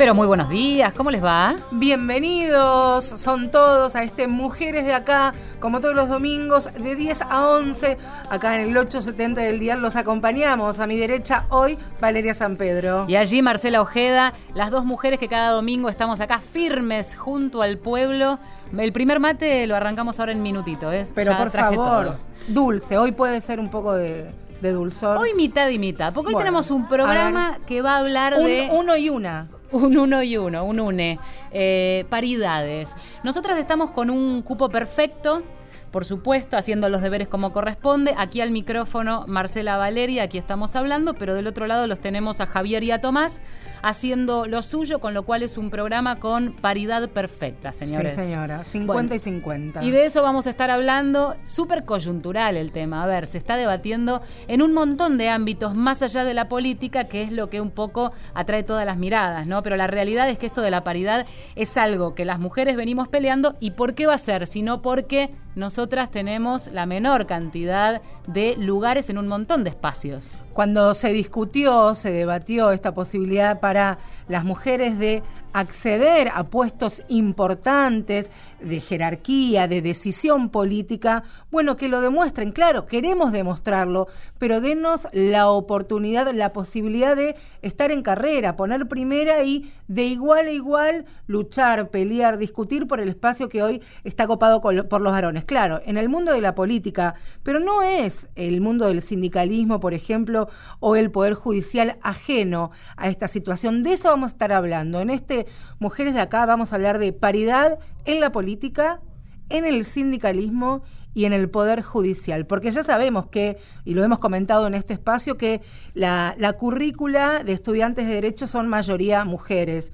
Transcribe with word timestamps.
Pero 0.00 0.14
muy 0.14 0.26
buenos 0.26 0.48
días, 0.48 0.94
¿cómo 0.94 1.10
les 1.10 1.22
va? 1.22 1.56
Bienvenidos, 1.72 3.04
son 3.04 3.50
todos 3.50 3.94
a 3.94 4.02
este 4.02 4.28
Mujeres 4.28 4.86
de 4.86 4.94
Acá, 4.94 5.34
como 5.60 5.82
todos 5.82 5.94
los 5.94 6.08
domingos, 6.08 6.70
de 6.72 6.96
10 6.96 7.20
a 7.20 7.46
11, 7.50 7.98
acá 8.30 8.54
en 8.54 8.70
el 8.70 8.76
870 8.78 9.42
del 9.42 9.58
día 9.58 9.76
los 9.76 9.96
acompañamos. 9.96 10.80
A 10.80 10.86
mi 10.86 10.96
derecha 10.96 11.44
hoy, 11.50 11.76
Valeria 12.00 12.32
San 12.32 12.56
Pedro. 12.56 13.04
Y 13.08 13.16
allí 13.16 13.42
Marcela 13.42 13.82
Ojeda, 13.82 14.32
las 14.54 14.70
dos 14.70 14.86
mujeres 14.86 15.18
que 15.18 15.28
cada 15.28 15.50
domingo 15.50 15.90
estamos 15.90 16.22
acá 16.22 16.40
firmes 16.40 17.14
junto 17.14 17.60
al 17.60 17.76
pueblo. 17.76 18.38
El 18.74 18.94
primer 18.94 19.20
mate 19.20 19.66
lo 19.66 19.76
arrancamos 19.76 20.18
ahora 20.18 20.32
en 20.32 20.42
minutito, 20.42 20.90
¿es? 20.92 21.12
Pero 21.14 21.36
por 21.36 21.50
favor, 21.50 22.16
dulce, 22.48 22.96
hoy 22.96 23.12
puede 23.12 23.42
ser 23.42 23.60
un 23.60 23.68
poco 23.68 23.92
de, 23.92 24.32
dulzor. 24.62 25.18
Hoy 25.18 25.34
mitad 25.34 25.68
y 25.68 25.78
mitad, 25.78 26.14
porque 26.14 26.32
hoy 26.32 26.38
tenemos 26.38 26.70
un 26.70 26.88
programa 26.88 27.58
que 27.66 27.82
va 27.82 27.96
a 27.96 27.98
hablar 27.98 28.34
de... 28.34 28.70
Uno 28.72 28.96
y 28.96 29.10
una. 29.10 29.50
Un 29.72 29.96
uno 29.96 30.22
y 30.22 30.36
uno, 30.36 30.64
un 30.64 30.80
une. 30.80 31.18
Eh, 31.52 32.04
paridades. 32.08 32.96
Nosotras 33.22 33.58
estamos 33.58 33.90
con 33.90 34.10
un 34.10 34.42
cupo 34.42 34.68
perfecto 34.68 35.42
por 35.90 36.04
supuesto, 36.04 36.56
haciendo 36.56 36.88
los 36.88 37.02
deberes 37.02 37.28
como 37.28 37.52
corresponde. 37.52 38.14
Aquí 38.16 38.40
al 38.40 38.50
micrófono 38.50 39.24
Marcela 39.26 39.76
Valeria, 39.76 40.24
aquí 40.24 40.38
estamos 40.38 40.76
hablando, 40.76 41.14
pero 41.14 41.34
del 41.34 41.46
otro 41.46 41.66
lado 41.66 41.86
los 41.86 42.00
tenemos 42.00 42.40
a 42.40 42.46
Javier 42.46 42.82
y 42.84 42.90
a 42.90 43.00
Tomás 43.00 43.40
haciendo 43.82 44.46
lo 44.46 44.62
suyo, 44.62 44.98
con 45.00 45.14
lo 45.14 45.24
cual 45.24 45.42
es 45.42 45.56
un 45.56 45.70
programa 45.70 46.20
con 46.20 46.52
paridad 46.52 47.08
perfecta, 47.08 47.72
señores. 47.72 48.14
Sí, 48.14 48.20
señora, 48.20 48.62
50 48.62 49.14
y 49.14 49.18
50. 49.18 49.84
Y 49.84 49.90
de 49.90 50.04
eso 50.04 50.22
vamos 50.22 50.46
a 50.46 50.50
estar 50.50 50.70
hablando, 50.70 51.36
súper 51.42 51.84
coyuntural 51.84 52.56
el 52.56 52.72
tema. 52.72 53.02
A 53.02 53.06
ver, 53.06 53.26
se 53.26 53.38
está 53.38 53.56
debatiendo 53.56 54.20
en 54.48 54.62
un 54.62 54.72
montón 54.72 55.18
de 55.18 55.28
ámbitos 55.28 55.74
más 55.74 56.02
allá 56.02 56.24
de 56.24 56.34
la 56.34 56.48
política, 56.48 57.04
que 57.04 57.22
es 57.22 57.32
lo 57.32 57.50
que 57.50 57.60
un 57.60 57.70
poco 57.70 58.12
atrae 58.34 58.62
todas 58.62 58.86
las 58.86 58.96
miradas, 58.96 59.46
¿no? 59.46 59.62
Pero 59.62 59.76
la 59.76 59.86
realidad 59.86 60.28
es 60.28 60.38
que 60.38 60.46
esto 60.46 60.60
de 60.62 60.70
la 60.70 60.84
paridad 60.84 61.26
es 61.56 61.76
algo 61.76 62.14
que 62.14 62.24
las 62.24 62.38
mujeres 62.38 62.76
venimos 62.76 63.08
peleando 63.08 63.56
y 63.60 63.72
¿por 63.72 63.94
qué 63.94 64.06
va 64.06 64.14
a 64.14 64.18
ser? 64.18 64.46
Sino 64.46 64.82
porque 64.82 65.34
nosotras 65.80 66.10
tenemos 66.10 66.66
la 66.66 66.84
menor 66.84 67.26
cantidad 67.26 68.02
de 68.26 68.54
lugares 68.58 69.08
en 69.08 69.16
un 69.16 69.26
montón 69.26 69.64
de 69.64 69.70
espacios. 69.70 70.32
Cuando 70.60 70.94
se 70.94 71.14
discutió, 71.14 71.94
se 71.94 72.12
debatió 72.12 72.70
esta 72.72 72.92
posibilidad 72.92 73.60
para 73.60 73.98
las 74.28 74.44
mujeres 74.44 74.98
de 74.98 75.22
acceder 75.52 76.30
a 76.32 76.44
puestos 76.44 77.02
importantes 77.08 78.30
de 78.60 78.80
jerarquía, 78.80 79.66
de 79.66 79.82
decisión 79.82 80.50
política, 80.50 81.24
bueno, 81.50 81.76
que 81.76 81.88
lo 81.88 82.00
demuestren, 82.00 82.52
claro, 82.52 82.86
queremos 82.86 83.32
demostrarlo, 83.32 84.06
pero 84.38 84.60
denos 84.60 85.08
la 85.12 85.48
oportunidad, 85.48 86.32
la 86.32 86.52
posibilidad 86.52 87.16
de 87.16 87.36
estar 87.62 87.90
en 87.90 88.02
carrera, 88.02 88.56
poner 88.56 88.86
primera 88.86 89.42
y 89.42 89.72
de 89.88 90.04
igual 90.04 90.46
a 90.46 90.52
igual 90.52 91.06
luchar, 91.26 91.88
pelear, 91.88 92.38
discutir 92.38 92.86
por 92.86 93.00
el 93.00 93.08
espacio 93.08 93.48
que 93.48 93.62
hoy 93.62 93.82
está 94.04 94.26
copado 94.26 94.60
por 94.60 95.00
los 95.00 95.12
varones. 95.12 95.46
Claro, 95.46 95.80
en 95.84 95.96
el 95.96 96.08
mundo 96.08 96.32
de 96.32 96.42
la 96.42 96.54
política, 96.54 97.14
pero 97.42 97.58
no 97.58 97.82
es 97.82 98.28
el 98.36 98.60
mundo 98.60 98.86
del 98.86 99.02
sindicalismo, 99.02 99.80
por 99.80 99.94
ejemplo, 99.94 100.48
o 100.80 100.96
el 100.96 101.10
poder 101.10 101.34
judicial 101.34 101.98
ajeno 102.02 102.70
a 102.96 103.08
esta 103.08 103.28
situación. 103.28 103.82
De 103.82 103.92
eso 103.92 104.08
vamos 104.08 104.32
a 104.32 104.34
estar 104.34 104.52
hablando. 104.52 105.00
En 105.00 105.10
este 105.10 105.46
Mujeres 105.78 106.14
de 106.14 106.20
Acá 106.20 106.46
vamos 106.46 106.72
a 106.72 106.76
hablar 106.76 106.98
de 106.98 107.12
paridad 107.12 107.78
en 108.04 108.20
la 108.20 108.32
política, 108.32 109.00
en 109.48 109.64
el 109.64 109.84
sindicalismo 109.84 110.82
y 111.12 111.24
en 111.24 111.32
el 111.32 111.50
Poder 111.50 111.82
Judicial, 111.82 112.46
porque 112.46 112.70
ya 112.70 112.84
sabemos 112.84 113.26
que, 113.26 113.58
y 113.84 113.94
lo 113.94 114.04
hemos 114.04 114.20
comentado 114.20 114.66
en 114.68 114.74
este 114.74 114.92
espacio, 114.92 115.36
que 115.36 115.60
la, 115.92 116.36
la 116.38 116.52
currícula 116.52 117.42
de 117.42 117.52
estudiantes 117.52 118.06
de 118.06 118.14
Derecho 118.14 118.46
son 118.46 118.68
mayoría 118.68 119.24
mujeres 119.24 119.90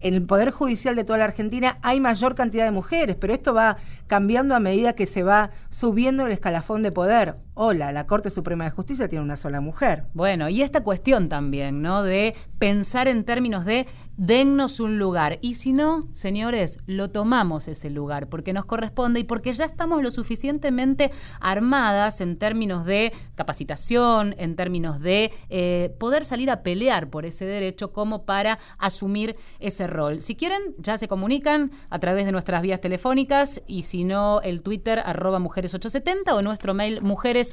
en 0.00 0.14
el 0.14 0.24
Poder 0.24 0.50
Judicial 0.50 0.96
de 0.96 1.04
toda 1.04 1.18
la 1.18 1.26
Argentina 1.26 1.78
hay 1.82 2.00
mayor 2.00 2.34
cantidad 2.34 2.64
de 2.64 2.70
mujeres, 2.70 3.16
pero 3.16 3.34
esto 3.34 3.54
va 3.54 3.76
cambiando 4.06 4.54
a 4.54 4.60
medida 4.60 4.94
que 4.94 5.06
se 5.06 5.22
va 5.22 5.50
subiendo 5.68 6.26
el 6.26 6.32
escalafón 6.32 6.82
de 6.82 6.90
poder. 6.90 7.36
Hola, 7.62 7.92
la 7.92 8.06
Corte 8.06 8.30
Suprema 8.30 8.64
de 8.64 8.70
Justicia 8.70 9.06
tiene 9.06 9.22
una 9.22 9.36
sola 9.36 9.60
mujer. 9.60 10.04
Bueno, 10.14 10.48
y 10.48 10.62
esta 10.62 10.82
cuestión 10.82 11.28
también, 11.28 11.82
¿no? 11.82 12.02
De 12.02 12.34
pensar 12.58 13.06
en 13.06 13.22
términos 13.22 13.66
de 13.66 13.86
dennos 14.20 14.80
un 14.80 14.98
lugar. 14.98 15.38
Y 15.40 15.54
si 15.54 15.72
no, 15.72 16.06
señores, 16.12 16.78
lo 16.84 17.10
tomamos 17.10 17.68
ese 17.68 17.88
lugar 17.88 18.28
porque 18.28 18.52
nos 18.52 18.66
corresponde 18.66 19.20
y 19.20 19.24
porque 19.24 19.52
ya 19.54 19.64
estamos 19.64 20.02
lo 20.02 20.10
suficientemente 20.10 21.10
armadas 21.40 22.20
en 22.20 22.38
términos 22.38 22.84
de 22.84 23.14
capacitación, 23.34 24.34
en 24.36 24.56
términos 24.56 25.00
de 25.00 25.32
eh, 25.48 25.96
poder 25.98 26.26
salir 26.26 26.50
a 26.50 26.62
pelear 26.62 27.08
por 27.08 27.24
ese 27.24 27.46
derecho 27.46 27.92
como 27.92 28.26
para 28.26 28.58
asumir 28.76 29.36
ese 29.58 29.86
rol. 29.86 30.20
Si 30.20 30.36
quieren, 30.36 30.74
ya 30.76 30.98
se 30.98 31.08
comunican 31.08 31.72
a 31.88 31.98
través 31.98 32.26
de 32.26 32.32
nuestras 32.32 32.60
vías 32.60 32.82
telefónicas 32.82 33.62
y 33.66 33.84
si 33.84 34.04
no, 34.04 34.42
el 34.42 34.62
Twitter 34.62 34.98
arroba 35.02 35.38
mujeres870 35.38 36.32
o 36.32 36.42
nuestro 36.42 36.74
mail 36.74 37.00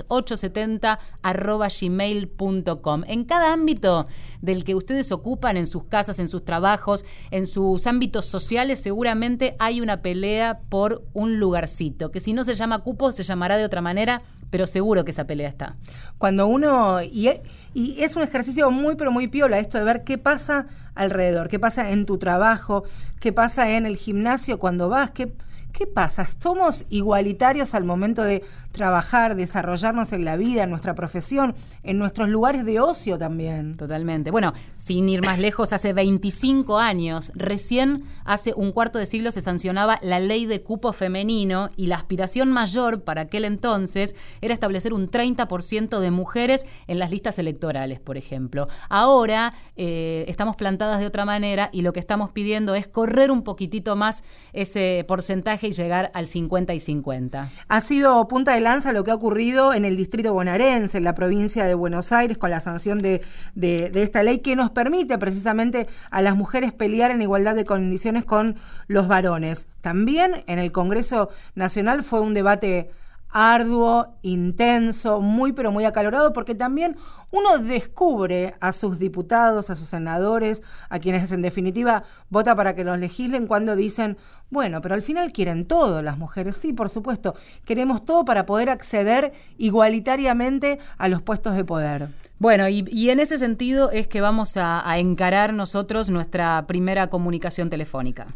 mujeres870 0.05 0.99
arroba 1.21 1.67
gmail.com. 1.69 3.03
En 3.07 3.23
cada 3.23 3.53
ámbito 3.53 4.07
del 4.41 4.63
que 4.63 4.75
ustedes 4.75 5.11
ocupan, 5.11 5.57
en 5.57 5.67
sus 5.67 5.85
casas, 5.85 6.19
en 6.19 6.27
sus 6.27 6.43
trabajos, 6.45 7.05
en 7.31 7.47
sus 7.47 7.87
ámbitos 7.87 8.25
sociales, 8.25 8.79
seguramente 8.81 9.55
hay 9.59 9.81
una 9.81 10.01
pelea 10.01 10.59
por 10.69 11.03
un 11.13 11.39
lugarcito, 11.39 12.11
que 12.11 12.19
si 12.19 12.33
no 12.33 12.43
se 12.43 12.53
llama 12.55 12.79
cupo, 12.79 13.11
se 13.11 13.23
llamará 13.23 13.57
de 13.57 13.65
otra 13.65 13.81
manera, 13.81 14.21
pero 14.49 14.67
seguro 14.67 15.03
que 15.03 15.11
esa 15.11 15.25
pelea 15.25 15.49
está. 15.49 15.75
Cuando 16.17 16.47
uno, 16.47 17.01
y, 17.01 17.29
y 17.73 18.01
es 18.01 18.15
un 18.15 18.23
ejercicio 18.23 18.71
muy, 18.71 18.95
pero 18.95 19.11
muy 19.11 19.27
piola 19.27 19.59
esto 19.59 19.77
de 19.77 19.83
ver 19.83 20.03
qué 20.03 20.17
pasa 20.17 20.67
alrededor, 20.95 21.49
qué 21.49 21.59
pasa 21.59 21.91
en 21.91 22.05
tu 22.05 22.17
trabajo, 22.17 22.83
qué 23.19 23.33
pasa 23.33 23.75
en 23.75 23.85
el 23.85 23.97
gimnasio 23.97 24.59
cuando 24.59 24.89
vas, 24.89 25.11
qué 25.11 25.33
¿Qué 25.77 25.85
pasa? 25.85 26.25
¿Somos 26.39 26.85
igualitarios 26.89 27.75
al 27.75 27.83
momento 27.83 28.23
de 28.23 28.43
trabajar, 28.71 29.35
desarrollarnos 29.35 30.13
en 30.13 30.25
la 30.25 30.37
vida, 30.37 30.63
en 30.63 30.69
nuestra 30.69 30.95
profesión, 30.95 31.55
en 31.83 31.97
nuestros 31.97 32.29
lugares 32.29 32.65
de 32.65 32.79
ocio 32.79 33.17
también? 33.17 33.75
Totalmente. 33.75 34.31
Bueno, 34.31 34.53
sin 34.75 35.09
ir 35.09 35.25
más 35.25 35.39
lejos, 35.39 35.73
hace 35.73 35.93
25 35.93 36.77
años, 36.77 37.31
recién 37.35 38.03
hace 38.25 38.53
un 38.55 38.71
cuarto 38.71 38.99
de 38.99 39.05
siglo 39.05 39.31
se 39.31 39.41
sancionaba 39.41 39.99
la 40.01 40.19
ley 40.19 40.45
de 40.45 40.61
cupo 40.61 40.93
femenino 40.93 41.69
y 41.75 41.87
la 41.87 41.95
aspiración 41.95 42.51
mayor 42.51 43.03
para 43.03 43.21
aquel 43.21 43.45
entonces 43.45 44.15
era 44.41 44.53
establecer 44.53 44.93
un 44.93 45.09
30% 45.09 45.99
de 45.99 46.11
mujeres 46.11 46.65
en 46.87 46.99
las 46.99 47.11
listas 47.11 47.39
electorales, 47.39 47.99
por 47.99 48.17
ejemplo. 48.17 48.67
Ahora 48.89 49.53
eh, 49.75 50.25
estamos 50.27 50.55
plantadas 50.55 50.99
de 50.99 51.05
otra 51.05 51.25
manera 51.25 51.69
y 51.71 51.81
lo 51.81 51.93
que 51.93 51.99
estamos 51.99 52.31
pidiendo 52.31 52.75
es 52.75 52.87
correr 52.87 53.31
un 53.31 53.43
poquitito 53.43 53.95
más 53.95 54.23
ese 54.53 55.05
porcentaje 55.07 55.67
y 55.67 55.71
llegar 55.71 56.11
al 56.13 56.27
50 56.27 56.73
y 56.73 56.79
50. 56.79 57.49
Ha 57.67 57.81
sido 57.81 58.27
punta 58.27 58.53
de 58.53 58.61
lo 58.67 59.03
que 59.05 59.11
ha 59.11 59.15
ocurrido 59.15 59.73
en 59.73 59.85
el 59.85 59.95
distrito 59.95 60.33
bonaerense, 60.33 60.97
en 60.97 61.05
la 61.05 61.15
provincia 61.15 61.63
de 61.63 61.73
Buenos 61.73 62.11
Aires, 62.11 62.37
con 62.37 62.49
la 62.49 62.59
sanción 62.59 63.01
de, 63.01 63.21
de, 63.55 63.89
esta 64.03 64.23
ley 64.23 64.39
que 64.39 64.57
nos 64.57 64.71
permite 64.71 65.17
precisamente 65.17 65.87
a 66.11 66.21
las 66.21 66.35
mujeres 66.35 66.73
pelear 66.73 67.11
en 67.11 67.21
igualdad 67.21 67.55
de 67.55 67.63
condiciones 67.63 68.25
con 68.25 68.57
los 68.87 69.07
varones. 69.07 69.67
También 69.79 70.43
en 70.47 70.59
el 70.59 70.73
Congreso 70.73 71.29
Nacional 71.55 72.03
fue 72.03 72.19
un 72.19 72.33
debate 72.33 72.89
arduo, 73.29 74.17
intenso, 74.21 75.21
muy 75.21 75.53
pero 75.53 75.71
muy 75.71 75.85
acalorado, 75.85 76.33
porque 76.33 76.53
también 76.53 76.97
uno 77.31 77.59
descubre 77.59 78.55
a 78.59 78.73
sus 78.73 78.99
diputados, 78.99 79.69
a 79.69 79.75
sus 79.75 79.87
senadores, 79.87 80.61
a 80.89 80.99
quienes 80.99 81.31
en 81.31 81.41
definitiva 81.41 82.03
vota 82.29 82.55
para 82.55 82.75
que 82.75 82.83
los 82.83 82.99
legislen 82.99 83.47
cuando 83.47 83.75
dicen, 83.75 84.17
bueno, 84.49 84.81
pero 84.81 84.95
al 84.95 85.01
final 85.01 85.31
quieren 85.31 85.65
todo 85.65 86.01
las 86.01 86.17
mujeres, 86.17 86.57
sí, 86.57 86.73
por 86.73 86.89
supuesto, 86.89 87.35
queremos 87.65 88.05
todo 88.05 88.25
para 88.25 88.45
poder 88.45 88.69
acceder 88.69 89.33
igualitariamente 89.57 90.79
a 90.97 91.07
los 91.09 91.21
puestos 91.21 91.55
de 91.55 91.65
poder. 91.65 92.09
Bueno, 92.39 92.67
y, 92.69 93.09
en 93.09 93.19
ese 93.19 93.37
sentido 93.37 93.91
es 93.91 94.07
que 94.07 94.21
vamos 94.21 94.57
a 94.57 94.97
encarar 94.97 95.53
nosotros 95.53 96.09
nuestra 96.09 96.65
primera 96.67 97.09
comunicación 97.09 97.69
telefónica. 97.69 98.27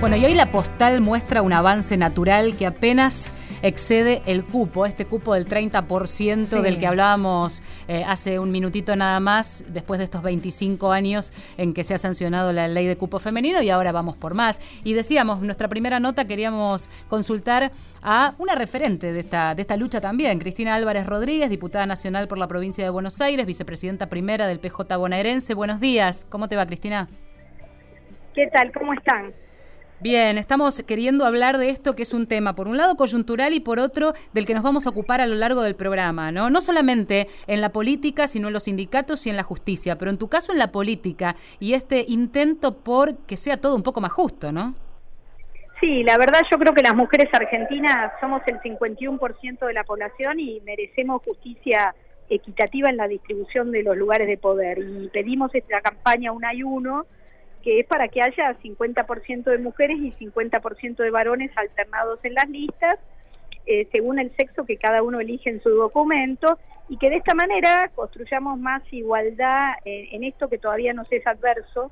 Bueno, 0.00 0.16
y 0.16 0.24
hoy 0.26 0.34
la 0.34 0.50
postal 0.50 1.00
muestra 1.00 1.40
un 1.40 1.54
avance 1.54 1.96
natural 1.96 2.54
que 2.54 2.66
apenas 2.66 3.32
excede 3.66 4.22
el 4.26 4.44
cupo, 4.44 4.86
este 4.86 5.06
cupo 5.06 5.34
del 5.34 5.46
30% 5.46 6.60
del 6.60 6.78
que 6.78 6.86
hablábamos 6.86 7.62
eh, 7.88 8.04
hace 8.06 8.38
un 8.38 8.52
minutito 8.52 8.94
nada 8.94 9.18
más, 9.18 9.64
después 9.68 9.98
de 9.98 10.04
estos 10.04 10.22
25 10.22 10.92
años 10.92 11.32
en 11.56 11.74
que 11.74 11.82
se 11.82 11.94
ha 11.94 11.98
sancionado 11.98 12.52
la 12.52 12.68
ley 12.68 12.86
de 12.86 12.96
cupo 12.96 13.18
femenino 13.18 13.60
y 13.62 13.70
ahora 13.70 13.90
vamos 13.90 14.16
por 14.16 14.34
más. 14.34 14.60
Y 14.84 14.92
decíamos, 14.92 15.40
nuestra 15.40 15.68
primera 15.68 15.98
nota 15.98 16.26
queríamos 16.26 16.88
consultar 17.08 17.72
a 18.02 18.34
una 18.38 18.54
referente 18.54 19.12
de 19.12 19.20
esta, 19.20 19.54
de 19.56 19.62
esta 19.62 19.76
lucha 19.76 20.00
también, 20.00 20.38
Cristina 20.38 20.76
Álvarez 20.76 21.04
Rodríguez, 21.06 21.50
diputada 21.50 21.86
nacional 21.86 22.28
por 22.28 22.38
la 22.38 22.46
provincia 22.46 22.84
de 22.84 22.90
Buenos 22.90 23.20
Aires, 23.20 23.46
vicepresidenta 23.46 24.06
primera 24.06 24.46
del 24.46 24.60
PJ 24.60 24.96
bonaerense. 24.96 25.54
Buenos 25.54 25.80
días, 25.80 26.24
¿cómo 26.30 26.48
te 26.48 26.54
va 26.54 26.66
Cristina? 26.66 27.08
¿Qué 28.32 28.46
tal? 28.52 28.70
¿Cómo 28.70 28.92
están? 28.92 29.34
Bien, 29.98 30.36
estamos 30.36 30.82
queriendo 30.82 31.24
hablar 31.24 31.56
de 31.56 31.70
esto 31.70 31.96
que 31.96 32.02
es 32.02 32.12
un 32.12 32.26
tema, 32.26 32.54
por 32.54 32.68
un 32.68 32.76
lado 32.76 32.96
coyuntural 32.96 33.54
y 33.54 33.60
por 33.60 33.78
otro 33.78 34.12
del 34.34 34.44
que 34.44 34.52
nos 34.52 34.62
vamos 34.62 34.86
a 34.86 34.90
ocupar 34.90 35.22
a 35.22 35.26
lo 35.26 35.34
largo 35.34 35.62
del 35.62 35.74
programa, 35.74 36.30
¿no? 36.30 36.50
No 36.50 36.60
solamente 36.60 37.28
en 37.46 37.62
la 37.62 37.70
política, 37.70 38.28
sino 38.28 38.48
en 38.48 38.52
los 38.52 38.64
sindicatos 38.64 39.26
y 39.26 39.30
en 39.30 39.36
la 39.36 39.42
justicia, 39.42 39.96
pero 39.96 40.10
en 40.10 40.18
tu 40.18 40.28
caso 40.28 40.52
en 40.52 40.58
la 40.58 40.70
política 40.70 41.34
y 41.60 41.72
este 41.72 42.04
intento 42.08 42.76
por 42.76 43.16
que 43.26 43.38
sea 43.38 43.56
todo 43.56 43.74
un 43.74 43.82
poco 43.82 44.02
más 44.02 44.12
justo, 44.12 44.52
¿no? 44.52 44.74
Sí, 45.80 46.02
la 46.02 46.18
verdad 46.18 46.40
yo 46.50 46.58
creo 46.58 46.74
que 46.74 46.82
las 46.82 46.94
mujeres 46.94 47.28
argentinas 47.32 48.12
somos 48.20 48.42
el 48.48 48.60
51% 48.60 49.66
de 49.66 49.72
la 49.72 49.84
población 49.84 50.40
y 50.40 50.60
merecemos 50.60 51.22
justicia 51.22 51.94
equitativa 52.28 52.90
en 52.90 52.96
la 52.98 53.08
distribución 53.08 53.70
de 53.70 53.82
los 53.82 53.96
lugares 53.96 54.28
de 54.28 54.36
poder. 54.36 54.78
Y 54.78 55.08
pedimos 55.08 55.54
esta 55.54 55.80
campaña 55.80 56.32
Una 56.32 56.52
y 56.52 56.62
Uno, 56.62 57.06
que 57.66 57.80
es 57.80 57.86
para 57.88 58.06
que 58.06 58.22
haya 58.22 58.56
50% 58.62 59.42
de 59.42 59.58
mujeres 59.58 59.98
y 59.98 60.12
50% 60.12 60.98
de 60.98 61.10
varones 61.10 61.50
alternados 61.56 62.20
en 62.22 62.34
las 62.34 62.48
listas, 62.48 63.00
eh, 63.66 63.88
según 63.90 64.20
el 64.20 64.30
sexo 64.36 64.64
que 64.64 64.76
cada 64.76 65.02
uno 65.02 65.18
elige 65.18 65.50
en 65.50 65.60
su 65.60 65.70
documento, 65.70 66.60
y 66.88 66.96
que 66.96 67.10
de 67.10 67.16
esta 67.16 67.34
manera 67.34 67.90
construyamos 67.96 68.56
más 68.60 68.84
igualdad 68.92 69.72
en 69.84 70.22
esto 70.22 70.48
que 70.48 70.58
todavía 70.58 70.92
nos 70.92 71.10
es 71.10 71.26
adverso, 71.26 71.90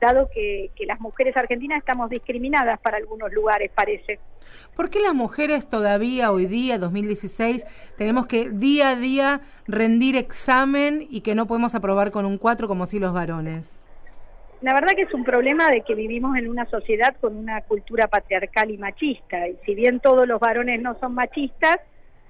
dado 0.00 0.30
que, 0.32 0.70
las 0.86 1.00
mujeres 1.00 1.36
argentinas 1.36 1.78
estamos 1.78 2.08
discriminadas 2.08 2.78
para 2.78 2.98
algunos 2.98 3.32
lugares, 3.32 3.72
parece. 3.74 4.20
¿Por 4.76 4.90
qué 4.90 5.00
las 5.00 5.14
mujeres 5.14 5.68
todavía 5.68 6.30
hoy 6.30 6.46
día, 6.46 6.78
2016, 6.78 7.66
tenemos 7.96 8.28
que 8.28 8.48
día 8.48 8.90
a 8.90 8.96
día 8.96 9.40
rendir 9.66 10.14
examen 10.14 11.04
y 11.10 11.22
que 11.22 11.34
no 11.34 11.48
podemos 11.48 11.74
aprobar 11.74 12.12
con 12.12 12.26
un 12.26 12.38
4 12.38 12.68
como 12.68 12.86
si 12.86 13.00
los 13.00 13.12
varones? 13.12 13.82
La 14.62 14.72
verdad 14.72 14.92
que 14.96 15.02
es 15.02 15.12
un 15.12 15.24
problema 15.24 15.68
de 15.70 15.82
que 15.82 15.94
vivimos 15.94 16.36
en 16.36 16.48
una 16.48 16.64
sociedad 16.66 17.14
con 17.20 17.36
una 17.36 17.60
cultura 17.62 18.06
patriarcal 18.08 18.70
y 18.70 18.78
machista. 18.78 19.46
Y 19.48 19.56
si 19.66 19.74
bien 19.74 20.00
todos 20.00 20.26
los 20.26 20.40
varones 20.40 20.80
no 20.80 20.98
son 20.98 21.14
machistas, 21.14 21.78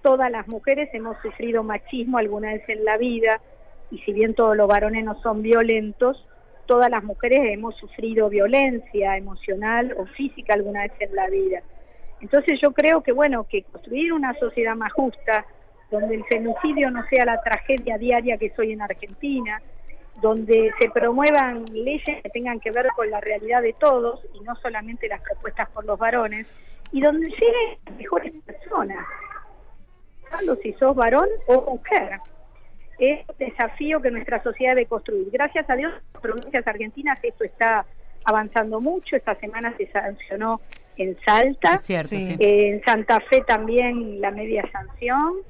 todas 0.03 0.31
las 0.31 0.49
mujeres 0.49 0.91
hemos 0.93 1.17
sufrido 1.23 1.63
machismo 1.63 2.19
alguna 2.19 2.53
vez 2.53 2.69
en 2.69 2.85
la 2.85 2.97
vida. 2.97 3.41
Y 3.93 3.99
si 3.99 4.13
bien 4.13 4.35
todos 4.35 4.57
los 4.57 4.67
varones 4.67 5.05
no 5.05 5.21
son 5.23 5.43
violentos, 5.43 6.27
todas 6.67 6.91
las 6.91 7.05
mujeres 7.05 7.39
hemos 7.45 7.77
sufrido 7.77 8.29
violencia 8.29 9.17
emocional 9.17 9.95
o 9.97 10.07
física 10.07 10.55
alguna 10.55 10.83
vez 10.83 10.93
en 10.99 11.15
la 11.15 11.29
vida. 11.29 11.63
Entonces 12.21 12.59
yo 12.61 12.73
creo 12.73 13.03
que 13.03 13.13
bueno, 13.13 13.45
que 13.45 13.63
construir 13.63 14.13
una 14.13 14.35
sociedad 14.35 14.75
más 14.75 14.93
justa, 14.93 15.47
donde 15.93 16.17
el 16.17 16.25
femicidio 16.25 16.91
no 16.91 17.07
sea 17.09 17.25
la 17.25 17.41
tragedia 17.41 17.99
diaria 17.99 18.37
que 18.37 18.51
soy 18.51 18.73
en 18.73 18.83
Argentina, 18.83 19.63
donde 20.21 20.73
se 20.79 20.91
promuevan 20.91 21.65
leyes 21.73 22.23
que 22.23 22.31
tengan 22.31 22.61
que 22.61 22.71
ver 22.71 22.89
con 22.97 23.11
la 23.11 23.21
realidad 23.21 23.63
de 23.63 23.75
todos 23.75 24.21
y 24.35 24.41
no 24.41 24.57
solamente 24.57 25.09
las 25.09 25.21
propuestas 25.21 25.69
por 25.71 25.85
los 25.85 25.99
varones, 25.99 26.47
y 26.93 27.01
donde 27.01 27.29
lleguen 27.29 27.97
mejores 27.99 28.33
personas, 28.45 29.07
si 30.63 30.73
sos 30.75 30.95
varón 30.95 31.29
o 31.47 31.73
mujer 31.73 32.21
es 32.99 33.29
un 33.29 33.37
desafío 33.39 34.01
que 34.01 34.11
nuestra 34.11 34.43
sociedad 34.43 34.75
debe 34.75 34.87
construir. 34.87 35.29
Gracias 35.31 35.69
a 35.69 35.77
Dios, 35.77 35.93
en 35.93 36.01
las 36.13 36.23
provincias 36.23 36.67
argentinas 36.67 37.19
esto 37.23 37.45
está 37.45 37.85
avanzando 38.25 38.81
mucho. 38.81 39.17
Esta 39.17 39.35
semana 39.37 39.75
se 39.77 39.87
sancionó 39.89 40.61
en 40.97 41.17
Salta, 41.25 41.77
en 41.89 42.83
Santa 42.85 43.21
Fe 43.21 43.43
también 43.47 44.21
la 44.21 44.31
media 44.31 44.65
sanción 44.73 45.43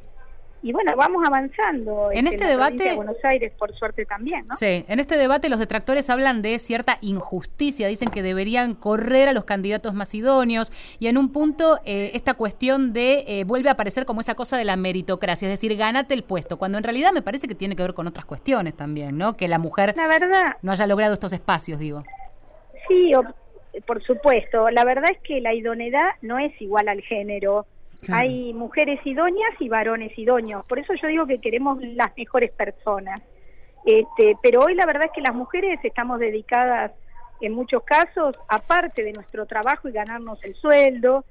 y 0.63 0.73
bueno, 0.73 0.93
vamos 0.97 1.23
avanzando. 1.27 2.11
En 2.13 2.27
este, 2.27 2.47
debate. 2.47 2.91
De 2.91 2.97
Buenos 2.97 3.25
Aires, 3.25 3.53
por 3.59 3.75
suerte 3.77 4.05
también, 4.05 4.47
¿no? 4.47 4.57
Sí, 4.57 4.85
en 4.89 5.01
este 5.01 5.17
debate 5.17 5.49
los 5.49 5.59
detractores 5.59 6.11
hablan 6.11 6.43
de 6.43 6.59
cierta 6.59 6.99
injusticia, 7.01 7.89
dicen 7.89 8.09
que 8.09 8.23
deberían 8.23 8.75
correr 8.75 9.29
a 9.29 9.33
los 9.33 9.45
candidatos 9.45 9.95
más 9.95 10.15
idóneos 10.15 10.73
y 10.99 11.09
en 11.09 11.19
un 11.19 11.33
punto 11.33 11.79
eh, 11.85 12.11
esta 12.15 12.35
cuestión 12.35 12.93
de 12.93 13.25
eh, 13.27 13.45
vuelve 13.45 13.69
a 13.69 13.73
aparecer 13.73 14.07
como 14.07 14.21
esa 14.21 14.35
cosa 14.35 14.57
de 14.57 14.65
la 14.65 14.77
meritocracia, 14.77 15.47
es 15.47 15.53
decir, 15.53 15.77
gánate 15.77 16.15
el 16.15 16.25
puesto, 16.25 16.59
cuando 16.59 16.79
en 16.79 16.85
realidad 16.85 17.13
me 17.13 17.23
parece 17.23 17.49
que 17.49 17.55
tiene 17.55 17.77
que 17.77 17.83
ver 17.83 17.95
con 17.95 18.07
otras 18.07 18.25
cuestiones 18.25 18.75
también, 18.75 19.17
¿no? 19.17 19.37
Que 19.37 19.49
la 19.49 19.59
mujer 19.59 19.95
la 19.97 20.09
verdad, 20.09 20.57
no 20.63 20.73
haya 20.73 20.87
logrado 20.87 21.15
estos 21.15 21.33
espacios, 21.33 21.79
digo. 21.79 22.05
Sí, 22.89 23.13
por 23.87 24.03
supuesto. 24.03 24.71
La 24.71 24.85
verdad 24.85 25.11
es 25.11 25.19
que 25.23 25.41
la 25.41 25.55
idoneidad 25.55 26.11
no 26.23 26.39
es 26.39 26.53
igual 26.61 26.89
al 26.89 27.03
género 27.03 27.67
hay 28.13 28.53
mujeres 28.55 29.01
idóneas 29.05 29.55
y 29.61 29.69
varones 29.69 30.17
idóneos. 30.19 30.65
Por 30.67 30.79
eso 30.79 30.95
yo 30.95 31.09
digo 31.09 31.27
que 31.27 31.41
queremos 31.41 31.79
las 31.83 32.17
mejores 32.17 32.53
personas. 32.53 33.21
Este, 33.85 34.37
pero 34.43 34.61
hoy 34.61 34.75
la 34.75 34.87
verdad 34.87 35.07
es 35.07 35.13
que 35.13 35.21
las 35.21 35.35
mujeres 35.35 35.79
estamos 35.83 36.19
dedicadas 36.19 36.93
en 37.41 37.53
muchos 37.53 37.83
casos, 37.85 38.37
aparte 38.49 39.03
de 39.03 39.13
nuestro 39.13 39.47
trabajo 39.47 39.89
y 39.89 39.93
ganarnos 39.93 40.43
el 40.43 40.55
sueldo, 40.55 41.25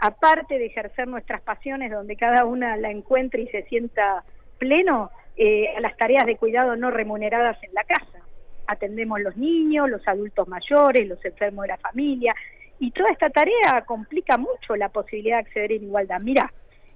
aparte 0.00 0.58
de 0.58 0.66
ejercer 0.66 1.08
nuestras 1.08 1.42
pasiones 1.42 1.90
donde 1.90 2.16
cada 2.16 2.44
una 2.44 2.76
la 2.76 2.90
encuentre 2.90 3.42
y 3.42 3.48
se 3.48 3.64
sienta 3.64 4.24
pleno, 4.58 5.10
eh, 5.36 5.76
a 5.76 5.80
las 5.80 5.96
tareas 5.96 6.26
de 6.26 6.36
cuidado 6.36 6.76
no 6.76 6.90
remuneradas 6.90 7.62
en 7.62 7.72
la 7.74 7.84
casa. 7.84 8.18
Atendemos 8.66 9.20
los 9.20 9.36
niños, 9.36 9.88
los 9.88 10.06
adultos 10.06 10.48
mayores, 10.48 11.06
los 11.06 11.24
enfermos 11.24 11.62
de 11.62 11.68
la 11.68 11.76
familia, 11.78 12.34
y 12.80 12.90
toda 12.92 13.10
esta 13.10 13.30
tarea 13.30 13.84
complica 13.86 14.38
mucho 14.38 14.76
la 14.76 14.88
posibilidad 14.88 15.36
de 15.36 15.48
acceder 15.48 15.72
en 15.72 15.84
igualdad. 15.84 16.20
Mira, 16.20 16.52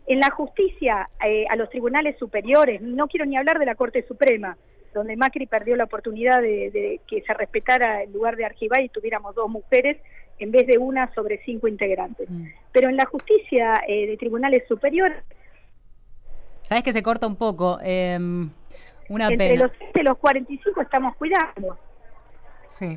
en 0.06 0.20
la 0.20 0.30
justicia, 0.30 1.08
eh, 1.24 1.46
a 1.48 1.56
los 1.56 1.70
tribunales 1.70 2.16
superiores, 2.18 2.80
no 2.80 3.06
quiero 3.08 3.24
ni 3.26 3.36
hablar 3.36 3.58
de 3.58 3.66
la 3.66 3.74
Corte 3.74 4.04
Suprema, 4.06 4.56
donde 4.92 5.16
Macri 5.16 5.46
perdió 5.46 5.76
la 5.76 5.84
oportunidad 5.84 6.40
de, 6.42 7.00
que 7.06 7.22
se 7.22 7.34
respetara 7.34 8.02
el 8.02 8.12
lugar 8.12 8.36
de 8.36 8.44
Argibay 8.44 8.86
y 8.86 8.88
tuviéramos 8.88 9.34
dos 9.34 9.48
mujeres 9.48 9.98
en 10.38 10.50
vez 10.50 10.66
de 10.66 10.78
una 10.78 11.12
sobre 11.14 11.40
cinco 11.44 11.68
integrantes. 11.68 12.28
Mm. 12.28 12.46
Pero 12.72 12.88
en 12.88 12.96
la 12.96 13.06
justicia 13.06 13.82
eh, 13.86 14.06
de 14.06 14.16
tribunales 14.16 14.64
superiores... 14.66 15.18
¿Sabes 16.62 16.84
que 16.84 16.92
se 16.92 17.02
corta 17.02 17.26
un 17.26 17.36
poco? 17.36 17.78
Em, 17.82 18.50
una 19.08 19.28
entre 19.28 19.56
los 19.56 19.70
y 19.94 20.02
los 20.02 20.18
45 20.18 20.80
estamos 20.80 21.16
cuidando. 21.16 21.78
Sí. 22.68 22.96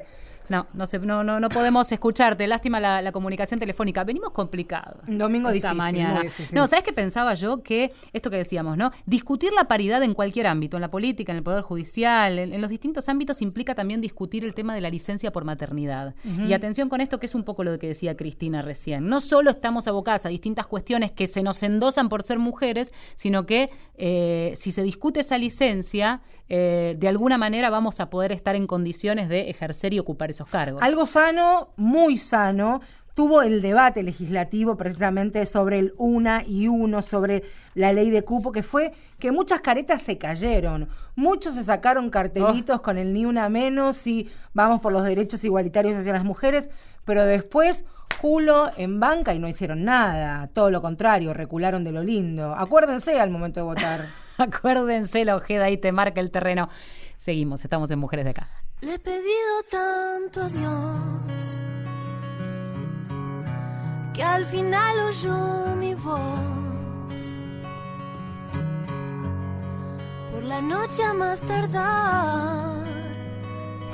No, 0.50 0.68
no, 0.74 0.86
sé, 0.86 1.00
no, 1.00 1.24
no, 1.24 1.40
no 1.40 1.50
podemos 1.50 1.92
escucharte. 1.92 2.48
Lástima 2.48 2.80
la, 2.80 3.12
comunicación 3.12 3.60
telefónica. 3.60 4.04
Venimos 4.04 4.32
complicados. 4.32 4.98
Domingo 5.08 5.52
difícil, 5.52 5.78
mañana. 5.78 6.22
No, 6.52 6.68
¿sabes 6.68 6.84
qué 6.84 6.94
pensaba 6.94 7.34
yo? 7.34 7.64
Que 7.64 7.94
esto 8.14 8.30
que 8.30 8.38
decíamos, 8.38 8.78
¿no? 8.78 8.92
Discutir 9.06 9.54
la 9.54 9.68
paridad 9.68 10.04
en 10.04 10.14
cualquier 10.14 10.48
ámbito, 10.48 10.78
en 10.78 10.82
la 10.82 10.92
política, 10.92 11.32
en 11.32 11.38
el 11.38 11.44
poder 11.44 11.62
judicial, 11.62 12.40
en, 12.40 12.62
los 12.62 12.70
distintos 12.70 13.10
ámbitos, 13.10 13.42
implica 13.42 13.76
también 13.76 14.02
discutir 14.02 14.44
el 14.44 14.54
tema 14.54 14.76
de 14.76 14.82
la 14.82 14.90
licencia 14.90 15.32
por 15.32 15.46
maternidad. 15.46 16.16
Y 16.48 16.54
atención 16.54 16.90
con 16.90 17.02
esto, 17.02 17.20
que 17.20 17.26
es 17.26 17.36
un 17.36 17.44
poco 17.44 17.64
lo 17.64 17.78
que 17.80 17.88
decía 17.88 18.16
Cristina 18.16 18.62
recién. 18.62 19.08
No 19.08 19.22
solo 19.22 19.50
estamos 19.50 19.88
abocadas 19.88 20.26
a 20.26 20.30
distintas 20.30 20.68
cuestiones 20.68 21.12
que 21.12 21.28
se 21.28 21.44
nos 21.44 21.64
endosan 21.64 22.10
por 22.10 22.24
ser 22.24 22.40
mujeres, 22.40 22.94
sino 23.16 23.46
que 23.46 23.70
eh, 23.98 24.54
si 24.56 24.72
se 24.72 24.84
discute 24.84 25.22
esa 25.22 25.38
licencia, 25.38 26.22
eh, 26.48 26.96
de 26.98 27.08
alguna 27.08 27.38
manera 27.38 27.70
vamos 27.70 28.00
a 28.00 28.10
poder 28.10 28.32
estar 28.32 28.56
en 28.56 28.68
condiciones 28.68 29.30
de 29.30 29.50
ejercer 29.50 29.94
y 29.94 30.00
ocupar 30.00 30.30
esos 30.36 30.48
cargos. 30.48 30.82
Algo 30.82 31.06
sano, 31.06 31.70
muy 31.76 32.18
sano, 32.18 32.82
tuvo 33.16 33.42
el 33.42 33.62
debate 33.62 34.04
legislativo 34.04 34.76
precisamente 34.78 35.46
sobre 35.46 35.80
el 35.80 35.94
una 35.98 36.44
y 36.46 36.68
uno, 36.68 37.02
sobre 37.02 37.44
la 37.74 37.94
ley 37.94 38.12
de 38.12 38.24
cupo, 38.24 38.52
que 38.52 38.62
fue 38.62 38.92
que 39.20 39.32
muchas 39.32 39.62
caretas 39.62 40.02
se 40.02 40.18
cayeron. 40.18 40.90
Muchos 41.16 41.56
se 41.56 41.64
sacaron 41.64 42.10
cartelitos 42.10 42.80
oh. 42.80 42.82
con 42.82 42.98
el 42.98 43.14
ni 43.14 43.26
una 43.26 43.50
menos 43.50 44.06
y 44.06 44.30
vamos 44.54 44.82
por 44.82 44.92
los 44.92 45.04
derechos 45.04 45.44
igualitarios 45.44 45.98
hacia 45.98 46.14
las 46.14 46.26
mujeres, 46.26 46.70
pero 47.06 47.26
después 47.26 47.86
culo 48.22 48.70
en 48.76 49.00
banca 49.00 49.34
y 49.34 49.40
no 49.40 49.48
hicieron 49.48 49.86
nada. 49.86 50.50
Todo 50.54 50.70
lo 50.70 50.82
contrario, 50.82 51.34
recularon 51.34 51.84
de 51.86 51.94
lo 51.94 52.04
lindo. 52.04 52.54
Acuérdense 52.54 53.20
al 53.20 53.30
momento 53.30 53.62
de 53.62 53.66
votar. 53.66 54.02
Acuérdense, 54.38 55.24
la 55.24 55.38
ojeda 55.38 55.66
ahí 55.66 55.78
te 55.78 55.94
marca 55.94 56.20
el 56.20 56.32
terreno. 56.32 56.68
Seguimos, 57.16 57.64
estamos 57.64 57.90
en 57.92 58.00
Mujeres 58.00 58.26
de 58.26 58.32
Acá. 58.32 58.65
Le 58.82 58.96
he 58.96 59.00
pedido 59.00 59.64
tanto 59.72 60.42
a 60.42 60.50
Dios 60.50 61.60
que 64.14 64.24
al 64.24 64.46
final 64.46 65.00
oyó 65.00 65.76
mi 65.78 65.94
voz. 65.96 66.20
Por 70.32 70.44
la 70.44 70.62
noche 70.62 71.04
a 71.04 71.14
más 71.14 71.40
tardar, 71.42 72.84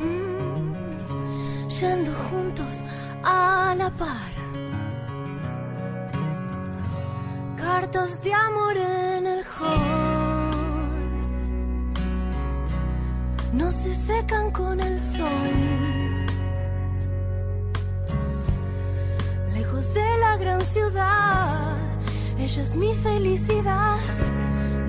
mm, 0.02 1.68
yendo 1.68 2.12
juntos 2.30 2.82
a 3.24 3.76
la 3.78 3.90
par. 3.92 4.32
Cartas 7.56 8.22
de 8.24 8.34
amor 8.34 8.78
en 8.78 9.28
el 9.28 9.44
hall 9.46 10.31
no 13.54 13.72
se 13.72 13.94
secan 13.94 14.52
con 14.52 14.80
el 14.80 15.00
sol. 15.00 15.28
Lejos 19.54 19.94
de 19.94 20.18
la 20.20 20.38
gran 20.38 20.62
ciudad, 20.66 21.76
ella 22.38 22.62
es 22.62 22.76
mi 22.76 22.94
felicidad. 22.96 23.98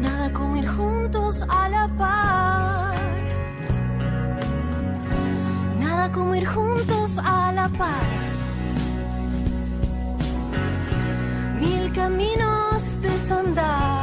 Nada 0.01 0.33
como 0.33 0.57
ir 0.57 0.69
juntos 0.69 1.45
a 1.49 1.69
la 1.69 1.89
par. 1.99 2.97
Nada 5.81 6.11
como 6.13 6.35
ir 6.35 6.47
juntos 6.47 7.19
a 7.19 7.53
la 7.53 7.69
par. 7.69 8.13
Mil 11.61 11.93
caminos 11.93 13.01
desandar. 13.01 14.03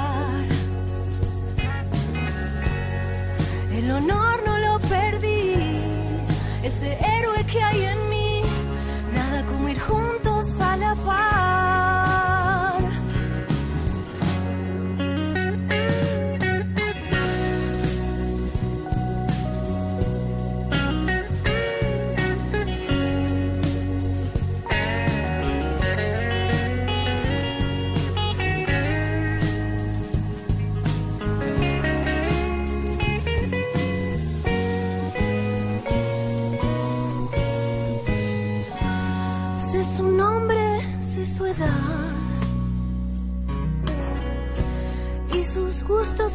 El 3.71 3.91
honor 3.91 4.38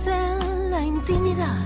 en 0.06 0.70
la 0.70 0.82
intimidad. 0.82 1.56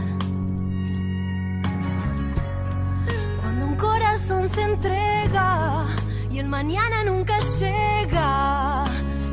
Cuando 3.40 3.66
un 3.66 3.76
corazón 3.76 4.48
se 4.48 4.62
entrega 4.62 5.86
y 6.30 6.38
el 6.38 6.48
mañana 6.48 7.04
nunca 7.04 7.38
llega, 7.58 8.84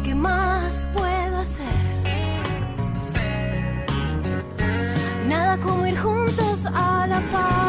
¿qué 0.03 0.15
más 0.15 0.85
puedo 0.93 1.37
hacer? 1.37 1.65
Nada 5.27 5.57
como 5.57 5.85
ir 5.85 5.97
juntos 5.97 6.65
a 6.65 7.07
la 7.07 7.29
par. 7.29 7.64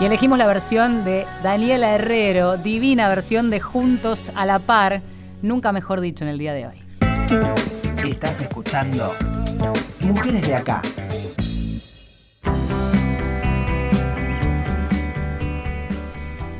Y 0.00 0.04
elegimos 0.04 0.38
la 0.38 0.46
versión 0.46 1.04
de 1.04 1.26
Daniela 1.42 1.92
Herrero, 1.92 2.56
divina 2.56 3.08
versión 3.08 3.50
de 3.50 3.58
Juntos 3.58 4.30
a 4.36 4.46
la 4.46 4.60
Par, 4.60 5.02
nunca 5.42 5.72
mejor 5.72 6.00
dicho 6.00 6.22
en 6.22 6.30
el 6.30 6.38
día 6.38 6.52
de 6.52 6.68
hoy. 6.68 6.82
Estás 8.08 8.40
escuchando 8.40 9.12
Mujeres 10.02 10.46
de 10.46 10.54
Acá. 10.54 10.82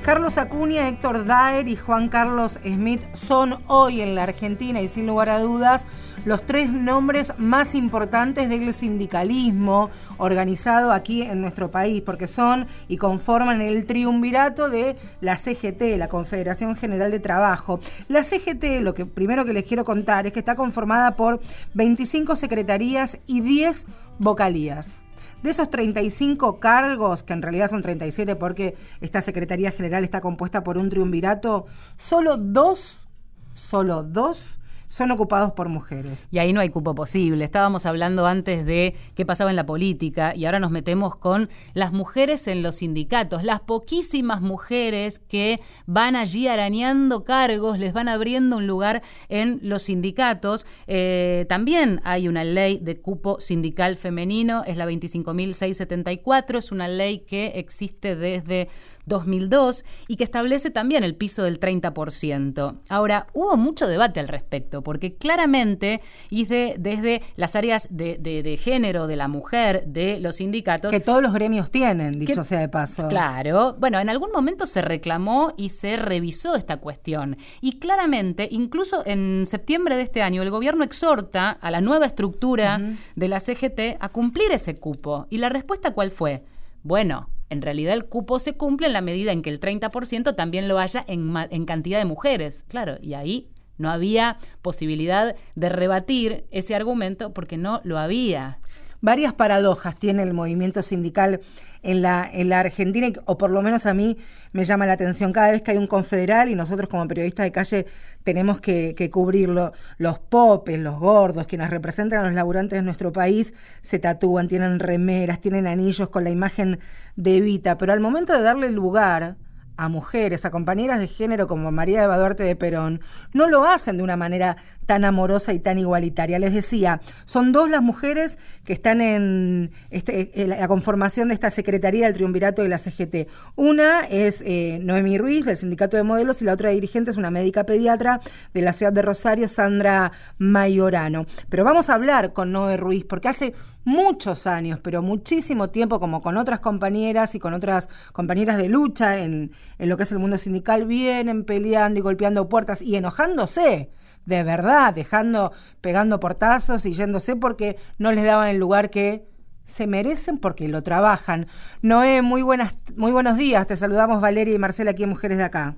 Carlos 0.02 0.36
Acuña, 0.36 0.88
Héctor 0.88 1.24
Daer 1.24 1.68
y 1.68 1.76
Juan 1.76 2.08
Carlos 2.08 2.58
Smith 2.64 3.02
son 3.12 3.62
hoy 3.68 4.00
en 4.00 4.16
la 4.16 4.24
Argentina 4.24 4.80
y 4.80 4.88
sin 4.88 5.06
lugar 5.06 5.28
a 5.28 5.38
dudas 5.38 5.86
los 6.24 6.44
tres 6.44 6.70
nombres 6.70 7.32
más 7.38 7.74
importantes 7.74 8.48
del 8.48 8.72
sindicalismo 8.74 9.90
organizado 10.18 10.92
aquí 10.92 11.22
en 11.22 11.40
nuestro 11.40 11.70
país, 11.70 12.02
porque 12.02 12.28
son 12.28 12.66
y 12.88 12.96
conforman 12.96 13.60
el 13.60 13.86
triunvirato 13.86 14.68
de 14.68 14.96
la 15.20 15.36
CGT, 15.36 15.96
la 15.96 16.08
Confederación 16.08 16.76
General 16.76 17.10
de 17.10 17.20
Trabajo. 17.20 17.80
La 18.08 18.24
CGT, 18.24 18.80
lo 18.82 18.94
que 18.94 19.06
primero 19.06 19.44
que 19.44 19.52
les 19.52 19.64
quiero 19.64 19.84
contar 19.84 20.26
es 20.26 20.32
que 20.32 20.40
está 20.40 20.56
conformada 20.56 21.16
por 21.16 21.40
25 21.74 22.36
secretarías 22.36 23.18
y 23.26 23.40
10 23.40 23.86
vocalías. 24.18 25.02
De 25.42 25.50
esos 25.50 25.70
35 25.70 26.58
cargos, 26.58 27.22
que 27.22 27.32
en 27.32 27.42
realidad 27.42 27.70
son 27.70 27.80
37 27.80 28.34
porque 28.34 28.74
esta 29.00 29.22
Secretaría 29.22 29.70
General 29.70 30.02
está 30.02 30.20
compuesta 30.20 30.64
por 30.64 30.78
un 30.78 30.90
triunvirato, 30.90 31.66
solo 31.96 32.36
dos, 32.36 33.06
solo 33.54 34.02
dos 34.02 34.57
son 34.88 35.10
ocupados 35.10 35.52
por 35.52 35.68
mujeres. 35.68 36.28
Y 36.30 36.38
ahí 36.38 36.52
no 36.52 36.60
hay 36.60 36.70
cupo 36.70 36.94
posible. 36.94 37.44
Estábamos 37.44 37.86
hablando 37.86 38.26
antes 38.26 38.64
de 38.64 38.96
qué 39.14 39.26
pasaba 39.26 39.50
en 39.50 39.56
la 39.56 39.66
política 39.66 40.34
y 40.34 40.46
ahora 40.46 40.60
nos 40.60 40.70
metemos 40.70 41.16
con 41.16 41.50
las 41.74 41.92
mujeres 41.92 42.48
en 42.48 42.62
los 42.62 42.76
sindicatos, 42.76 43.44
las 43.44 43.60
poquísimas 43.60 44.40
mujeres 44.40 45.18
que 45.18 45.60
van 45.86 46.16
allí 46.16 46.48
arañando 46.48 47.24
cargos, 47.24 47.78
les 47.78 47.92
van 47.92 48.08
abriendo 48.08 48.56
un 48.56 48.66
lugar 48.66 49.02
en 49.28 49.60
los 49.62 49.82
sindicatos. 49.82 50.64
Eh, 50.86 51.46
también 51.48 52.00
hay 52.04 52.28
una 52.28 52.44
ley 52.44 52.78
de 52.78 52.98
cupo 53.00 53.40
sindical 53.40 53.96
femenino, 53.96 54.64
es 54.66 54.76
la 54.76 54.86
25.674, 54.86 56.58
es 56.58 56.72
una 56.72 56.88
ley 56.88 57.20
que 57.20 57.58
existe 57.58 58.16
desde 58.16 58.68
2002 59.08 59.84
y 60.06 60.16
que 60.16 60.24
establece 60.24 60.70
también 60.70 61.04
el 61.04 61.14
piso 61.14 61.42
del 61.42 61.58
30%. 61.58 62.78
Ahora, 62.88 63.26
hubo 63.32 63.56
mucho 63.56 63.86
debate 63.86 64.20
al 64.20 64.28
respecto, 64.28 64.82
porque 64.82 65.14
claramente, 65.14 66.00
y 66.30 66.44
de, 66.44 66.76
desde 66.78 67.22
las 67.36 67.56
áreas 67.56 67.88
de, 67.90 68.18
de, 68.18 68.42
de, 68.42 68.56
género, 68.56 69.06
de 69.06 69.16
la 69.16 69.28
mujer, 69.28 69.84
de 69.86 70.20
los 70.20 70.36
sindicatos... 70.36 70.90
Que 70.90 71.00
todos 71.00 71.22
los 71.22 71.32
gremios 71.32 71.70
tienen, 71.70 72.18
dicho 72.18 72.42
que, 72.42 72.46
sea 72.46 72.60
de 72.60 72.68
paso. 72.68 73.08
Claro, 73.08 73.76
bueno, 73.78 73.98
en 73.98 74.08
algún 74.08 74.30
momento 74.30 74.66
se 74.66 74.82
reclamó 74.82 75.54
y 75.56 75.70
se 75.70 75.96
revisó 75.96 76.54
esta 76.54 76.76
cuestión. 76.78 77.36
Y 77.60 77.78
claramente, 77.78 78.48
incluso 78.50 79.02
en 79.06 79.44
septiembre 79.46 79.96
de 79.96 80.02
este 80.02 80.22
año, 80.22 80.42
el 80.42 80.50
gobierno 80.50 80.84
exhorta 80.84 81.50
a 81.50 81.70
la 81.70 81.80
nueva 81.80 82.06
estructura 82.06 82.78
uh 82.78 82.84
-huh. 82.84 82.96
de 83.16 83.28
la 83.28 83.40
CGT 83.40 83.96
a 84.00 84.08
cumplir 84.10 84.52
ese 84.52 84.76
cupo. 84.76 85.26
¿Y 85.30 85.38
la 85.38 85.48
respuesta 85.48 85.92
cuál 85.92 86.10
fue? 86.10 86.44
Bueno, 86.82 87.28
en 87.50 87.62
realidad 87.62 87.94
el 87.94 88.06
cupo 88.06 88.38
se 88.38 88.56
cumple 88.56 88.86
en 88.88 88.92
la 88.92 89.00
medida 89.00 89.32
en 89.32 89.42
que 89.42 89.50
el 89.50 89.60
30% 89.60 90.34
también 90.34 90.68
lo 90.68 90.78
haya 90.78 91.04
en, 91.06 91.34
en, 91.50 91.64
cantidad 91.64 91.98
de 91.98 92.04
mujeres. 92.04 92.64
Claro, 92.68 92.96
y 93.00 93.14
ahí 93.14 93.48
no 93.78 93.90
había 93.90 94.38
posibilidad 94.62 95.36
de 95.54 95.68
rebatir 95.68 96.46
ese 96.50 96.74
argumento 96.74 97.32
porque 97.32 97.56
no 97.56 97.80
lo 97.84 97.98
había. 97.98 98.58
Varias 99.00 99.32
paradojas 99.32 99.96
tiene 99.96 100.24
el 100.24 100.34
movimiento 100.34 100.82
sindical 100.82 101.40
en 101.82 102.02
la, 102.02 102.28
en 102.32 102.48
la 102.48 102.60
Argentina, 102.60 103.08
o 103.26 103.38
por 103.38 103.50
lo 103.50 103.62
menos 103.62 103.86
a 103.86 103.94
mí 103.94 104.18
me 104.52 104.64
llama 104.64 104.86
la 104.86 104.94
atención 104.94 105.32
cada 105.32 105.52
vez 105.52 105.62
que 105.62 105.70
hay 105.70 105.76
un 105.76 105.86
confederal 105.86 106.48
y 106.48 106.56
nosotros 106.56 106.88
como 106.88 107.06
periodistas 107.06 107.44
de 107.44 107.52
calle 107.52 107.86
tenemos 108.24 108.60
que, 108.60 109.10
cubrirlo. 109.12 109.72
Los 109.98 110.18
popes, 110.18 110.78
los 110.80 110.98
gordos, 110.98 111.46
quienes 111.46 111.70
representan 111.70 112.20
a 112.20 112.24
los 112.24 112.34
laburantes 112.34 112.78
de 112.78 112.82
nuestro 112.82 113.12
país, 113.12 113.54
se 113.82 113.98
tatúan, 113.98 114.48
tienen 114.48 114.80
remeras, 114.80 115.40
tienen 115.40 115.66
anillos 115.66 116.08
con 116.08 116.24
la 116.24 116.30
imagen 116.30 116.80
de 117.14 117.36
Evita, 117.36 117.78
pero 117.78 117.92
al 117.92 118.00
momento 118.00 118.32
de 118.32 118.42
darle 118.42 118.70
lugar 118.70 119.36
a 119.76 119.88
mujeres, 119.88 120.44
a 120.44 120.50
compañeras 120.50 120.98
de 120.98 121.06
género 121.06 121.46
como 121.46 121.70
María 121.70 122.02
Eva 122.02 122.18
Duarte 122.18 122.42
de 122.42 122.56
Perón, 122.56 123.00
no 123.32 123.46
lo 123.46 123.64
hacen 123.64 123.96
de 123.96 124.02
una 124.02 124.16
manera 124.16 124.56
tan 124.88 125.04
amorosa 125.04 125.52
y 125.52 125.60
tan 125.60 125.78
igualitaria. 125.78 126.38
Les 126.38 126.54
decía, 126.54 127.02
son 127.26 127.52
dos 127.52 127.68
las 127.68 127.82
mujeres 127.82 128.38
que 128.64 128.72
están 128.72 129.02
en, 129.02 129.70
este, 129.90 130.42
en 130.42 130.48
la 130.48 130.66
conformación 130.66 131.28
de 131.28 131.34
esta 131.34 131.50
Secretaría 131.50 132.06
del 132.06 132.14
Triunvirato 132.14 132.62
de 132.62 132.68
la 132.70 132.78
CGT. 132.78 133.28
Una 133.54 134.00
es 134.08 134.42
eh, 134.46 134.80
Noemí 134.82 135.18
Ruiz, 135.18 135.44
del 135.44 135.58
Sindicato 135.58 135.98
de 135.98 136.04
Modelos, 136.04 136.40
y 136.40 136.46
la 136.46 136.54
otra 136.54 136.70
dirigente 136.70 137.10
es 137.10 137.18
una 137.18 137.30
médica 137.30 137.64
pediatra 137.64 138.22
de 138.54 138.62
la 138.62 138.72
ciudad 138.72 138.90
de 138.90 139.02
Rosario, 139.02 139.46
Sandra 139.48 140.10
Mayorano. 140.38 141.26
Pero 141.50 141.64
vamos 141.64 141.90
a 141.90 141.94
hablar 141.94 142.32
con 142.32 142.50
Noé 142.50 142.78
Ruiz, 142.78 143.04
porque 143.04 143.28
hace 143.28 143.52
muchos 143.84 144.46
años, 144.46 144.80
pero 144.82 145.02
muchísimo 145.02 145.68
tiempo, 145.68 146.00
como 146.00 146.22
con 146.22 146.38
otras 146.38 146.60
compañeras 146.60 147.34
y 147.34 147.38
con 147.38 147.52
otras 147.52 147.90
compañeras 148.14 148.56
de 148.56 148.70
lucha 148.70 149.18
en 149.18 149.52
lo 149.78 149.98
que 149.98 150.04
es 150.04 150.12
el 150.12 150.18
mundo 150.18 150.38
sindical, 150.38 150.86
vienen 150.86 151.44
peleando 151.44 152.00
y 152.00 152.02
golpeando 152.02 152.48
puertas 152.48 152.80
y 152.80 152.96
enojándose 152.96 153.90
de 154.28 154.44
verdad, 154.44 154.92
dejando, 154.92 155.52
pegando 155.80 156.20
portazos 156.20 156.84
y 156.84 156.92
yéndose 156.92 157.34
porque 157.34 157.78
no 157.96 158.12
les 158.12 158.24
daban 158.24 158.48
el 158.48 158.58
lugar 158.58 158.90
que 158.90 159.24
se 159.64 159.86
merecen 159.86 160.38
porque 160.38 160.68
lo 160.68 160.82
trabajan. 160.82 161.46
Noé, 161.80 162.20
muy 162.20 162.42
buenas, 162.42 162.74
muy 162.94 163.10
buenos 163.10 163.38
días. 163.38 163.66
Te 163.66 163.74
saludamos 163.74 164.20
Valeria 164.20 164.54
y 164.54 164.58
Marcela 164.58 164.90
aquí 164.90 165.02
en 165.04 165.08
Mujeres 165.08 165.38
de 165.38 165.44
Acá. 165.44 165.76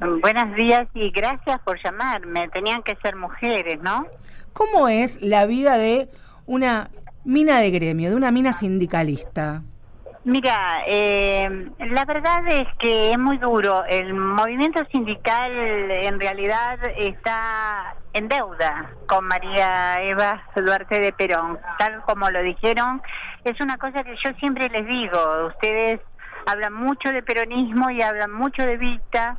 Buenos 0.00 0.56
días 0.56 0.88
y 0.94 1.10
gracias 1.10 1.60
por 1.64 1.78
llamarme. 1.82 2.48
Tenían 2.48 2.82
que 2.82 2.96
ser 2.96 3.14
mujeres, 3.14 3.78
¿no? 3.82 4.06
¿Cómo 4.54 4.88
es 4.88 5.20
la 5.20 5.44
vida 5.44 5.76
de 5.76 6.08
una 6.46 6.90
mina 7.24 7.60
de 7.60 7.70
gremio, 7.70 8.08
de 8.08 8.16
una 8.16 8.30
mina 8.30 8.54
sindicalista? 8.54 9.62
Mira, 10.26 10.82
eh, 10.88 11.70
la 11.78 12.04
verdad 12.04 12.42
es 12.48 12.66
que 12.80 13.12
es 13.12 13.16
muy 13.16 13.38
duro. 13.38 13.84
El 13.84 14.12
movimiento 14.12 14.84
sindical 14.90 15.52
en 15.52 16.18
realidad 16.18 16.80
está 16.96 17.94
en 18.12 18.26
deuda 18.26 18.90
con 19.06 19.24
María 19.24 20.02
Eva 20.02 20.42
Duarte 20.56 20.98
de 20.98 21.12
Perón. 21.12 21.60
Tal 21.78 22.02
como 22.02 22.28
lo 22.28 22.42
dijeron, 22.42 23.00
es 23.44 23.60
una 23.60 23.78
cosa 23.78 24.02
que 24.02 24.16
yo 24.16 24.32
siempre 24.40 24.68
les 24.68 24.84
digo. 24.88 25.46
Ustedes 25.46 26.00
hablan 26.44 26.72
mucho 26.72 27.12
de 27.12 27.22
peronismo 27.22 27.88
y 27.90 28.02
hablan 28.02 28.32
mucho 28.32 28.66
de 28.66 28.78
Vita, 28.78 29.38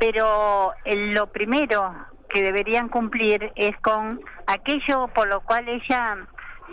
pero 0.00 0.72
lo 0.84 1.28
primero 1.28 1.94
que 2.28 2.42
deberían 2.42 2.88
cumplir 2.88 3.52
es 3.54 3.76
con 3.82 4.20
aquello 4.48 5.06
por 5.14 5.28
lo 5.28 5.42
cual 5.42 5.68
ella 5.68 6.26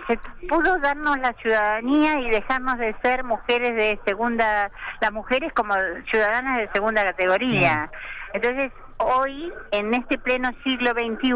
se 0.07 0.17
pudo 0.47 0.77
darnos 0.79 1.17
la 1.19 1.33
ciudadanía 1.33 2.19
y 2.19 2.29
dejarnos 2.29 2.77
de 2.77 2.95
ser 3.01 3.23
mujeres 3.23 3.75
de 3.75 3.99
segunda, 4.05 4.71
las 4.99 5.11
mujeres 5.11 5.53
como 5.53 5.73
ciudadanas 6.09 6.57
de 6.57 6.69
segunda 6.73 7.03
categoría. 7.03 7.89
Entonces, 8.33 8.71
hoy, 8.97 9.51
en 9.71 9.93
este 9.93 10.17
pleno 10.17 10.49
siglo 10.63 10.91
XXI, 10.91 11.31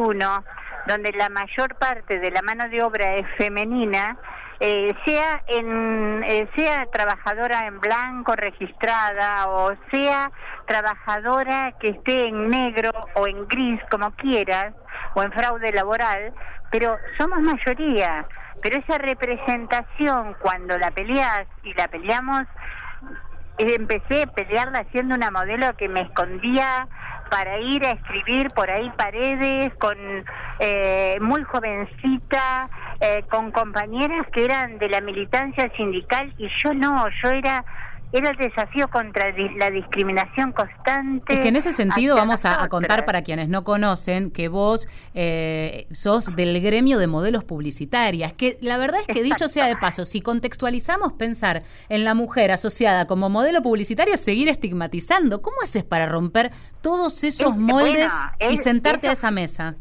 donde 0.87 1.11
la 1.13 1.29
mayor 1.29 1.75
parte 1.75 2.19
de 2.19 2.31
la 2.31 2.41
mano 2.41 2.69
de 2.69 2.83
obra 2.83 3.15
es 3.15 3.25
femenina, 3.37 4.17
eh, 4.61 4.95
sea 5.05 5.43
en 5.47 6.23
eh, 6.25 6.47
sea 6.55 6.85
trabajadora 6.85 7.67
en 7.67 7.81
blanco 7.81 8.37
registrada 8.37 9.49
o 9.49 9.73
sea 9.91 10.31
trabajadora 10.65 11.73
que 11.77 11.89
esté 11.89 12.29
en 12.29 12.49
negro 12.49 12.91
o 13.15 13.27
en 13.27 13.49
gris 13.49 13.81
como 13.91 14.11
quieras 14.11 14.73
o 15.13 15.23
en 15.23 15.33
fraude 15.33 15.73
laboral 15.73 16.33
pero 16.71 16.97
somos 17.17 17.41
mayoría 17.41 18.25
pero 18.65 18.79
esa 18.79 18.97
representación 18.97 20.35
cuando 20.41 20.75
la 20.79 20.89
peleas 20.89 21.45
y 21.61 21.71
la 21.75 21.87
peleamos, 21.87 22.41
eh, 23.59 23.75
empecé 23.75 24.23
a 24.23 24.25
pelearla 24.25 24.87
siendo 24.91 25.13
una 25.13 25.29
modelo 25.29 25.77
que 25.77 25.87
me 25.87 26.01
escondía 26.01 26.87
para 27.29 27.59
ir 27.59 27.85
a 27.85 27.91
escribir 27.91 28.49
por 28.55 28.71
ahí 28.71 28.91
paredes 28.97 29.71
con 29.75 29.95
eh, 30.57 31.15
muy 31.21 31.43
jovencita 31.43 32.67
eh, 33.01 33.23
con 33.29 33.51
compañeras 33.51 34.25
que 34.33 34.45
eran 34.45 34.79
de 34.79 34.89
la 34.89 34.99
militancia 34.99 35.71
sindical 35.77 36.33
y 36.39 36.49
yo 36.63 36.73
no 36.73 37.05
yo 37.21 37.29
era 37.29 37.63
era 38.11 38.29
el 38.29 38.37
desafío 38.37 38.87
contra 38.89 39.31
la 39.57 39.69
discriminación 39.69 40.51
constante. 40.51 41.33
Es 41.33 41.39
que 41.39 41.47
en 41.49 41.55
ese 41.55 41.73
sentido 41.73 42.15
vamos 42.15 42.45
a, 42.45 42.67
contar 42.69 43.05
para 43.05 43.23
quienes 43.23 43.49
no 43.49 43.63
conocen 43.63 44.31
que 44.31 44.47
vos 44.47 44.87
eh, 45.13 45.87
sos 45.91 46.35
del 46.35 46.61
gremio 46.61 46.97
de 46.97 47.07
modelos 47.07 47.43
publicitarias, 47.43 48.33
que 48.33 48.57
la 48.61 48.77
verdad 48.77 49.01
es 49.05 49.07
que 49.07 49.23
dicho 49.23 49.47
sea 49.47 49.67
de 49.67 49.75
paso, 49.75 50.05
si 50.05 50.21
contextualizamos 50.21 51.13
pensar 51.13 51.63
en 51.89 52.03
la 52.03 52.13
mujer 52.13 52.51
asociada 52.51 53.05
como 53.07 53.29
modelo 53.29 53.61
publicitaria, 53.61 54.17
seguir 54.17 54.49
estigmatizando, 54.49 55.41
¿cómo 55.41 55.57
haces 55.63 55.83
para 55.83 56.05
romper 56.05 56.51
todos 56.81 57.23
esos 57.23 57.57
moldes 57.57 58.13
y 58.49 58.57
sentarte 58.57 59.07
a 59.07 59.13
esa 59.13 59.31
mesa? 59.31 59.75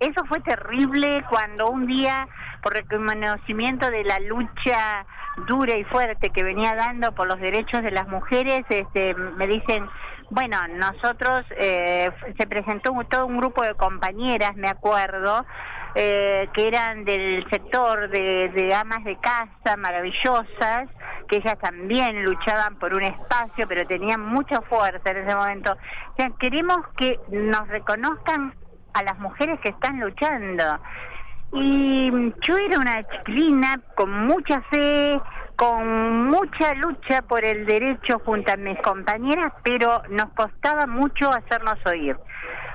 Eso 0.00 0.24
fue 0.24 0.40
terrible 0.40 1.22
cuando 1.28 1.70
un 1.70 1.86
día, 1.86 2.26
por 2.62 2.74
reconocimiento 2.74 3.90
de 3.90 4.04
la 4.04 4.18
lucha 4.20 5.06
dura 5.46 5.76
y 5.76 5.84
fuerte 5.84 6.30
que 6.30 6.42
venía 6.42 6.74
dando 6.74 7.12
por 7.14 7.26
los 7.26 7.40
derechos 7.40 7.82
de 7.82 7.90
las 7.90 8.08
mujeres, 8.08 8.62
este, 8.68 9.14
me 9.14 9.46
dicen, 9.46 9.88
bueno, 10.30 10.58
nosotros, 10.68 11.44
eh, 11.56 12.10
se 12.38 12.46
presentó 12.46 12.92
todo 13.10 13.26
un 13.26 13.38
grupo 13.38 13.62
de 13.62 13.74
compañeras, 13.74 14.54
me 14.56 14.68
acuerdo, 14.68 15.44
eh, 15.96 16.48
que 16.54 16.68
eran 16.68 17.04
del 17.04 17.44
sector 17.50 18.08
de, 18.10 18.48
de 18.50 18.72
amas 18.72 19.02
de 19.02 19.18
casa 19.18 19.76
maravillosas, 19.76 20.88
que 21.28 21.36
ellas 21.36 21.58
también 21.58 22.24
luchaban 22.24 22.78
por 22.78 22.94
un 22.94 23.02
espacio, 23.02 23.66
pero 23.66 23.86
tenían 23.86 24.20
mucha 24.20 24.60
fuerza 24.62 25.10
en 25.10 25.16
ese 25.16 25.34
momento. 25.34 25.72
O 25.72 26.16
sea, 26.16 26.30
queremos 26.38 26.78
que 26.96 27.18
nos 27.30 27.66
reconozcan 27.68 28.54
a 28.94 29.02
las 29.02 29.18
mujeres 29.18 29.58
que 29.60 29.70
están 29.70 29.98
luchando. 30.00 30.64
Y 31.52 32.10
yo 32.46 32.56
era 32.56 32.78
una 32.78 33.02
chiquilina 33.08 33.80
con 33.96 34.26
mucha 34.26 34.60
fe, 34.70 35.20
con 35.56 36.28
mucha 36.28 36.74
lucha 36.74 37.22
por 37.22 37.44
el 37.44 37.66
derecho 37.66 38.20
junto 38.24 38.52
a 38.52 38.56
mis 38.56 38.78
compañeras, 38.80 39.52
pero 39.64 40.02
nos 40.10 40.30
costaba 40.30 40.86
mucho 40.86 41.30
hacernos 41.30 41.78
oír. 41.86 42.16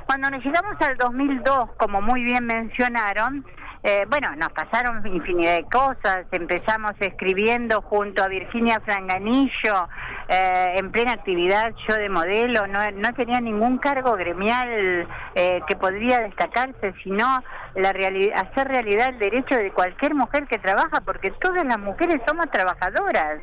Cuando 0.06 0.30
nos 0.30 0.44
llegamos 0.44 0.80
al 0.82 0.98
2002, 0.98 1.72
como 1.78 2.02
muy 2.02 2.24
bien 2.24 2.46
mencionaron, 2.46 3.46
eh, 3.88 4.04
bueno, 4.10 4.36
nos 4.36 4.52
pasaron 4.52 5.06
infinidad 5.06 5.58
de 5.58 5.66
cosas. 5.66 6.26
Empezamos 6.32 6.94
escribiendo 7.00 7.84
junto 7.84 8.24
a 8.24 8.28
Virginia 8.28 8.80
Franganillo, 8.84 9.88
eh, 10.28 10.74
en 10.78 10.92
plena 10.92 11.12
actividad, 11.12 11.72
yo 11.88 11.94
de 11.94 12.10
modelo. 12.10 12.66
No, 12.66 13.14
tenía 13.14 13.40
ningún 13.40 13.78
cargo 13.78 14.14
gremial 14.14 15.08
eh, 15.36 15.62
que 15.68 15.76
podría 15.76 16.18
destacarse, 16.22 16.96
sino 17.04 17.44
la 17.76 17.90
hacer 17.90 18.68
realidad 18.68 19.10
el 19.10 19.20
derecho 19.20 19.56
de 19.56 19.72
cualquier 19.72 20.16
mujer 20.16 20.48
que 20.48 20.58
trabaja, 20.58 21.02
porque 21.02 21.30
todas 21.40 21.64
las 21.64 21.78
mujeres 21.78 22.20
somos 22.26 22.50
trabajadoras 22.50 23.40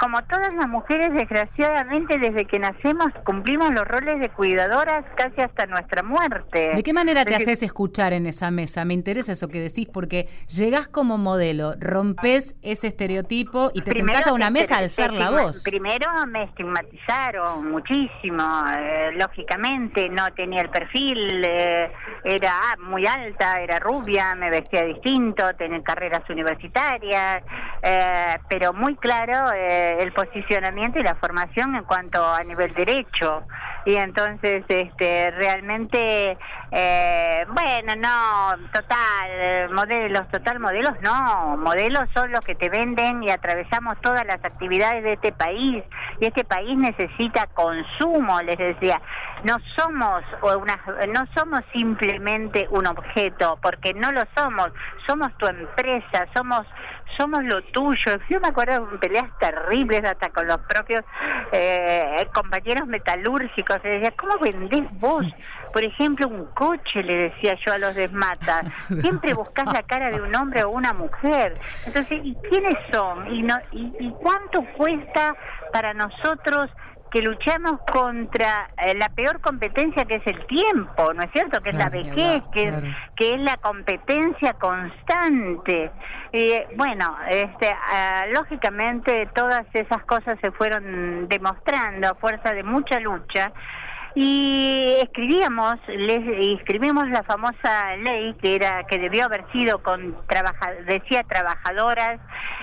como 0.00 0.22
todas 0.22 0.52
las 0.54 0.66
mujeres, 0.66 1.12
desgraciadamente, 1.12 2.18
desde 2.18 2.46
que 2.46 2.58
nacemos 2.58 3.12
cumplimos 3.22 3.70
los 3.74 3.86
roles 3.86 4.18
de 4.18 4.30
cuidadoras 4.30 5.04
casi 5.14 5.42
hasta 5.42 5.66
nuestra 5.66 6.02
muerte. 6.02 6.72
¿De 6.74 6.82
qué 6.82 6.94
manera 6.94 7.22
te 7.26 7.34
haces 7.34 7.62
escuchar 7.62 8.14
en 8.14 8.26
esa 8.26 8.50
mesa? 8.50 8.86
Me 8.86 8.94
interesa 8.94 9.32
eso 9.32 9.48
que 9.48 9.60
decís, 9.60 9.86
porque 9.92 10.28
llegás 10.48 10.88
como 10.88 11.18
modelo, 11.18 11.74
rompes 11.78 12.56
ese 12.62 12.86
estereotipo 12.86 13.70
y 13.74 13.82
te 13.82 13.92
sentás 13.92 14.26
a 14.26 14.32
una 14.32 14.48
mesa 14.50 14.76
a 14.76 14.78
alzar 14.78 15.12
la 15.12 15.30
voz. 15.30 15.62
Primero 15.62 16.06
me 16.26 16.44
estigmatizaron 16.44 17.70
muchísimo, 17.70 18.42
eh, 18.74 19.10
lógicamente, 19.16 20.08
no 20.08 20.32
tenía 20.34 20.62
el 20.62 20.70
perfil, 20.70 21.44
eh, 21.44 21.92
era 22.24 22.54
muy 22.80 23.06
alta, 23.06 23.60
era 23.60 23.78
rubia, 23.78 24.34
me 24.34 24.48
vestía 24.48 24.82
distinto, 24.84 25.54
tenía 25.58 25.82
carreras 25.82 26.22
universitarias, 26.30 27.42
eh, 27.82 28.38
pero 28.48 28.72
muy 28.72 28.96
claro 28.96 29.52
el 29.98 30.12
posicionamiento 30.12 30.98
y 30.98 31.02
la 31.02 31.14
formación 31.16 31.74
en 31.74 31.84
cuanto 31.84 32.24
a 32.24 32.42
nivel 32.44 32.72
derecho. 32.74 33.42
Y 33.84 33.96
entonces 33.96 34.62
este 34.68 35.30
realmente 35.30 36.36
eh, 36.70 37.46
bueno 37.48 37.96
no 37.96 38.68
total 38.72 39.70
modelos 39.72 40.28
total 40.30 40.60
modelos 40.60 40.94
no. 41.02 41.56
Modelos 41.56 42.08
son 42.14 42.30
los 42.30 42.40
que 42.40 42.54
te 42.54 42.68
venden 42.68 43.22
y 43.22 43.30
atravesamos 43.30 44.00
todas 44.00 44.24
las 44.26 44.44
actividades 44.44 45.02
de 45.02 45.14
este 45.14 45.32
país. 45.32 45.82
Y 46.20 46.26
este 46.26 46.44
país 46.44 46.76
necesita 46.76 47.46
consumo 47.48 48.40
les 48.42 48.58
decía. 48.58 49.00
No 49.44 49.56
somos 49.74 50.22
una 50.42 50.78
no 51.08 51.26
somos 51.34 51.60
simplemente 51.72 52.68
un 52.70 52.86
objeto 52.86 53.58
porque 53.62 53.94
no 53.94 54.12
lo 54.12 54.22
somos. 54.36 54.70
Somos 55.06 55.36
tu 55.38 55.46
empresa 55.46 56.26
somos 56.34 56.66
somos 57.16 57.44
lo 57.44 57.62
tuyo. 57.64 58.18
Yo 58.28 58.40
me 58.40 58.48
acuerdo 58.48 58.86
de 58.86 58.98
peleas 58.98 59.26
terribles 59.38 60.04
hasta 60.04 60.30
con 60.30 60.46
los 60.46 60.58
propios 60.60 61.02
eh, 61.52 62.26
compañeros 62.32 62.86
metalúrgicos. 62.86 63.78
Se 63.82 63.88
decía, 63.88 64.12
¿cómo 64.16 64.38
vendés 64.38 64.82
vos, 64.92 65.24
por 65.72 65.84
ejemplo, 65.84 66.28
un 66.28 66.46
coche? 66.46 67.02
Le 67.02 67.30
decía 67.30 67.56
yo 67.64 67.72
a 67.72 67.78
los 67.78 67.94
desmatas. 67.94 68.66
Siempre 69.00 69.34
buscás 69.34 69.66
la 69.66 69.82
cara 69.82 70.10
de 70.10 70.20
un 70.20 70.34
hombre 70.34 70.64
o 70.64 70.70
una 70.70 70.92
mujer. 70.92 71.58
Entonces, 71.86 72.20
¿y 72.22 72.34
quiénes 72.48 72.76
son? 72.92 73.32
¿Y, 73.32 73.42
no, 73.42 73.56
y 73.72 74.10
cuánto 74.20 74.64
cuesta 74.76 75.34
para 75.72 75.94
nosotros 75.94 76.70
que 77.10 77.22
luchamos 77.22 77.80
contra 77.92 78.70
eh, 78.76 78.94
la 78.94 79.08
peor 79.08 79.40
competencia 79.40 80.04
que 80.04 80.16
es 80.16 80.26
el 80.26 80.46
tiempo, 80.46 81.12
¿no 81.12 81.22
es 81.22 81.30
cierto? 81.32 81.60
Que 81.60 81.70
es 81.70 81.76
la 81.76 81.88
vejez, 81.88 82.42
que, 82.52 82.72
que 83.16 83.34
es 83.34 83.40
la 83.40 83.56
competencia 83.56 84.54
constante. 84.54 85.90
Y 86.32 86.54
bueno, 86.76 87.16
este, 87.28 87.74
ah, 87.92 88.24
lógicamente 88.32 89.28
todas 89.34 89.66
esas 89.72 90.04
cosas 90.04 90.38
se 90.40 90.52
fueron 90.52 91.28
demostrando 91.28 92.08
a 92.08 92.14
fuerza 92.14 92.52
de 92.52 92.62
mucha 92.62 93.00
lucha 93.00 93.52
y 94.14 94.96
escribíamos 95.02 95.76
les 95.88 96.58
escribimos 96.58 97.08
la 97.10 97.22
famosa 97.22 97.96
ley 97.96 98.34
que 98.42 98.56
era 98.56 98.84
que 98.84 98.98
debió 98.98 99.26
haber 99.26 99.44
sido 99.52 99.82
con 99.82 100.16
decía 100.86 101.22
trabajadoras 101.24 102.20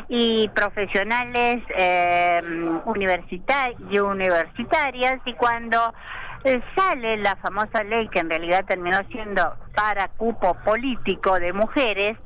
y 0.09 0.49
profesionales 0.49 1.63
eh, 1.77 2.41
universitarias 2.85 3.79
y 3.89 3.99
universitarias 3.99 5.19
y 5.25 5.33
cuando 5.33 5.93
eh, 6.43 6.61
sale 6.75 7.17
la 7.17 7.35
famosa 7.37 7.83
ley 7.83 8.07
que 8.09 8.19
en 8.19 8.29
realidad 8.29 8.65
terminó 8.65 8.99
siendo 9.11 9.55
para 9.75 10.07
cupo 10.09 10.55
político 10.65 11.39
de 11.39 11.53
mujeres 11.53 12.17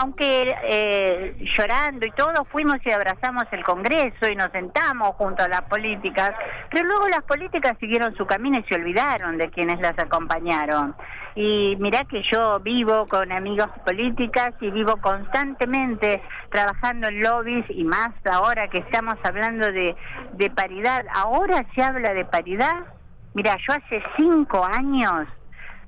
aunque 0.00 0.56
eh, 0.62 1.36
llorando 1.56 2.06
y 2.06 2.10
todo, 2.12 2.44
fuimos 2.44 2.76
y 2.84 2.90
abrazamos 2.90 3.44
el 3.50 3.64
Congreso 3.64 4.28
y 4.30 4.36
nos 4.36 4.50
sentamos 4.52 5.16
junto 5.16 5.42
a 5.42 5.48
las 5.48 5.62
políticas, 5.62 6.32
pero 6.70 6.86
luego 6.86 7.08
las 7.08 7.22
políticas 7.24 7.76
siguieron 7.80 8.14
su 8.16 8.24
camino 8.26 8.58
y 8.58 8.64
se 8.64 8.76
olvidaron 8.76 9.38
de 9.38 9.50
quienes 9.50 9.80
las 9.80 9.98
acompañaron. 9.98 10.94
Y 11.34 11.76
mirá 11.80 12.04
que 12.04 12.22
yo 12.22 12.60
vivo 12.60 13.06
con 13.08 13.32
amigos 13.32 13.68
políticas 13.84 14.54
y 14.60 14.70
vivo 14.70 14.96
constantemente 14.98 16.22
trabajando 16.50 17.08
en 17.08 17.20
lobbies 17.20 17.64
y 17.68 17.84
más 17.84 18.10
ahora 18.30 18.68
que 18.68 18.78
estamos 18.78 19.18
hablando 19.24 19.70
de, 19.72 19.96
de 20.34 20.50
paridad. 20.50 21.04
Ahora 21.14 21.64
se 21.74 21.82
habla 21.82 22.14
de 22.14 22.24
paridad. 22.24 22.86
Mira, 23.34 23.56
yo 23.66 23.74
hace 23.74 24.02
cinco 24.16 24.64
años 24.64 25.28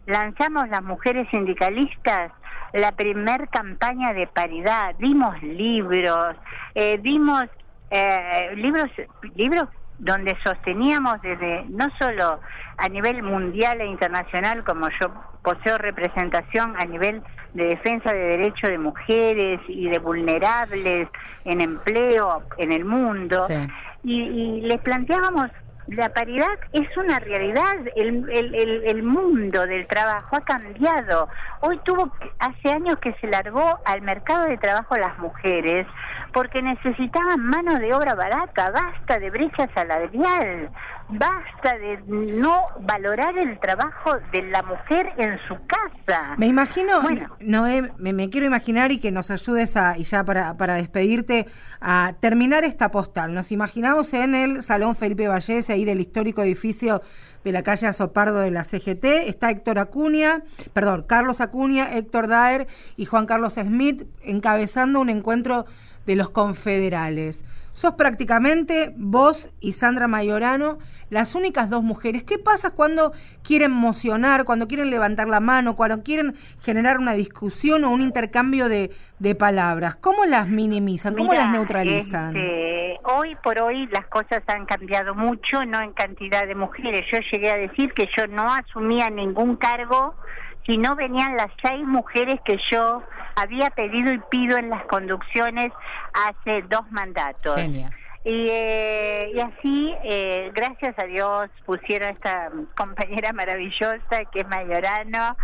lanzamos 0.07 0.68
las 0.68 0.83
mujeres 0.83 1.29
sindicalistas 1.31 2.33
la 2.72 2.92
primer 2.92 3.48
campaña 3.48 4.12
de 4.12 4.26
paridad, 4.26 4.94
dimos 4.98 5.42
libros, 5.42 6.37
eh, 6.74 6.98
dimos 7.02 7.44
eh, 7.90 8.52
libros, 8.56 8.90
libros 9.35 9.68
donde 9.98 10.37
sosteníamos 10.42 11.20
desde 11.22 11.64
no 11.68 11.87
solo 11.98 12.40
a 12.78 12.88
nivel 12.88 13.22
mundial 13.22 13.80
e 13.80 13.87
internacional 13.87 14.64
como 14.64 14.88
yo 15.00 15.12
poseo 15.42 15.76
representación 15.78 16.74
a 16.78 16.85
nivel 16.87 17.22
de 17.54 17.66
defensa 17.66 18.12
de 18.12 18.37
derechos 18.37 18.70
de 18.70 18.78
mujeres 18.78 19.61
y 19.68 19.88
de 19.88 19.98
vulnerables 19.98 21.09
en 21.44 21.61
empleo 21.61 22.42
en 22.56 22.72
el 22.72 22.85
mundo 22.85 23.46
y, 24.02 24.22
y 24.22 24.61
les 24.62 24.78
planteábamos 24.78 25.50
la 25.90 26.09
paridad 26.11 26.46
es 26.72 26.96
una 26.96 27.18
realidad, 27.18 27.74
el, 27.96 28.29
el, 28.31 28.85
el, 28.87 29.03
mundo 29.03 29.66
del 29.66 29.87
trabajo 29.88 30.37
ha 30.37 30.40
cambiado. 30.44 31.29
Hoy 31.62 31.81
tuvo, 31.85 32.12
hace 32.38 32.70
años 32.70 32.96
que 33.00 33.12
se 33.14 33.26
largó 33.26 33.81
al 33.85 34.00
mercado 34.03 34.46
de 34.46 34.57
trabajo 34.57 34.96
las 34.96 35.18
mujeres 35.18 35.87
porque 36.33 36.62
necesitaban 36.62 37.40
mano 37.40 37.79
de 37.81 37.92
obra 37.92 38.14
barata, 38.14 38.70
basta 38.70 39.18
de 39.18 39.31
brecha 39.31 39.68
salarial, 39.74 40.70
basta 41.12 41.79
de 41.79 41.99
no 42.07 42.62
valorar 42.81 43.37
el 43.38 43.59
trabajo 43.61 44.16
de 44.33 44.42
la 44.42 44.62
mujer 44.62 45.12
en 45.18 45.38
su 45.49 45.55
casa. 45.66 46.35
Me 46.37 46.46
imagino, 46.46 47.03
Bueno. 47.03 47.37
Noé, 47.40 47.92
me, 47.99 48.12
me 48.12 48.31
quiero 48.31 48.46
imaginar 48.46 48.92
y 48.92 48.99
que 48.99 49.11
nos 49.11 49.31
ayudes 49.31 49.77
a, 49.77 49.96
y 49.99 50.05
ya 50.05 50.25
para, 50.25 50.57
para 50.57 50.75
despedirte, 50.75 51.46
a 51.81 52.14
terminar 52.20 52.64
esta 52.64 52.90
postal. 52.90 53.35
Nos 53.35 53.53
imaginamos 53.53 54.12
en 54.14 54.35
el 54.35 54.62
Salón 54.62 54.96
Felipe 54.96 55.29
Vallés, 55.29 55.70
ahí 55.70 55.85
del 55.85 56.01
histórico 56.01 56.42
edificio 56.42 57.03
de 57.44 57.53
la 57.53 57.62
calle 57.62 57.87
Azopardo 57.87 58.40
de 58.40 58.51
la 58.51 58.64
CGT. 58.64 59.05
Está 59.27 59.51
Héctor 59.51 59.79
Acuña, 59.79 60.42
perdón, 60.73 61.05
Carlos 61.07 61.40
Acuña, 61.40 61.92
Héctor 61.94 62.29
Daer 62.29 62.66
y 62.96 63.07
Juan 63.07 63.27
Carlos 63.27 63.55
Smith 63.55 64.05
encabezando 64.23 65.01
un 65.01 65.09
encuentro 65.09 65.66
de 66.07 66.16
los 66.16 66.31
confederales. 66.31 67.44
Sos 67.81 67.95
prácticamente 67.95 68.93
vos 68.95 69.49
y 69.59 69.73
Sandra 69.73 70.07
Mayorano 70.07 70.77
las 71.09 71.35
únicas 71.35 71.71
dos 71.71 71.83
mujeres. 71.83 72.25
¿Qué 72.25 72.38
pasa 72.38 72.73
cuando 72.73 73.12
quieren 73.43 73.71
mocionar, 73.71 74.45
cuando 74.45 74.69
quieren 74.69 74.90
levantar 74.90 75.29
la 75.29 75.40
mano, 75.40 75.75
cuando 75.75 76.03
quieren 76.03 76.35
generar 76.61 76.99
una 76.99 77.14
discusión 77.14 77.85
o 77.85 77.90
un 77.90 78.03
intercambio 78.03 78.69
de, 78.69 78.90
de 79.19 79.35
palabras? 79.35 79.97
¿Cómo 79.97 80.27
las 80.27 80.47
minimizan? 80.47 81.14
¿Cómo 81.14 81.33
las 81.33 81.51
neutralizan? 81.53 82.37
este, 82.37 83.01
hoy 83.05 83.35
por 83.37 83.62
hoy 83.62 83.87
las 83.87 84.07
cosas 84.09 84.43
han 84.49 84.66
cambiado 84.66 85.14
mucho, 85.14 85.64
no 85.64 85.81
en 85.81 85.95
cantidad 85.95 86.47
de 86.47 86.55
mujeres. 86.55 87.07
Yo 87.11 87.21
llegué 87.33 87.51
a 87.51 87.57
decir 87.57 87.95
que 87.95 88.11
yo 88.14 88.27
no 88.27 88.43
asumía 88.53 89.09
ningún 89.09 89.57
cargo 89.57 90.16
si 90.66 90.77
no 90.77 90.97
venían 90.97 91.35
las 91.35 91.49
seis 91.62 91.83
mujeres 91.87 92.40
que 92.45 92.59
yo 92.71 93.03
había 93.40 93.70
pedido 93.70 94.12
y 94.12 94.18
pido 94.31 94.59
en 94.59 94.70
las 94.70 94.85
conducciones 94.85 95.72
hace 96.12 96.62
dos 96.68 96.90
mandatos. 96.90 97.57
Genia. 97.57 97.90
Y, 98.22 98.48
eh, 98.50 99.31
y 99.35 99.40
así, 99.40 99.94
eh, 100.05 100.50
gracias 100.55 100.94
a 100.98 101.05
Dios, 101.05 101.48
pusieron 101.64 102.11
esta 102.11 102.50
compañera 102.76 103.33
maravillosa 103.33 104.24
que 104.31 104.40
es 104.40 104.48
Mayorano, 104.48 105.37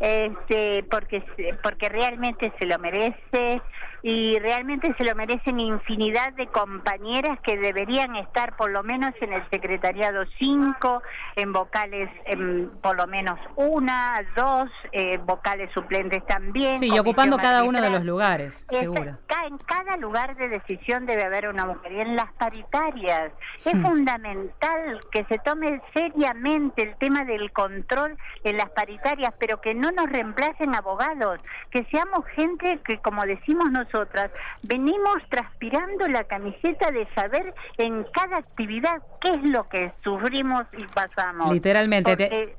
este, 0.00 0.82
porque, 0.90 1.22
porque 1.62 1.90
realmente 1.90 2.50
se 2.58 2.66
lo 2.66 2.78
merece 2.78 3.60
y 4.02 4.38
realmente 4.38 4.92
se 4.98 5.04
lo 5.04 5.14
merecen 5.14 5.60
infinidad 5.60 6.32
de 6.32 6.46
compañeras 6.48 7.38
que 7.40 7.56
deberían 7.56 8.16
estar 8.16 8.56
por 8.56 8.70
lo 8.70 8.82
menos 8.82 9.10
en 9.20 9.32
el 9.32 9.48
secretariado 9.50 10.24
5, 10.38 11.02
en 11.36 11.52
vocales 11.52 12.10
en 12.26 12.70
por 12.82 12.96
lo 12.96 13.06
menos 13.06 13.38
una, 13.56 14.24
dos, 14.36 14.70
eh, 14.90 15.18
vocales 15.18 15.70
suplentes 15.72 16.24
también. 16.26 16.78
Sí, 16.78 16.90
y 16.92 16.98
ocupando 16.98 17.36
cada 17.36 17.64
uno 17.64 17.80
de 17.80 17.90
los 17.90 18.04
lugares, 18.04 18.66
seguro. 18.68 19.18
en 19.46 19.58
cada 19.58 19.96
lugar 19.96 20.36
de 20.36 20.48
decisión 20.48 21.06
debe 21.06 21.24
haber 21.24 21.48
una 21.48 21.66
mujer. 21.66 21.92
Y 21.92 22.00
en 22.00 22.16
las 22.16 22.32
paritarias 22.34 23.32
es 23.64 23.74
Hmm. 23.74 23.82
fundamental 23.84 25.00
que 25.10 25.24
se 25.24 25.38
tome 25.38 25.80
seriamente 25.94 26.82
el 26.82 26.96
tema 26.96 27.24
del 27.24 27.52
control 27.52 28.16
en 28.44 28.56
las 28.56 28.70
paritarias, 28.70 29.32
pero 29.38 29.60
que 29.60 29.74
no 29.74 29.90
nos 29.90 30.10
reemplacen 30.10 30.74
abogados, 30.74 31.40
que 31.70 31.84
seamos 31.90 32.24
gente 32.34 32.80
que, 32.84 32.98
como 32.98 33.22
decimos 33.24 33.70
nosotras, 33.92 34.30
venimos 34.62 35.16
transpirando 35.28 36.06
la 36.08 36.24
camiseta 36.24 36.90
de 36.90 37.06
saber 37.14 37.54
en 37.78 38.04
cada 38.12 38.38
actividad 38.38 39.02
qué 39.20 39.30
es 39.30 39.42
lo 39.42 39.68
que 39.68 39.92
sufrimos 40.02 40.62
y 40.78 40.84
pasamos. 40.86 41.52
Literalmente, 41.52 42.16
te- 42.16 42.56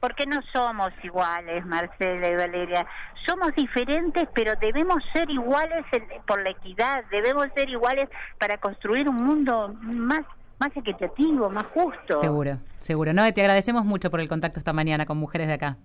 Porque- 0.00 0.26
no 0.26 0.40
somos 0.52 0.92
iguales, 1.02 1.64
Marcela 1.66 2.28
y 2.28 2.36
Valeria. 2.36 2.86
Somos 3.26 3.52
diferentes, 3.56 4.28
pero 4.34 4.52
debemos 4.60 5.02
ser 5.12 5.28
iguales 5.30 5.84
en- 5.90 6.06
por 6.26 6.40
la 6.42 6.50
equidad. 6.50 7.02
Debemos 7.10 7.48
ser 7.54 7.68
iguales 7.70 8.08
para 8.38 8.58
construir 8.58 9.08
un 9.08 9.16
mundo 9.16 9.74
más 9.80 10.20
más 10.58 10.74
equitativo, 10.74 11.50
más 11.50 11.66
justo. 11.66 12.18
Seguro, 12.18 12.52
seguro. 12.78 13.12
No, 13.12 13.30
te 13.34 13.42
agradecemos 13.42 13.84
mucho 13.84 14.10
por 14.10 14.20
el 14.20 14.28
contacto 14.28 14.58
esta 14.58 14.72
mañana 14.72 15.04
con 15.04 15.18
mujeres 15.18 15.48
de 15.48 15.52
acá. 15.54 15.76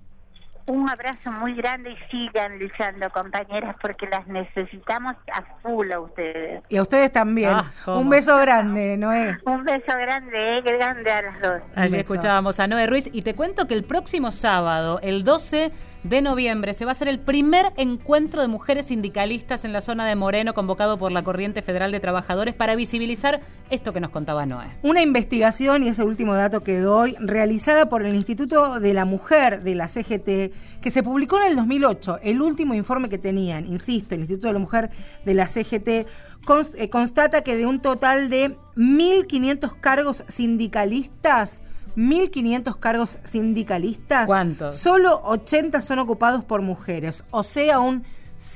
Un 0.67 0.89
abrazo 0.89 1.31
muy 1.31 1.55
grande 1.55 1.91
y 1.91 1.97
sigan 2.09 2.59
luchando, 2.59 3.09
compañeras, 3.09 3.75
porque 3.81 4.07
las 4.07 4.27
necesitamos 4.27 5.13
a 5.33 5.43
full 5.61 5.91
a 5.91 5.99
ustedes. 5.99 6.63
Y 6.69 6.77
a 6.77 6.81
ustedes 6.81 7.11
también. 7.11 7.51
Ah. 7.53 7.71
Un 7.87 8.09
beso 8.09 8.37
grande, 8.37 8.97
Noé. 8.97 9.37
Un 9.45 9.63
beso 9.63 9.97
grande, 9.97 10.57
eh, 10.57 10.61
grande 10.61 11.11
a 11.11 11.21
las 11.21 11.41
dos. 11.41 11.61
Allí 11.75 11.97
beso. 11.97 12.13
escuchábamos 12.13 12.59
a 12.59 12.67
Noé 12.67 12.87
Ruiz 12.87 13.09
y 13.11 13.21
te 13.23 13.33
cuento 13.35 13.67
que 13.67 13.73
el 13.73 13.83
próximo 13.83 14.31
sábado, 14.31 14.99
el 15.01 15.23
12 15.23 15.71
de 16.03 16.21
noviembre, 16.21 16.73
se 16.73 16.85
va 16.85 16.91
a 16.91 16.93
hacer 16.93 17.07
el 17.07 17.19
primer 17.19 17.73
encuentro 17.77 18.41
de 18.41 18.47
mujeres 18.47 18.85
sindicalistas 18.85 19.65
en 19.65 19.73
la 19.73 19.81
zona 19.81 20.07
de 20.07 20.15
Moreno, 20.15 20.53
convocado 20.53 20.97
por 20.97 21.11
la 21.11 21.23
Corriente 21.23 21.61
Federal 21.61 21.91
de 21.91 21.99
Trabajadores 21.99 22.55
para 22.55 22.75
visibilizar 22.75 23.41
esto 23.69 23.93
que 23.93 23.99
nos 23.99 24.09
contaba 24.09 24.45
Noé. 24.45 24.65
Una 24.81 25.01
investigación, 25.01 25.83
y 25.83 25.89
ese 25.89 26.03
último 26.03 26.33
dato 26.33 26.63
que 26.63 26.79
doy, 26.79 27.15
realizada 27.19 27.87
por 27.87 28.03
el 28.03 28.15
Instituto 28.15 28.79
de 28.79 28.93
la 28.93 29.05
Mujer 29.05 29.61
de 29.61 29.75
la 29.75 29.87
CGT, 29.87 30.81
que 30.81 30.91
se 30.91 31.03
publicó 31.03 31.39
en 31.39 31.47
el 31.47 31.55
2008, 31.55 32.19
el 32.23 32.41
último 32.41 32.73
informe 32.73 33.09
que 33.09 33.17
tenían, 33.17 33.65
insisto, 33.65 34.15
el 34.15 34.21
Instituto 34.21 34.47
de 34.47 34.53
la 34.53 34.59
Mujer 34.59 34.89
de 35.23 35.33
la 35.33 35.47
CGT, 35.47 35.87
eh, 35.87 36.89
constata 36.89 37.43
que 37.43 37.55
de 37.55 37.67
un 37.67 37.81
total 37.81 38.29
de 38.29 38.57
1.500 38.75 39.79
cargos 39.79 40.23
sindicalistas, 40.27 41.61
1.500 41.97 42.77
cargos 42.79 43.19
sindicalistas, 43.23 44.25
¿Cuántos? 44.27 44.77
solo 44.77 45.21
80 45.23 45.81
son 45.81 45.99
ocupados 45.99 46.43
por 46.43 46.61
mujeres, 46.61 47.23
o 47.31 47.43
sea, 47.43 47.79
un 47.79 48.03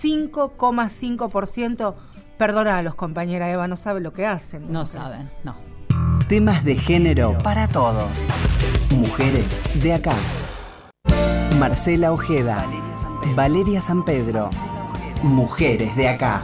5,5%. 0.01 1.95
Perdona 2.37 2.77
a 2.79 2.81
los 2.83 2.95
compañeras, 2.95 3.49
Eva, 3.53 3.67
no 3.67 3.77
saben 3.77 4.03
lo 4.03 4.11
que 4.13 4.25
hacen. 4.25 4.63
No 4.71 4.79
Mujeres. 4.79 4.89
saben, 4.89 5.31
no. 5.43 5.55
Temas 6.27 6.63
de 6.65 6.75
género 6.75 7.37
para 7.43 7.67
todos. 7.67 8.27
Mujeres 8.89 9.61
de 9.81 9.93
acá. 9.93 10.15
Marcela 11.59 12.11
Ojeda. 12.11 12.65
Valeria 13.35 13.79
San 13.79 14.03
Pedro. 14.03 14.49
Mujeres 15.23 15.95
de 15.95 16.09
acá. 16.09 16.43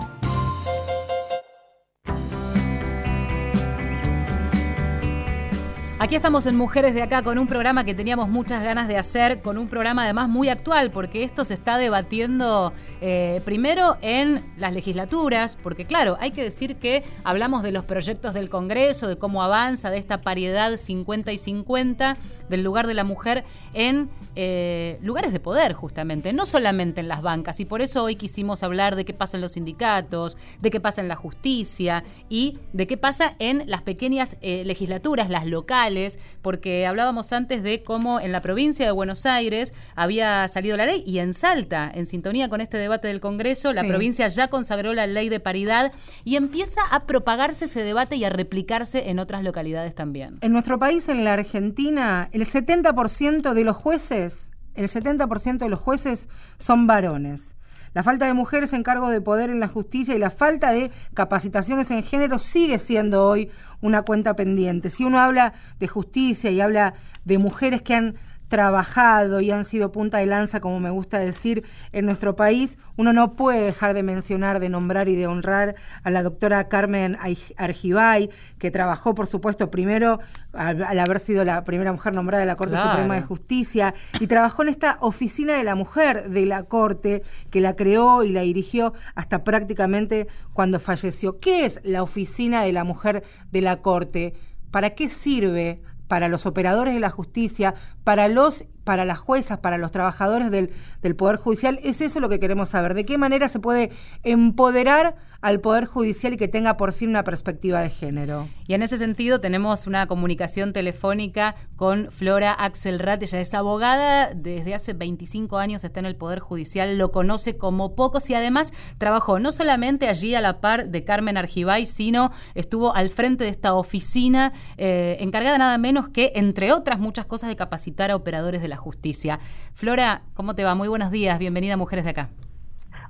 Aquí 6.12 6.18
estamos 6.18 6.46
en 6.46 6.58
Mujeres 6.58 6.94
de 6.94 7.04
Acá 7.04 7.24
con 7.24 7.40
un 7.40 7.48
programa 7.48 7.86
que 7.86 7.96
teníamos 7.96 8.28
muchas 8.28 8.62
ganas 8.66 8.90
de 8.90 8.98
hacer, 8.98 9.42
con 9.42 9.58
un 9.58 9.70
programa 9.70 10.04
además 10.04 10.28
muy 10.28 10.50
actual, 10.50 10.92
porque 10.92 11.24
esto 11.24 11.46
se 11.46 11.54
está 11.54 11.78
debatiendo 11.78 12.74
eh, 13.00 13.40
primero 13.46 13.96
en 14.02 14.44
las 14.58 14.74
legislaturas, 14.74 15.56
porque 15.64 15.86
claro, 15.86 16.18
hay 16.20 16.32
que 16.32 16.44
decir 16.44 16.76
que 16.76 17.06
hablamos 17.24 17.64
de 17.64 17.72
los 17.72 17.86
proyectos 17.86 18.34
del 18.34 18.50
Congreso, 18.50 19.08
de 19.08 19.18
cómo 19.18 19.42
avanza, 19.42 19.90
de 19.90 20.00
esta 20.00 20.22
paridad 20.22 20.76
50 20.76 21.32
y 21.32 21.38
50, 21.38 22.18
del 22.50 22.62
lugar 22.62 22.88
de 22.88 22.94
la 22.94 23.06
mujer 23.06 23.46
en 23.74 24.10
eh, 24.36 24.98
lugares 25.02 25.32
de 25.32 25.40
poder 25.40 25.72
justamente, 25.72 26.34
no 26.34 26.46
solamente 26.46 27.00
en 27.00 27.08
las 27.08 27.22
bancas, 27.22 27.62
y 27.62 27.66
por 27.66 27.82
eso 27.82 28.04
hoy 28.04 28.18
quisimos 28.18 28.64
hablar 28.64 28.98
de 28.98 29.06
qué 29.06 29.14
pasa 29.14 29.38
en 29.38 29.42
los 29.42 29.54
sindicatos, 29.54 30.36
de 30.60 30.72
qué 30.72 30.82
pasa 30.82 31.00
en 31.00 31.08
la 31.08 31.16
justicia 31.16 32.04
y 32.28 32.58
de 32.74 32.86
qué 32.86 32.98
pasa 32.98 33.36
en 33.40 33.64
las 33.68 33.82
pequeñas 33.82 34.36
eh, 34.42 34.64
legislaturas, 34.66 35.30
las 35.30 35.46
locales, 35.46 36.01
porque 36.42 36.86
hablábamos 36.86 37.34
antes 37.34 37.64
de 37.64 37.84
cómo 37.84 38.20
en 38.20 38.32
la 38.32 38.42
provincia 38.42 38.86
de 38.86 38.92
Buenos 38.92 39.26
Aires 39.26 39.74
había 39.96 40.48
salido 40.48 40.78
la 40.78 40.86
ley 40.86 41.04
y 41.06 41.20
en 41.20 41.34
Salta, 41.34 41.92
en 41.94 42.06
sintonía 42.06 42.50
con 42.50 42.62
este 42.62 42.78
debate 42.78 43.08
del 43.08 43.20
Congreso, 43.20 43.74
la 43.74 43.84
provincia 43.84 44.28
ya 44.28 44.48
consagró 44.48 44.94
la 44.94 45.08
ley 45.08 45.30
de 45.30 45.40
paridad 45.40 45.92
y 46.24 46.36
empieza 46.36 46.82
a 46.92 47.06
propagarse 47.06 47.66
ese 47.66 47.84
debate 47.84 48.16
y 48.16 48.24
a 48.24 48.30
replicarse 48.30 49.10
en 49.10 49.20
otras 49.20 49.44
localidades 49.44 49.96
también. 49.96 50.38
En 50.42 50.52
nuestro 50.52 50.80
país, 50.80 51.08
en 51.10 51.24
la 51.24 51.34
Argentina, 51.34 52.30
el 52.32 52.48
70% 52.48 53.54
de 53.54 53.64
los 53.64 53.78
jueces, 53.78 54.52
el 54.76 54.88
70% 54.88 55.58
de 55.58 55.70
los 55.70 55.80
jueces 55.80 56.30
son 56.58 56.88
varones. 56.88 57.56
La 57.94 58.04
falta 58.04 58.26
de 58.26 58.34
mujeres 58.34 58.72
en 58.74 58.84
cargo 58.84 59.10
de 59.10 59.20
poder 59.20 59.50
en 59.50 59.60
la 59.60 59.68
justicia 59.68 60.16
y 60.16 60.20
la 60.20 60.32
falta 60.32 60.72
de 60.72 60.92
capacitaciones 61.14 61.92
en 61.92 62.04
género 62.04 62.40
sigue 62.40 62.80
siendo 62.80 63.28
hoy 63.28 63.50
una 63.82 64.04
cuenta 64.04 64.36
pendiente. 64.36 64.90
Si 64.90 65.04
uno 65.04 65.20
habla 65.20 65.54
de 65.80 65.88
justicia 65.88 66.52
y 66.52 66.62
habla 66.62 66.94
de 67.26 67.38
mujeres 67.38 67.82
que 67.82 67.96
han 67.96 68.16
trabajado 68.52 69.40
y 69.40 69.50
han 69.50 69.64
sido 69.64 69.94
punta 69.94 70.18
de 70.18 70.26
lanza, 70.26 70.60
como 70.60 70.82
me 70.82 70.90
gusta 70.90 71.20
decir, 71.20 71.64
en 71.94 72.06
nuestro 72.06 72.36
país, 72.36 72.78
uno 72.98 73.14
no 73.14 73.38
puede 73.38 73.62
dejar 73.62 73.94
de 73.94 74.04
mencionar, 74.04 74.60
de 74.60 74.68
nombrar 74.68 75.08
y 75.08 75.16
de 75.16 75.26
honrar 75.26 75.76
a 76.04 76.10
la 76.12 76.22
doctora 76.22 76.68
Carmen 76.68 77.18
Argibay, 77.56 78.30
que 78.60 78.70
trabajó, 78.70 79.16
por 79.16 79.28
supuesto, 79.28 79.72
primero 79.72 80.20
al, 80.52 80.84
al 80.84 81.00
haber 81.00 81.22
sido 81.22 81.46
la 81.46 81.64
primera 81.64 81.94
mujer 81.94 82.14
nombrada 82.14 82.42
de 82.42 82.48
la 82.48 82.58
Corte 82.58 82.74
Claro. 82.74 82.92
Suprema 82.92 83.16
de 83.16 83.22
Justicia, 83.22 83.96
y 84.20 84.28
trabajó 84.28 84.64
en 84.64 84.70
esta 84.70 84.98
oficina 85.00 85.56
de 85.56 85.64
la 85.64 85.76
mujer 85.76 86.30
de 86.30 86.46
la 86.46 86.64
Corte, 86.64 87.24
que 87.52 87.62
la 87.62 87.78
creó 87.78 88.24
y 88.24 88.34
la 88.34 88.42
dirigió 88.42 88.94
hasta 89.16 89.46
prácticamente 89.46 90.28
cuando 90.52 90.78
falleció. 90.82 91.40
¿Qué 91.40 91.66
es 91.66 91.80
la 91.84 92.04
oficina 92.04 92.64
de 92.64 92.74
la 92.74 92.84
mujer 92.84 93.24
de 93.50 93.62
la 93.62 93.78
Corte? 93.82 94.34
¿Para 94.72 94.90
qué 94.92 95.08
sirve? 95.08 95.82
Para 96.12 96.28
los 96.28 96.46
operadores 96.46 96.94
de 96.94 97.00
la 97.00 97.10
justicia, 97.10 97.74
para 98.04 98.28
los 98.28 98.66
para 98.84 99.06
las 99.06 99.20
juezas, 99.20 99.60
para 99.60 99.78
los 99.78 99.92
trabajadores 99.92 100.52
del, 100.52 100.72
del 101.02 101.16
Poder 101.16 101.38
Judicial? 101.38 101.80
Es 101.84 102.02
eso 102.02 102.20
lo 102.20 102.30
que 102.30 102.40
queremos 102.40 102.70
saber. 102.70 102.94
¿De 102.94 103.06
qué 103.06 103.18
manera 103.18 103.50
se 103.50 103.60
puede 103.60 103.92
empoderar 104.24 105.16
al 105.42 105.60
Poder 105.60 105.86
Judicial 105.86 106.34
y 106.34 106.38
que 106.38 106.48
tenga 106.48 106.78
por 106.78 106.94
fin 106.94 107.10
una 107.10 107.24
perspectiva 107.24 107.82
de 107.82 107.90
género? 107.90 108.48
Y 108.68 108.74
en 108.74 108.84
ese 108.84 108.98
sentido 108.98 109.42
tenemos 109.42 109.88
una 109.88 110.08
comunicación 110.08 110.74
telefónica 110.74 111.56
con 111.76 112.12
Flora 112.12 112.54
Axelrat. 112.54 113.22
Ella 113.24 113.40
es 113.40 113.54
abogada, 113.54 114.34
desde 114.34 114.74
hace 114.74 114.94
25 114.94 115.58
años 115.58 115.84
está 115.84 116.00
en 116.00 116.06
el 116.06 116.16
Poder 116.16 116.40
Judicial, 116.40 116.98
lo 116.98 117.12
conoce 117.12 117.58
como 117.58 117.96
pocos 117.96 118.30
y 118.30 118.36
además 118.36 118.72
trabajó 118.98 119.40
no 119.40 119.52
solamente 119.52 120.08
allí 120.08 120.36
a 120.36 120.42
la 120.42 120.62
par 120.62 120.90
de 120.90 121.04
Carmen 121.04 121.38
Argibay, 121.38 121.86
sino 121.86 122.32
estuvo 122.56 122.96
al 122.96 123.10
frente 123.10 123.44
de 123.44 123.50
esta 123.50 123.74
oficina 123.74 124.54
eh, 124.78 125.18
encargada 125.20 125.58
nada 125.58 125.78
menos 125.78 126.10
que, 126.10 126.32
entre 126.36 126.72
otras 126.72 127.00
muchas 127.00 127.26
cosas, 127.26 127.50
de 127.50 127.56
capacitar 127.56 128.12
a 128.12 128.16
operadores 128.16 128.62
de 128.62 128.68
la 128.72 128.78
justicia. 128.78 129.40
Flora, 129.76 130.22
¿cómo 130.34 130.56
te 130.56 130.64
va? 130.64 130.74
Muy 130.74 130.88
buenos 130.88 131.12
días, 131.12 131.38
bienvenida 131.38 131.78
Mujeres 131.78 132.06
de 132.06 132.12
Acá. 132.12 132.30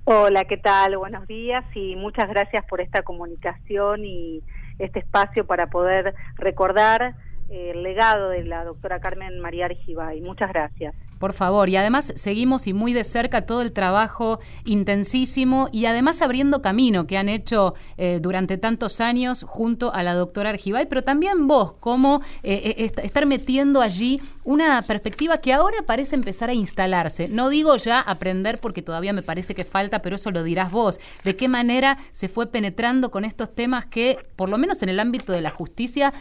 Hola, 0.04 0.46
¿qué 0.46 0.58
tal? 0.58 0.98
Buenos 0.98 1.28
días 1.28 1.64
y 1.76 1.96
muchas 1.96 2.28
gracias 2.28 2.66
por 2.66 2.82
esta 2.82 3.04
comunicación 3.04 4.04
y 4.04 4.42
este 4.80 5.00
espacio 5.00 5.46
para 5.46 5.68
poder 5.68 6.16
recordar 6.36 7.16
eh, 7.50 7.72
el 7.76 7.84
legado 7.84 8.30
de 8.30 8.44
la 8.44 8.64
doctora 8.66 9.00
Carmen 9.00 9.40
María 9.40 9.66
Argibay. 9.66 10.20
Muchas 10.22 10.50
gracias. 10.52 10.96
Por 11.22 11.34
favor, 11.34 11.70
y 11.70 11.76
además 11.76 12.14
seguimos 12.16 12.66
y 12.66 12.74
muy 12.74 12.94
de 12.94 13.04
cerca 13.04 13.46
todo 13.46 13.62
el 13.62 13.74
trabajo 13.74 14.40
intensísimo 14.66 15.70
y 15.72 15.86
además 15.86 16.20
abriendo 16.24 16.64
camino 16.64 17.06
que 17.06 17.16
han 17.16 17.30
hecho 17.30 17.76
eh, 17.98 18.18
durante 18.20 18.58
tantos 18.58 19.00
años 19.02 19.46
junto 19.48 19.94
a 19.94 20.02
la 20.02 20.16
doctora 20.16 20.50
Argibay, 20.50 20.88
pero 20.90 21.04
también 21.04 21.46
vos, 21.46 21.74
cómo 21.80 22.22
eh, 22.42 22.74
eh, 22.76 22.92
estar 23.04 23.28
metiendo 23.28 23.82
allí 23.82 24.20
una 24.44 24.82
perspectiva 24.82 25.38
que 25.38 25.54
ahora 25.54 25.84
parece 25.86 26.16
empezar 26.16 26.50
a 26.50 26.56
instalarse. 26.56 27.28
No 27.28 27.50
digo 27.50 27.78
ya 27.78 28.00
aprender 28.00 28.60
porque 28.60 28.82
todavía 28.82 29.14
me 29.14 29.22
parece 29.22 29.54
que 29.54 29.64
falta, 29.64 30.02
pero 30.02 30.16
eso 30.16 30.32
lo 30.32 30.42
dirás 30.42 30.72
vos. 30.72 31.00
¿De 31.24 31.36
qué 31.36 31.48
manera 31.48 32.00
se 32.14 32.30
fue 32.30 32.48
penetrando 32.48 33.12
con 33.12 33.26
estos 33.26 33.54
temas 33.54 33.86
que, 33.86 34.18
por 34.36 34.50
lo 34.50 34.58
menos 34.58 34.82
en 34.82 34.90
el 34.90 35.00
ámbito 35.00 35.34
de 35.34 35.42
la 35.42 35.52
justicia, 35.52 36.16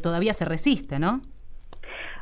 todavía 0.00 0.32
se 0.32 0.46
resiste, 0.46 0.98
¿no? 0.98 1.20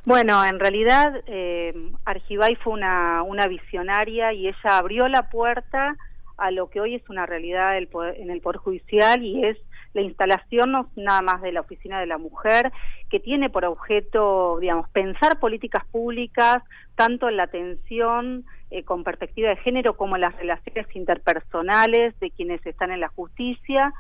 Bueno, 0.07 0.45
en 0.45 0.61
realidad 0.61 1.23
eh, 1.27 1.73
Argibay 2.05 2.57
fue 2.57 2.75
una, 2.75 3.47
visionaria 3.49 4.35
y 4.35 4.49
ella 4.49 4.79
abrió 4.79 5.09
la 5.09 5.31
puerta 5.31 5.97
a 6.37 6.51
lo 6.51 6.69
que 6.69 6.81
hoy 6.81 6.95
es 6.97 7.09
una 7.09 7.25
realidad 7.25 7.79
en 7.79 8.31
el 8.31 8.41
Poder 8.41 8.59
Judicial 8.59 9.23
y 9.23 9.45
es 9.45 9.57
la 9.95 10.03
instalación 10.03 10.73
no 10.73 10.91
nada 10.97 11.23
más 11.23 11.41
de 11.41 11.53
la 11.53 11.61
Oficina 11.61 12.01
de 12.01 12.07
la 12.07 12.19
Mujer, 12.19 12.73
que 13.09 13.21
tiene 13.21 13.49
por 13.49 13.65
objeto, 13.65 14.59
digamos, 14.61 14.89
pensar 14.91 15.39
políticas 15.39 15.85
públicas, 15.87 16.63
tanto 16.97 17.29
en 17.29 17.37
la 17.37 17.45
atención 17.45 18.45
eh, 18.71 18.83
con 18.85 19.05
perspectiva 19.05 19.51
de 19.51 19.57
género 19.57 19.97
como 19.97 20.17
en 20.17 20.23
las 20.23 20.37
relaciones 20.37 20.87
interpersonales 20.95 22.19
de 22.19 22.31
quienes 22.31 22.65
están 22.67 22.91
en 22.91 23.01
la 23.01 23.09
justicia 23.09 23.95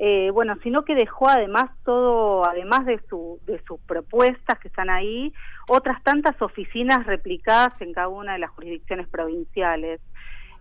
eh, 0.00 0.30
bueno, 0.32 0.54
sino 0.62 0.84
que 0.84 0.94
dejó 0.94 1.28
además 1.28 1.70
todo, 1.84 2.44
además 2.48 2.86
de, 2.86 3.00
su, 3.08 3.40
de 3.46 3.60
sus 3.64 3.80
propuestas 3.80 4.58
que 4.60 4.68
están 4.68 4.90
ahí, 4.90 5.32
otras 5.68 6.02
tantas 6.04 6.40
oficinas 6.40 7.04
replicadas 7.04 7.72
en 7.80 7.92
cada 7.92 8.08
una 8.08 8.34
de 8.34 8.38
las 8.38 8.50
jurisdicciones 8.50 9.08
provinciales. 9.08 10.00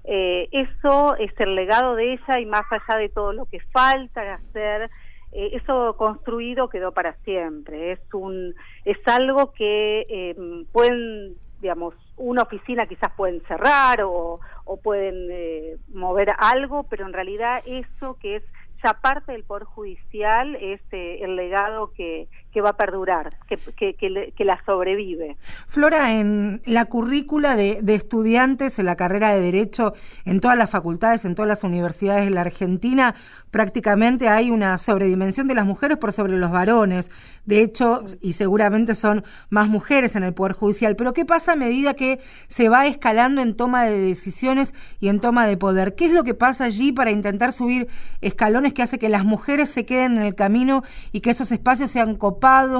Eh, 0.06 0.50
eso 0.52 1.15
es 1.17 1.32
el 1.39 1.54
legado 1.54 1.95
de 1.95 2.13
ella 2.13 2.39
y 2.39 2.45
más 2.47 2.63
allá 2.71 2.97
de 2.97 3.10
todo 3.10 3.32
lo 3.32 3.45
que 3.45 3.60
falta 3.60 4.36
hacer, 4.36 4.89
eh, 5.32 5.50
eso 5.54 5.95
construido 5.97 6.69
quedó 6.69 6.91
para 6.91 7.13
siempre. 7.23 7.91
Es 7.91 8.00
un, 8.13 8.56
es 8.86 8.97
algo 9.06 9.52
que 9.54 10.08
eh, 10.10 10.36
pueden, 10.71 11.36
digamos, 11.62 11.93
una 12.15 12.41
oficina 12.41 12.88
quizás 12.88 13.12
pueden 13.15 13.41
cerrar 13.41 14.02
o, 14.02 14.39
o 14.65 14.78
pueden 14.78 15.28
eh, 15.30 15.76
mover 15.93 16.30
algo, 16.39 16.84
pero 16.84 17.06
en 17.06 17.13
realidad 17.13 17.62
eso 17.67 18.17
que 18.19 18.38
es 18.38 18.43
ya 18.84 18.94
parte 18.94 19.32
del 19.32 19.44
Poder 19.44 19.63
Judicial 19.63 20.56
es 20.56 20.82
eh, 20.92 21.20
el 21.22 21.36
legado 21.36 21.92
que, 21.94 22.28
que 22.52 22.62
va 22.62 22.70
a 22.70 22.78
perdurar, 22.78 23.38
que, 23.48 23.58
que, 23.58 23.96
que, 24.34 24.46
la 24.46 24.60
sobrevive. 24.66 25.38
Flora, 25.68 26.16
en 26.16 26.62
la 26.66 26.86
currícula 26.86 27.56
de, 27.56 27.82
estudiantes 27.88 28.80
en 28.80 28.86
la 28.86 28.96
carrera 28.96 29.34
de 29.34 29.42
Derecho 29.42 29.94
en 30.26 30.40
todas 30.40 30.58
las 30.58 30.70
facultades, 30.70 31.26
en 31.26 31.36
todas 31.36 31.50
las 31.50 31.64
universidades 31.64 32.26
de 32.26 32.32
la 32.32 32.42
Argentina, 32.42 33.16
prácticamente 33.52 34.30
hay 34.30 34.50
una 34.50 34.78
sobredimensión 34.78 35.48
de 35.48 35.56
las 35.56 35.66
mujeres 35.66 35.98
por 35.98 36.14
sobre 36.14 36.38
los 36.38 36.52
varones. 36.52 37.12
De 37.46 37.62
hecho, 37.62 38.04
y 38.22 38.34
seguramente 38.34 38.96
son 38.96 39.24
más 39.50 39.68
mujeres 39.68 40.16
en 40.16 40.24
el 40.24 40.34
Poder 40.34 40.54
Judicial. 40.54 40.96
Pero 40.96 41.14
¿qué 41.14 41.26
pasa 41.26 41.54
a 41.54 41.56
medida 41.56 41.94
que 41.94 42.20
se 42.48 42.70
va 42.70 42.88
escalando 42.88 43.42
en 43.42 43.56
toma 43.56 43.86
de 43.86 44.00
decisiones 44.00 44.74
y 45.00 45.10
en 45.10 45.20
toma 45.20 45.48
de 45.48 45.58
poder? 45.58 45.96
¿Qué 45.96 46.06
es 46.06 46.12
lo 46.12 46.24
que 46.24 46.34
pasa 46.34 46.66
allí 46.66 46.92
para 46.92 47.12
intentar 47.12 47.54
subir 47.54 47.88
escalones 48.22 48.74
que 48.74 48.84
hace 48.84 49.00
que 49.00 49.10
las 49.10 49.24
mujeres 49.24 49.70
se 49.70 49.86
queden 49.86 50.18
en 50.18 50.24
el 50.24 50.36
camino 50.36 50.84
y 51.12 51.22
que 51.22 51.30
esos 51.30 51.52
espacios 51.52 51.92
sean 51.92 52.16
copados, 52.16 52.37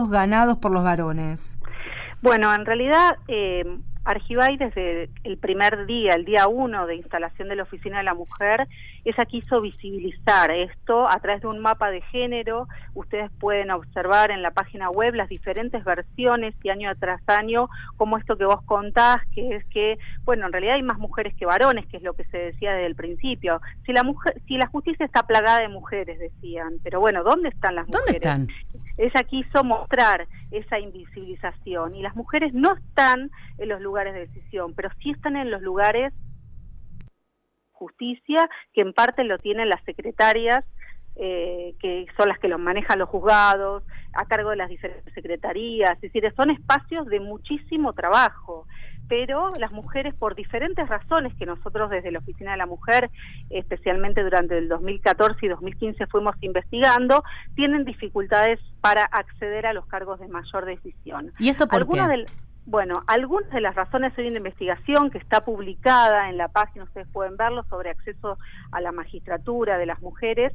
ganados 0.10 0.58
por 0.58 0.72
los 0.72 0.84
varones? 0.84 1.58
Bueno, 2.22 2.54
en 2.54 2.66
realidad 2.66 3.18
eh, 3.28 3.64
Argibay 4.06 4.58
desde 4.58 5.10
el 5.24 5.38
primer 5.38 5.86
día, 5.86 6.14
el 6.14 6.26
día 6.26 6.48
uno 6.48 6.88
de 6.88 6.96
instalación 6.96 7.50
de 7.50 7.58
la 7.58 7.64
Oficina 7.64 7.98
de 7.98 8.04
la 8.04 8.14
Mujer, 8.14 8.68
ella 9.10 9.24
quiso 9.26 9.62
visibilizar 9.62 10.52
esto 10.52 11.10
a 11.10 11.18
través 11.20 11.42
de 11.42 11.48
un 11.48 11.60
mapa 11.60 11.90
de 11.92 12.02
género. 12.02 12.68
Ustedes 12.94 13.32
pueden 13.40 13.72
observar 13.72 14.32
en 14.32 14.42
la 14.42 14.52
página 14.52 14.90
web 14.90 15.16
las 15.16 15.30
diferentes 15.30 15.82
versiones 15.86 16.54
y 16.62 16.70
año 16.70 16.92
tras 17.00 17.22
año, 17.28 17.70
como 17.96 18.18
esto 18.18 18.36
que 18.36 18.44
vos 18.44 18.62
contás, 18.66 19.26
que 19.34 19.56
es 19.56 19.66
que, 19.68 19.98
bueno, 20.26 20.46
en 20.46 20.52
realidad 20.52 20.76
hay 20.76 20.84
más 20.84 20.98
mujeres 20.98 21.34
que 21.36 21.46
varones, 21.46 21.86
que 21.88 21.98
es 21.98 22.04
lo 22.04 22.16
que 22.16 22.26
se 22.26 22.38
decía 22.38 22.74
desde 22.74 22.88
el 22.88 22.96
principio. 22.96 23.62
Si 23.86 23.94
la 23.94 24.04
mujer, 24.04 24.42
si 24.46 24.58
la 24.58 24.68
justicia 24.68 25.06
está 25.06 25.24
plagada 25.24 25.62
de 25.62 25.70
mujeres, 25.70 26.20
decían, 26.20 26.74
pero 26.84 27.00
bueno, 27.00 27.24
¿dónde 27.24 27.48
están 27.48 27.76
las 27.76 27.88
mujeres? 27.88 28.06
¿Dónde 28.06 28.18
están? 28.18 28.48
ella 28.98 29.24
quiso 29.24 29.64
mostrar 29.64 30.28
esa 30.52 30.80
invisibilización 30.80 31.96
y 31.96 32.02
las 32.02 32.16
mujeres 32.16 32.54
no 32.54 32.74
están 32.76 33.32
en 33.58 33.70
los 33.70 33.80
lugares 33.80 34.14
de 34.14 34.28
decisión, 34.28 34.74
pero 34.76 34.90
sí 35.02 35.12
están 35.12 35.38
en 35.38 35.52
los 35.52 35.62
lugares 35.62 36.14
justicia, 37.78 38.50
que 38.74 38.82
en 38.82 38.94
parte 38.94 39.24
lo 39.24 39.38
tienen 39.38 39.70
las 39.70 39.84
secretarias, 39.84 40.66
eh, 41.16 41.74
que 41.80 42.06
son 42.16 42.30
las 42.30 42.38
que 42.40 42.48
los 42.48 42.60
manejan 42.60 43.00
los 43.00 43.10
juzgados, 43.10 43.84
a 44.14 44.26
cargo 44.26 44.52
de 44.52 44.58
las 44.58 44.70
diferentes 44.70 45.14
secretarías, 45.14 45.92
es 46.02 46.14
decir, 46.14 46.32
son 46.36 46.52
espacios 46.52 47.08
de 47.08 47.20
muchísimo 47.20 47.94
trabajo 47.94 48.68
pero 49.08 49.54
las 49.58 49.72
mujeres 49.72 50.14
por 50.14 50.36
diferentes 50.36 50.88
razones 50.88 51.34
que 51.36 51.46
nosotros 51.46 51.90
desde 51.90 52.12
la 52.12 52.20
Oficina 52.20 52.52
de 52.52 52.58
la 52.58 52.66
Mujer, 52.66 53.10
especialmente 53.50 54.24
durante 54.24 54.58
el 54.58 54.68
2014 54.68 55.46
y 55.46 55.50
2015 55.50 56.08
fuimos 56.08 56.36
investigando, 56.42 57.24
tienen 57.56 57.86
dificultades 57.86 58.60
para 58.82 59.04
acceder 59.04 59.66
a 59.66 59.74
los 59.74 59.86
cargos 59.88 60.20
de 60.20 60.28
mayor 60.28 60.66
decisión. 60.66 61.32
¿Y 61.40 61.50
esto 61.50 61.68
por 61.68 61.88
qué? 61.88 62.26
Bueno, 62.68 62.96
algunas 63.08 63.50
de 63.52 63.62
las 63.62 63.76
razones 63.76 64.12
hay 64.18 64.28
una 64.28 64.40
investigación 64.40 65.10
que 65.10 65.20
está 65.20 65.46
publicada 65.46 66.30
en 66.30 66.36
la 66.36 66.50
página, 66.50 66.84
ustedes 66.84 67.08
pueden 67.14 67.38
verlo, 67.38 67.64
sobre 67.70 67.92
acceso 67.92 68.38
a 68.72 68.82
la 68.82 68.92
magistratura 68.92 69.78
de 69.78 69.86
las 69.86 70.02
mujeres, 70.02 70.52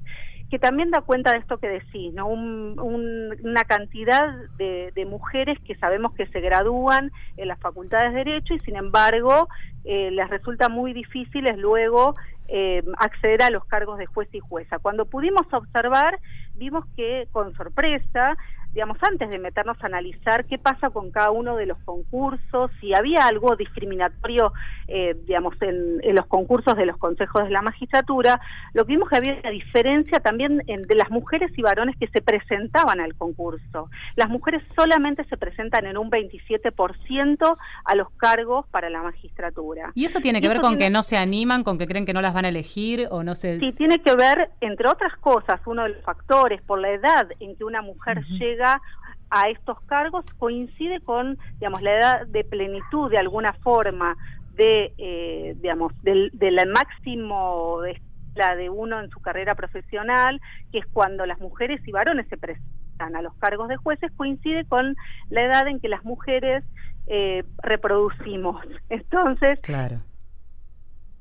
que 0.51 0.59
también 0.59 0.91
da 0.91 1.01
cuenta 1.01 1.33
de 1.33 1.39
esto 1.39 1.57
que 1.57 1.69
decís, 1.69 2.13
¿no? 2.13 2.27
una 2.27 3.65
cantidad 3.65 4.35
de, 4.59 4.93
mujeres 5.09 5.59
que 5.65 5.75
sabemos 5.77 6.13
que 6.13 6.27
se 6.27 6.41
gradúan 6.41 7.11
en 7.39 7.49
las 7.49 7.59
facultades 7.59 8.13
de 8.13 8.25
Derecho 8.25 8.55
y 8.55 8.61
sin 8.61 8.77
embargo 8.77 9.49
eh, 9.85 10.11
les 10.11 10.29
resulta 10.29 10.69
muy 10.69 10.93
difícil 10.93 11.45
luego 11.57 12.15
eh, 12.49 12.83
acceder 12.99 13.43
a 13.43 13.51
los 13.51 13.65
cargos 13.65 13.97
de 13.97 14.07
juez 14.07 14.29
y 14.33 14.41
jueza. 14.41 14.79
Cuando 14.79 15.07
pudimos 15.07 15.47
observar, 15.53 16.19
vimos 16.57 16.85
que 16.95 17.27
con 17.33 17.55
sorpresa 17.55 18.37
digamos, 18.73 18.97
antes 19.03 19.29
de 19.29 19.39
meternos 19.39 19.77
a 19.83 19.87
analizar 19.87 20.47
qué 20.47 20.59
pasa 20.59 20.91
con 20.91 21.11
cada 21.11 21.31
uno 21.31 21.57
de 21.57 21.67
los 21.67 21.79
concursos, 21.85 22.71
si 22.81 22.95
había 22.95 23.27
algo 23.27 23.55
discriminatorio, 23.57 24.53
eh, 24.89 25.15
digamos, 25.27 25.55
en, 25.61 26.01
los 26.15 26.27
concursos 26.27 26.77
de 26.77 26.87
los 26.87 26.97
consejos 26.97 27.45
de 27.45 27.51
la 27.51 27.63
magistratura, 27.63 28.41
lo 28.73 28.87
que 28.87 28.95
vimos 28.95 29.09
que 29.09 29.17
había 29.17 29.39
una 29.41 29.51
diferencia 29.51 30.21
también 30.21 30.63
en, 30.67 30.83
de 30.83 30.95
las 30.95 31.11
mujeres 31.11 31.51
y 31.57 31.63
varones 31.63 31.97
que 31.99 32.09
se 32.09 32.23
presentaban 32.23 33.01
al 33.01 33.15
concurso. 33.15 33.91
Las 34.17 34.31
mujeres 34.31 34.63
solamente 34.75 35.25
se 35.25 35.37
presentan 35.37 35.87
en 35.87 35.99
un 35.99 36.11
27% 36.11 37.57
a 37.85 37.95
los 37.95 38.11
cargos 38.13 38.67
para 38.69 38.89
la 38.89 39.03
magistratura. 39.03 39.93
¿Y 39.95 40.07
eso 40.07 40.21
tiene 40.21 40.41
que 40.41 40.49
ver 40.49 40.61
con 40.61 40.79
que 40.79 40.89
no 40.89 41.03
se 41.03 41.19
animan, 41.19 41.63
con 41.63 41.79
que 41.79 41.87
creen 41.87 42.07
que 42.07 42.15
no 42.15 42.23
las 42.23 42.33
van 42.33 42.47
a 42.47 42.49
elegir 42.49 43.09
o 43.11 43.23
no 43.23 43.35
se... 43.35 43.61
Sí, 43.61 43.73
tiene 43.77 43.99
que 43.99 44.15
ver, 44.15 44.51
entre 44.61 44.89
otras 44.89 45.15
cosas, 45.19 45.61
uno 45.67 45.83
de 45.83 45.91
los 45.91 46.05
factores, 46.05 46.63
por 46.63 46.79
la 46.79 46.91
edad 46.91 47.29
en 47.41 47.55
que 47.57 47.65
una 47.65 47.83
mujer 47.83 48.23
llega 48.39 48.62
a 48.65 49.49
estos 49.49 49.81
cargos 49.83 50.25
coincide 50.39 51.01
con, 51.01 51.39
digamos, 51.59 51.83
la 51.83 51.97
edad 51.97 52.27
de 52.27 52.45
plenitud 52.45 53.11
de 53.11 53.19
alguna 53.19 53.53
forma 53.63 54.17
de, 54.55 54.93
eh, 54.99 55.55
digamos, 55.57 55.93
del, 56.03 56.31
del 56.35 56.57
máximo 56.69 57.81
de 57.81 58.01
la 58.35 58.57
de 58.57 58.71
uno 58.71 59.01
en 59.01 59.11
su 59.11 59.21
carrera 59.21 59.55
profesional, 59.55 60.41
que 60.71 60.79
es 60.79 60.87
cuando 60.93 61.27
las 61.27 61.39
mujeres 61.41 61.81
y 61.87 61.93
varones 61.93 62.27
se 62.29 62.37
presentan 62.37 63.17
a 63.17 63.23
los 63.23 63.35
cargos 63.37 63.69
de 63.69 63.77
jueces 63.77 64.11
coincide 64.17 64.65
con 64.65 64.97
la 65.29 65.45
edad 65.45 65.67
en 65.67 65.81
que 65.81 65.89
las 65.89 66.05
mujeres 66.05 66.65
eh, 67.07 67.45
reproducimos. 67.63 68.65
Entonces, 68.89 69.61
Claro. 69.61 70.01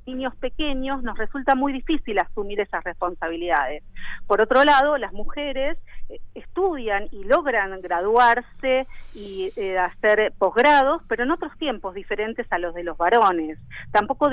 Niños 0.06 0.36
pequeños 0.36 1.04
nos 1.04 1.18
resulta 1.18 1.56
muy 1.56 1.74
difícil 1.74 2.20
asumir 2.20 2.60
esas 2.60 2.84
responsabilidades. 2.84 3.84
Por 4.28 4.42
otro 4.42 4.64
lado, 4.64 4.98
las 4.98 5.14
mujeres 5.14 5.78
eh, 6.10 6.20
estudian 6.36 7.08
y 7.12 7.24
logran 7.24 7.80
graduarse 7.82 8.88
y 9.14 9.52
eh, 9.56 9.78
hacer 9.78 10.34
posgrados, 10.38 11.02
pero 11.08 11.24
en 11.24 11.32
otros 11.32 11.58
tiempos 11.58 11.94
diferentes 11.94 12.48
a 12.52 12.58
los 12.58 12.74
de 12.74 12.84
los 12.84 12.98
varones. 12.98 13.58
Tampoco 13.92 14.30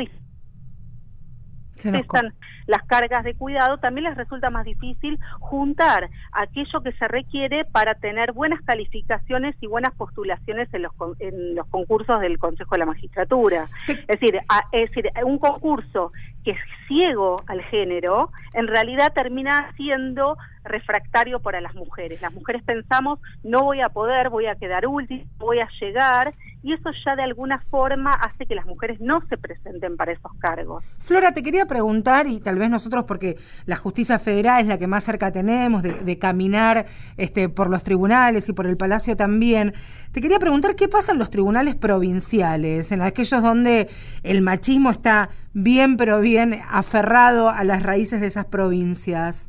Se 1.78 1.92
pesan 1.92 2.34
las 2.66 2.82
cargas 2.84 3.24
de 3.24 3.34
cuidado, 3.34 3.78
también 3.78 4.04
les 4.04 4.16
resulta 4.16 4.50
más 4.50 4.64
difícil 4.64 5.18
juntar 5.40 6.10
aquello 6.32 6.80
que 6.82 6.92
se 6.92 7.08
requiere 7.08 7.64
para 7.64 7.94
tener 7.94 8.32
buenas 8.32 8.60
calificaciones 8.62 9.54
y 9.60 9.66
buenas 9.66 9.94
postulaciones 9.94 10.68
en 10.74 10.82
los, 10.82 10.92
en 11.20 11.54
los 11.54 11.66
concursos 11.68 12.20
del 12.20 12.38
Consejo 12.38 12.74
de 12.74 12.78
la 12.80 12.86
Magistratura. 12.86 13.68
Es 13.86 14.06
decir, 14.20 14.38
a- 14.48 14.64
es 14.72 14.90
decir, 14.90 15.10
un 15.24 15.38
concurso 15.38 16.12
que 16.44 16.50
es 16.52 16.58
ciego 16.86 17.42
al 17.46 17.62
género, 17.62 18.30
en 18.54 18.66
realidad 18.66 19.12
termina 19.14 19.72
siendo 19.76 20.36
refractario 20.68 21.40
para 21.40 21.61
las 21.61 21.74
mujeres. 21.74 22.20
Las 22.22 22.33
mujeres 22.33 22.62
pensamos, 22.62 23.18
no 23.42 23.64
voy 23.64 23.81
a 23.81 23.88
poder, 23.88 24.31
voy 24.31 24.46
a 24.46 24.54
quedar 24.54 24.87
última, 24.87 25.24
voy 25.38 25.61
a 25.61 25.68
llegar, 25.81 26.33
y 26.62 26.72
eso 26.72 26.90
ya 27.04 27.14
de 27.14 27.22
alguna 27.22 27.61
forma 27.70 28.11
hace 28.11 28.46
que 28.46 28.54
las 28.54 28.66
mujeres 28.66 29.00
no 29.00 29.22
se 29.28 29.37
presenten 29.37 29.96
para 29.96 30.12
esos 30.12 30.33
cargos. 30.38 30.85
Flora, 30.98 31.33
te 31.33 31.42
quería 31.42 31.66
preguntar, 31.66 32.26
y 32.26 32.40
tal 32.40 32.59
vez 32.59 32.68
nosotros, 32.68 33.04
porque 33.07 33.37
la 33.64 33.76
justicia 33.76 34.18
federal 34.18 34.62
es 34.62 34.66
la 34.66 34.78
que 34.78 34.87
más 34.87 35.04
cerca 35.04 35.31
tenemos 35.31 35.83
de, 35.83 35.92
de 35.94 36.18
caminar 36.18 36.87
este, 37.16 37.48
por 37.48 37.70
los 37.70 37.85
tribunales 37.85 38.48
y 38.48 38.52
por 38.52 38.66
el 38.66 38.76
Palacio 38.76 39.16
también, 39.16 39.74
te 40.12 40.20
quería 40.20 40.38
preguntar 40.38 40.74
qué 40.74 40.88
pasa 40.88 41.12
en 41.12 41.18
los 41.18 41.31
tribunales 41.31 41.76
provinciales, 41.76 42.92
en 42.92 43.02
aquellos 43.02 43.42
donde 43.42 43.88
el 44.22 44.42
machismo 44.42 44.90
está 44.90 45.31
bien, 45.52 45.96
pero 45.96 46.20
bien 46.20 46.61
aferrado 46.68 47.50
a 47.50 47.64
las 47.64 47.83
raíces 47.83 48.20
de 48.20 48.26
esas 48.26 48.46
provincias. 48.46 49.48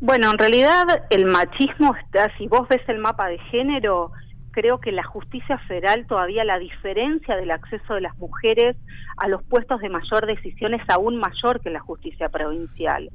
Bueno, 0.00 0.30
en 0.30 0.38
realidad 0.38 0.84
el 1.10 1.26
machismo 1.26 1.94
está, 1.96 2.30
si 2.38 2.46
vos 2.46 2.68
ves 2.68 2.82
el 2.88 2.98
mapa 2.98 3.26
de 3.26 3.38
género, 3.50 4.12
creo 4.52 4.78
que 4.78 4.92
la 4.92 5.02
justicia 5.02 5.58
federal 5.66 6.06
todavía 6.06 6.44
la 6.44 6.58
diferencia 6.58 7.36
del 7.36 7.50
acceso 7.50 7.94
de 7.94 8.00
las 8.00 8.16
mujeres 8.18 8.76
a 9.16 9.28
los 9.28 9.42
puestos 9.42 9.80
de 9.80 9.88
mayor 9.88 10.26
decisión 10.26 10.74
es 10.74 10.82
aún 10.88 11.16
mayor 11.16 11.60
que 11.60 11.70
la 11.70 11.80
justicia 11.80 12.28
provincial. 12.28 13.10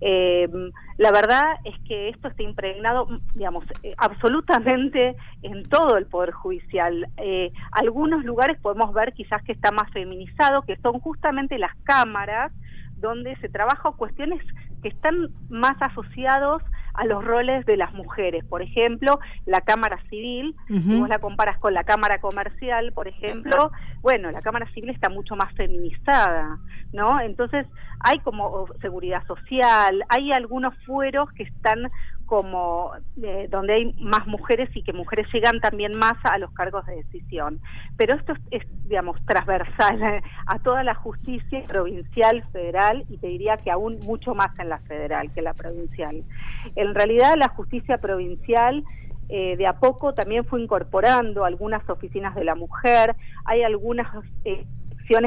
Eh, 0.00 0.48
la 0.96 1.10
verdad 1.10 1.56
es 1.64 1.74
que 1.86 2.08
esto 2.08 2.28
está 2.28 2.42
impregnado, 2.42 3.08
digamos, 3.34 3.64
eh, 3.82 3.94
absolutamente 3.96 5.16
en 5.42 5.62
todo 5.64 5.96
el 5.96 6.06
Poder 6.06 6.32
Judicial. 6.32 7.08
Eh, 7.16 7.52
algunos 7.72 8.24
lugares 8.24 8.58
podemos 8.60 8.92
ver 8.94 9.12
quizás 9.12 9.42
que 9.42 9.52
está 9.52 9.70
más 9.72 9.90
feminizado, 9.92 10.62
que 10.62 10.76
son 10.76 11.00
justamente 11.00 11.58
las 11.58 11.74
cámaras 11.84 12.52
donde 12.96 13.36
se 13.36 13.48
trabaja 13.48 13.92
cuestiones 13.92 14.42
que 14.82 14.88
están 14.88 15.28
más 15.48 15.76
asociados 15.80 16.62
a 16.94 17.04
los 17.04 17.24
roles 17.24 17.64
de 17.64 17.76
las 17.76 17.92
mujeres. 17.94 18.44
Por 18.44 18.60
ejemplo, 18.60 19.20
la 19.46 19.60
Cámara 19.60 19.98
Civil, 20.10 20.56
Ujú. 20.68 20.80
si 20.80 21.00
vos 21.00 21.08
la 21.08 21.18
comparas 21.18 21.58
con 21.58 21.72
la 21.72 21.84
Cámara 21.84 22.20
Comercial, 22.20 22.92
por 22.92 23.06
ejemplo, 23.06 23.70
bueno, 24.00 24.30
la 24.32 24.42
Cámara 24.42 24.66
Civil 24.74 24.90
está 24.90 25.08
mucho 25.08 25.36
más 25.36 25.52
feminizada, 25.54 26.58
¿no? 26.92 27.20
Entonces, 27.20 27.66
hay 28.00 28.18
como 28.20 28.66
seguridad 28.80 29.24
social, 29.26 30.02
hay 30.08 30.32
algunos 30.32 30.74
fueros 30.86 31.30
que 31.32 31.44
están 31.44 31.88
como 32.28 32.92
eh, 33.22 33.48
donde 33.50 33.72
hay 33.72 33.94
más 33.94 34.26
mujeres 34.26 34.68
y 34.74 34.82
que 34.82 34.92
mujeres 34.92 35.26
llegan 35.32 35.60
también 35.60 35.94
más 35.94 36.12
a 36.24 36.36
los 36.36 36.52
cargos 36.52 36.84
de 36.84 36.96
decisión. 36.96 37.58
Pero 37.96 38.14
esto 38.16 38.34
es, 38.50 38.62
digamos, 38.84 39.16
transversal 39.24 40.02
eh, 40.02 40.22
a 40.46 40.58
toda 40.58 40.84
la 40.84 40.94
justicia 40.94 41.64
provincial, 41.66 42.44
federal 42.52 43.06
y 43.08 43.16
te 43.16 43.28
diría 43.28 43.56
que 43.56 43.70
aún 43.70 43.98
mucho 44.04 44.34
más 44.34 44.56
en 44.58 44.68
la 44.68 44.78
federal 44.80 45.32
que 45.32 45.40
la 45.40 45.54
provincial. 45.54 46.22
En 46.76 46.94
realidad 46.94 47.34
la 47.38 47.48
justicia 47.48 47.96
provincial 47.96 48.84
eh, 49.30 49.56
de 49.56 49.66
a 49.66 49.78
poco 49.78 50.12
también 50.12 50.44
fue 50.44 50.60
incorporando 50.60 51.46
algunas 51.46 51.88
oficinas 51.88 52.34
de 52.34 52.44
la 52.44 52.54
mujer, 52.54 53.16
hay 53.46 53.62
algunas 53.62 54.06
eh, 54.44 54.66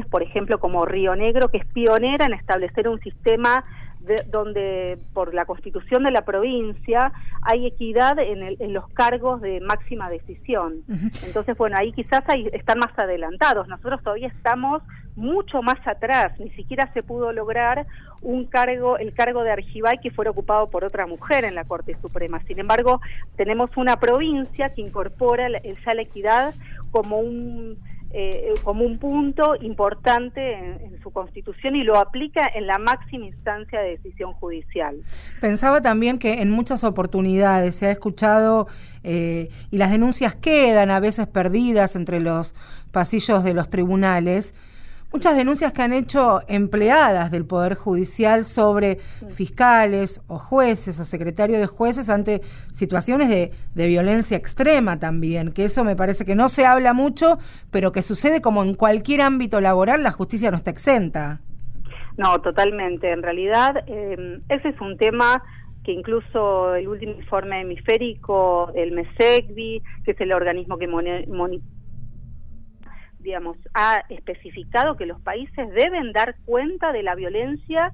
por 0.09 0.21
ejemplo, 0.21 0.59
como 0.59 0.85
Río 0.85 1.15
Negro, 1.15 1.49
que 1.49 1.57
es 1.57 1.65
pionera 1.65 2.25
en 2.25 2.33
establecer 2.33 2.87
un 2.87 2.99
sistema 2.99 3.63
de, 4.01 4.15
donde 4.29 4.97
por 5.13 5.33
la 5.33 5.45
constitución 5.45 6.03
de 6.03 6.11
la 6.11 6.23
provincia 6.23 7.11
hay 7.43 7.67
equidad 7.67 8.17
en, 8.19 8.43
el, 8.43 8.57
en 8.59 8.73
los 8.73 8.87
cargos 8.89 9.41
de 9.41 9.59
máxima 9.61 10.09
decisión. 10.09 10.83
Entonces, 11.25 11.57
bueno, 11.57 11.77
ahí 11.79 11.91
quizás 11.91 12.21
hay, 12.27 12.47
están 12.53 12.79
más 12.79 12.97
adelantados. 12.97 13.67
Nosotros 13.67 14.01
todavía 14.03 14.27
estamos 14.27 14.81
mucho 15.15 15.61
más 15.61 15.79
atrás. 15.87 16.39
Ni 16.39 16.49
siquiera 16.51 16.91
se 16.93 17.03
pudo 17.03 17.31
lograr 17.31 17.85
un 18.21 18.45
cargo, 18.45 18.97
el 18.97 19.13
cargo 19.13 19.43
de 19.43 19.51
Argibay 19.51 19.97
que 19.99 20.11
fuera 20.11 20.31
ocupado 20.31 20.67
por 20.67 20.83
otra 20.83 21.05
mujer 21.07 21.43
en 21.45 21.55
la 21.55 21.63
Corte 21.65 21.95
Suprema. 22.01 22.39
Sin 22.47 22.59
embargo, 22.59 23.01
tenemos 23.35 23.69
una 23.77 23.97
provincia 23.99 24.69
que 24.73 24.81
incorpora 24.81 25.49
la- 25.49 25.57
el- 25.59 25.77
ya 25.85 25.93
la 25.93 26.01
equidad 26.03 26.53
como 26.91 27.19
un 27.19 27.77
eh, 28.13 28.53
como 28.63 28.83
un 28.83 28.99
punto 28.99 29.55
importante 29.61 30.53
en, 30.53 30.91
su 31.01 31.11
constitución 31.11 31.75
y 31.75 31.83
lo 31.83 31.97
aplica 31.97 32.47
en 32.53 32.67
la 32.67 32.77
máxima 32.77 33.25
instancia 33.25 33.79
de 33.79 33.97
decisión 33.97 34.33
judicial. 34.33 34.97
Pensaba 35.39 35.81
también 35.81 36.19
que 36.19 36.41
en 36.41 36.51
muchas 36.51 36.83
oportunidades 36.83 37.73
se 37.73 37.87
ha 37.87 37.91
escuchado 37.91 38.67
eh, 39.03 39.49
y 39.71 39.77
las 39.79 39.89
denuncias 39.89 40.35
quedan 40.35 40.91
a 40.91 40.99
veces 40.99 41.25
perdidas 41.25 41.95
entre 41.95 42.19
los 42.19 42.53
pasillos 42.91 43.43
de 43.43 43.55
los 43.55 43.69
tribunales. 43.69 44.53
Muchas 45.13 45.35
denuncias 45.35 45.73
que 45.73 45.81
han 45.81 45.91
hecho 45.91 46.39
empleadas 46.47 47.31
del 47.31 47.45
Poder 47.45 47.75
Judicial 47.75 48.45
sobre 48.45 48.95
fiscales 49.29 50.21
o 50.27 50.37
jueces 50.39 50.99
o 51.01 51.03
secretarios 51.05 51.59
de 51.59 51.67
jueces 51.67 52.09
ante 52.09 52.39
situaciones 52.71 53.27
de, 53.27 53.51
de 53.75 53.87
violencia 53.87 54.37
extrema 54.37 54.99
también, 54.99 55.51
que 55.51 55.65
eso 55.65 55.83
me 55.83 55.97
parece 55.97 56.23
que 56.23 56.33
no 56.35 56.47
se 56.47 56.65
habla 56.65 56.93
mucho, 56.93 57.39
pero 57.71 57.91
que 57.91 58.03
sucede 58.03 58.41
como 58.41 58.63
en 58.63 58.73
cualquier 58.73 59.19
ámbito 59.21 59.59
laboral, 59.59 60.01
la 60.01 60.11
justicia 60.11 60.49
no 60.49 60.55
está 60.57 60.71
exenta. 60.71 61.41
No, 62.17 62.39
totalmente. 62.41 63.11
En 63.11 63.21
realidad, 63.21 63.83
eh, 63.87 64.39
ese 64.47 64.69
es 64.69 64.79
un 64.79 64.97
tema 64.97 65.43
que 65.83 65.91
incluso 65.91 66.75
el 66.75 66.87
último 66.87 67.13
informe 67.13 67.61
hemisférico 67.61 68.71
del 68.73 68.91
MESECBI, 68.93 69.81
que 70.05 70.11
es 70.11 70.21
el 70.21 70.31
organismo 70.31 70.77
que 70.77 70.87
moni- 70.87 71.25
moni- 71.27 71.61
digamos, 73.21 73.57
ha 73.73 74.03
especificado 74.09 74.97
que 74.97 75.05
los 75.05 75.19
países 75.21 75.69
deben 75.71 76.11
dar 76.11 76.35
cuenta 76.45 76.91
de 76.91 77.03
la 77.03 77.15
violencia 77.15 77.91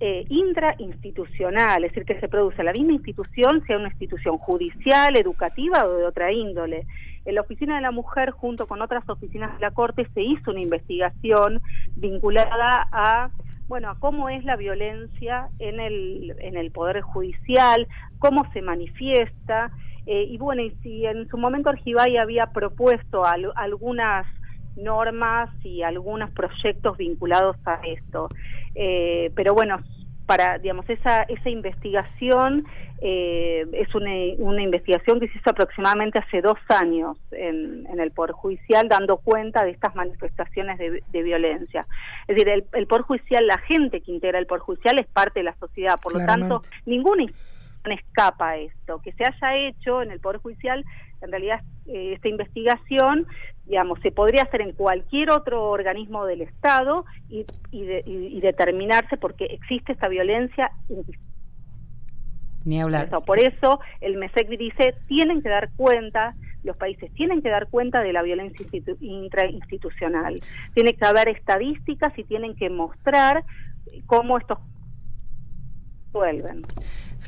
eh, 0.00 0.26
intrainstitucional, 0.28 1.84
es 1.84 1.90
decir, 1.92 2.04
que 2.04 2.20
se 2.20 2.28
produce 2.28 2.60
en 2.60 2.66
la 2.66 2.72
misma 2.72 2.92
institución, 2.92 3.62
sea 3.66 3.78
una 3.78 3.88
institución 3.88 4.36
judicial, 4.38 5.16
educativa 5.16 5.84
o 5.86 5.96
de 5.96 6.04
otra 6.04 6.32
índole. 6.32 6.86
En 7.24 7.34
la 7.34 7.40
Oficina 7.40 7.76
de 7.76 7.82
la 7.82 7.90
Mujer, 7.90 8.30
junto 8.30 8.66
con 8.66 8.82
otras 8.82 9.08
oficinas 9.08 9.54
de 9.54 9.60
la 9.60 9.70
Corte, 9.70 10.06
se 10.14 10.22
hizo 10.22 10.50
una 10.50 10.60
investigación 10.60 11.60
vinculada 11.96 12.86
a 12.92 13.30
bueno, 13.68 13.90
a 13.90 13.98
cómo 13.98 14.28
es 14.28 14.44
la 14.44 14.54
violencia 14.54 15.48
en 15.58 15.80
el, 15.80 16.36
en 16.38 16.56
el 16.56 16.70
Poder 16.70 17.00
Judicial, 17.00 17.88
cómo 18.20 18.48
se 18.52 18.62
manifiesta, 18.62 19.72
eh, 20.06 20.22
y 20.22 20.38
bueno, 20.38 20.62
y 20.62 20.70
si 20.84 21.04
en 21.04 21.26
su 21.28 21.36
momento 21.36 21.70
Argibay 21.70 22.16
había 22.16 22.46
propuesto 22.52 23.24
al- 23.24 23.52
algunas 23.56 24.24
normas 24.76 25.50
y 25.64 25.82
algunos 25.82 26.30
proyectos 26.30 26.96
vinculados 26.96 27.56
a 27.64 27.80
esto. 27.84 28.28
Eh, 28.74 29.30
pero 29.34 29.54
bueno, 29.54 29.78
para, 30.26 30.58
digamos, 30.58 30.88
esa, 30.90 31.22
esa 31.22 31.48
investigación 31.48 32.66
eh, 33.00 33.64
es 33.72 33.94
una, 33.94 34.10
una 34.38 34.62
investigación 34.62 35.20
que 35.20 35.28
se 35.28 35.38
hizo 35.38 35.50
aproximadamente 35.50 36.18
hace 36.18 36.40
dos 36.40 36.58
años 36.68 37.16
en, 37.30 37.86
en 37.88 38.00
el 38.00 38.10
Poder 38.10 38.32
Judicial, 38.32 38.88
dando 38.88 39.18
cuenta 39.18 39.64
de 39.64 39.70
estas 39.70 39.94
manifestaciones 39.94 40.78
de, 40.78 41.02
de 41.06 41.22
violencia. 41.22 41.86
Es 42.26 42.34
decir, 42.34 42.48
el, 42.48 42.64
el 42.72 42.86
Poder 42.86 43.02
Judicial, 43.02 43.46
la 43.46 43.58
gente 43.58 44.00
que 44.00 44.12
integra 44.12 44.38
el 44.38 44.46
Poder 44.46 44.62
Judicial 44.62 44.98
es 44.98 45.06
parte 45.06 45.40
de 45.40 45.44
la 45.44 45.54
sociedad, 45.56 45.98
por 46.02 46.14
lo 46.14 46.26
tanto, 46.26 46.62
ninguna 46.86 47.26
escapa 47.84 48.50
a 48.50 48.56
esto. 48.56 49.00
Que 49.02 49.12
se 49.12 49.24
haya 49.24 49.56
hecho 49.68 50.02
en 50.02 50.10
el 50.10 50.18
Poder 50.18 50.40
Judicial, 50.40 50.84
en 51.22 51.30
realidad 51.30 51.60
eh, 51.86 52.12
esta 52.14 52.28
investigación, 52.28 53.26
digamos, 53.64 53.98
se 54.00 54.10
podría 54.12 54.42
hacer 54.42 54.60
en 54.60 54.72
cualquier 54.72 55.30
otro 55.30 55.70
organismo 55.70 56.24
del 56.26 56.42
Estado 56.42 57.04
y, 57.28 57.44
y, 57.70 57.84
de- 57.84 58.02
y- 58.06 58.36
y 58.36 58.40
determinarse 58.40 59.16
porque 59.16 59.44
existe 59.46 59.92
esta 59.92 60.08
violencia 60.08 60.70
Ni 62.64 62.80
hablar. 62.80 63.06
eso. 63.06 63.24
Por 63.24 63.38
eso 63.38 63.80
el 64.00 64.16
MESEC 64.16 64.48
dice, 64.58 64.94
tienen 65.06 65.42
que 65.42 65.48
dar 65.48 65.70
cuenta, 65.76 66.34
los 66.64 66.76
países 66.76 67.12
tienen 67.14 67.40
que 67.42 67.48
dar 67.50 67.68
cuenta 67.68 68.00
de 68.02 68.12
la 68.12 68.22
violencia 68.22 68.66
institu- 68.66 68.96
intrainstitucional. 69.00 70.40
Tiene 70.74 70.94
que 70.94 71.04
haber 71.06 71.28
estadísticas 71.28 72.16
y 72.18 72.24
tienen 72.24 72.56
que 72.56 72.68
mostrar 72.70 73.44
cómo 74.06 74.36
estos 74.38 74.58
vuelven. 76.12 76.62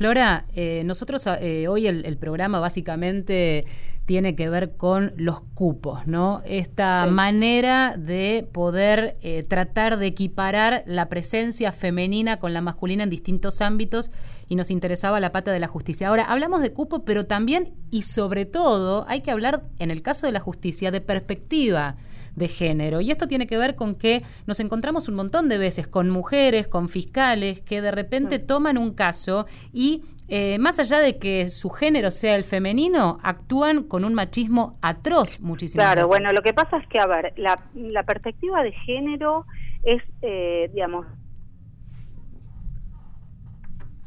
Flora, 0.03 0.45
eh, 0.55 0.83
nosotros 0.85 1.25
eh, 1.41 1.67
hoy 1.67 1.85
el, 1.85 2.05
el 2.05 2.15
programa 2.15 2.61
básicamente 2.61 3.65
tiene 4.05 4.33
que 4.33 4.47
ver 4.47 4.77
con 4.77 5.11
los 5.17 5.41
cupos, 5.41 6.07
¿no? 6.07 6.41
Esta 6.45 7.03
Sí. 7.03 7.11
manera 7.11 7.97
de 7.97 8.47
poder 8.49 9.17
eh, 9.21 9.43
tratar 9.43 9.97
de 9.97 10.07
equiparar 10.07 10.83
la 10.85 11.09
presencia 11.09 11.73
femenina 11.73 12.37
con 12.39 12.53
la 12.53 12.61
masculina 12.61 13.03
en 13.03 13.09
distintos 13.09 13.59
ámbitos 13.59 14.09
y 14.47 14.55
nos 14.55 14.71
interesaba 14.71 15.19
la 15.19 15.33
pata 15.33 15.51
de 15.51 15.59
la 15.59 15.67
justicia. 15.67 16.07
Ahora, 16.07 16.23
hablamos 16.23 16.61
de 16.61 16.71
cupo, 16.71 17.03
pero 17.03 17.25
también 17.25 17.73
y 17.91 18.03
sobre 18.03 18.45
todo 18.45 19.03
hay 19.09 19.19
que 19.19 19.31
hablar, 19.31 19.63
en 19.79 19.91
el 19.91 20.01
caso 20.01 20.25
de 20.27 20.31
la 20.31 20.39
justicia, 20.39 20.91
de 20.91 21.01
perspectiva 21.01 21.97
de 22.39 22.47
género. 22.47 23.01
Y 23.01 23.11
esto 23.11 23.27
tiene 23.27 23.45
que 23.45 23.57
ver 23.57 23.75
con 23.75 23.93
que 23.93 24.23
nos 24.47 24.59
encontramos 24.59 25.07
un 25.07 25.15
montón 25.15 25.47
de 25.49 25.59
veces 25.59 25.87
con 25.87 26.09
mujeres, 26.09 26.67
con 26.67 26.89
fiscales, 26.89 27.61
que 27.61 27.81
de 27.83 27.91
repente 27.91 28.39
toman 28.39 28.77
un 28.79 28.93
caso 28.95 29.45
y 29.71 30.03
eh, 30.29 30.57
más 30.59 30.79
allá 30.79 30.99
de 30.99 31.17
que 31.17 31.49
su 31.49 31.69
género 31.71 32.11
sea 32.11 32.35
el 32.35 32.43
femenino, 32.43 33.17
actúan 33.23 33.83
con 33.83 34.05
un 34.05 34.13
machismo 34.13 34.77
atroz 34.81 35.39
muchísimas 35.39 35.85
Claro, 35.85 36.01
veces. 36.01 36.07
bueno, 36.09 36.31
lo 36.33 36.41
que 36.43 36.53
pasa 36.53 36.77
es 36.77 36.87
que, 36.87 36.99
a 36.99 37.07
ver, 37.07 37.33
la, 37.37 37.59
la 37.73 38.03
perspectiva 38.03 38.61
de 38.63 38.71
género 38.71 39.45
es, 39.83 40.01
eh, 40.21 40.69
digamos, 40.73 41.05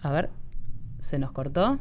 A 0.03 0.11
ver, 0.11 0.31
¿se 0.99 1.19
nos 1.19 1.33
cortó? 1.33 1.79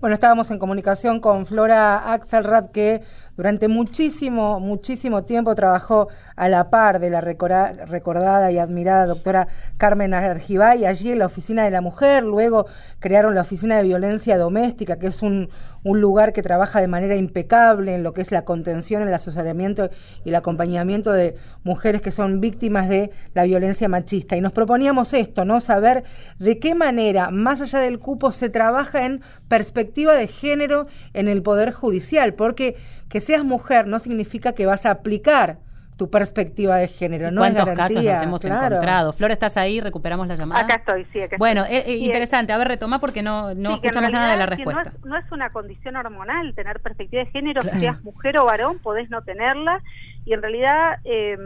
Bueno, 0.00 0.14
estábamos 0.14 0.50
en 0.50 0.58
comunicación 0.58 1.20
con 1.20 1.46
Flora 1.46 2.12
Axelrad, 2.12 2.70
que 2.70 3.02
durante 3.36 3.68
muchísimo, 3.68 4.60
muchísimo 4.60 5.24
tiempo 5.24 5.54
trabajó 5.54 6.08
a 6.36 6.48
la 6.48 6.70
par 6.70 7.00
de 7.00 7.10
la 7.10 7.20
recordada 7.20 8.50
y 8.50 8.58
admirada 8.58 9.06
doctora 9.06 9.48
Carmen 9.76 10.14
Argibay, 10.14 10.84
allí 10.84 11.12
en 11.12 11.18
la 11.18 11.26
Oficina 11.26 11.64
de 11.64 11.70
la 11.70 11.80
Mujer. 11.80 12.24
Luego 12.24 12.66
crearon 12.98 13.34
la 13.34 13.42
Oficina 13.42 13.76
de 13.76 13.82
Violencia 13.82 14.38
Doméstica, 14.38 14.98
que 14.98 15.08
es 15.08 15.22
un, 15.22 15.50
un 15.86 16.00
lugar 16.00 16.32
que 16.32 16.42
trabaja 16.42 16.80
de 16.80 16.88
manera 16.88 17.14
impecable 17.14 17.94
en 17.94 18.02
lo 18.02 18.12
que 18.12 18.20
es 18.20 18.32
la 18.32 18.44
contención, 18.44 19.02
el 19.02 19.14
asesoramiento 19.14 19.90
y 20.24 20.30
el 20.30 20.34
acompañamiento 20.34 21.12
de 21.12 21.36
mujeres 21.62 22.02
que 22.02 22.10
son 22.10 22.40
víctimas 22.40 22.88
de 22.88 23.10
la 23.34 23.44
violencia 23.44 23.88
machista. 23.88 24.36
Y 24.36 24.40
nos 24.40 24.52
proponíamos 24.52 25.12
esto, 25.12 25.44
¿no? 25.44 25.60
Saber 25.60 26.02
de 26.38 26.58
qué 26.58 26.74
manera, 26.74 27.30
más 27.30 27.60
allá 27.60 27.78
del 27.78 27.98
cupo, 27.98 28.32
se 28.32 28.48
trabaja 28.48 29.04
en 29.04 29.20
perspectiva 29.48 30.14
de 30.14 30.26
género 30.26 30.86
en 31.14 31.28
el 31.28 31.42
Poder 31.42 31.72
Judicial, 31.72 32.34
porque 32.34 32.76
que 33.08 33.20
seas 33.20 33.44
mujer 33.44 33.86
no 33.86 33.98
significa 33.98 34.52
que 34.52 34.66
vas 34.66 34.86
a 34.86 34.90
aplicar 34.90 35.58
tu 35.96 36.10
perspectiva 36.10 36.76
de 36.76 36.88
género. 36.88 37.30
No 37.30 37.42
es 37.42 37.54
¿Cuántos 37.54 37.74
casos 37.74 37.94
garantía, 37.96 38.12
nos 38.14 38.22
hemos 38.22 38.42
claro. 38.42 38.66
encontrado? 38.66 39.12
Flora, 39.14 39.32
¿estás 39.32 39.56
ahí? 39.56 39.80
¿Recuperamos 39.80 40.26
la 40.28 40.36
llamada? 40.36 40.60
acá 40.60 40.74
estoy, 40.74 41.06
sí, 41.10 41.22
acá 41.22 41.36
Bueno, 41.38 41.62
estoy. 41.62 41.76
eh, 41.76 41.80
eh, 41.86 41.96
Sí, 41.98 42.04
interesante. 42.04 42.52
A 42.52 42.58
ver, 42.58 42.68
retoma 42.68 42.98
porque 43.00 43.22
no, 43.22 43.54
no 43.54 43.70
Sí, 43.70 43.74
escuchamos 43.76 44.12
nada 44.12 44.32
de 44.32 44.36
la 44.36 44.44
respuesta. 44.46 44.82
No 44.84 44.90
es, 44.90 45.04
no 45.06 45.16
es 45.16 45.32
una 45.32 45.48
condición 45.50 45.96
hormonal 45.96 46.52
tener 46.54 46.80
perspectiva 46.80 47.24
de 47.24 47.30
género, 47.30 47.62
Claro. 47.62 47.80
seas 47.80 48.04
mujer 48.04 48.38
o 48.38 48.44
varón, 48.44 48.78
podés 48.80 49.08
no 49.08 49.22
tenerla. 49.22 49.80
Y 50.26 50.34
en 50.34 50.42
realidad 50.42 50.98
eh, 51.04 51.38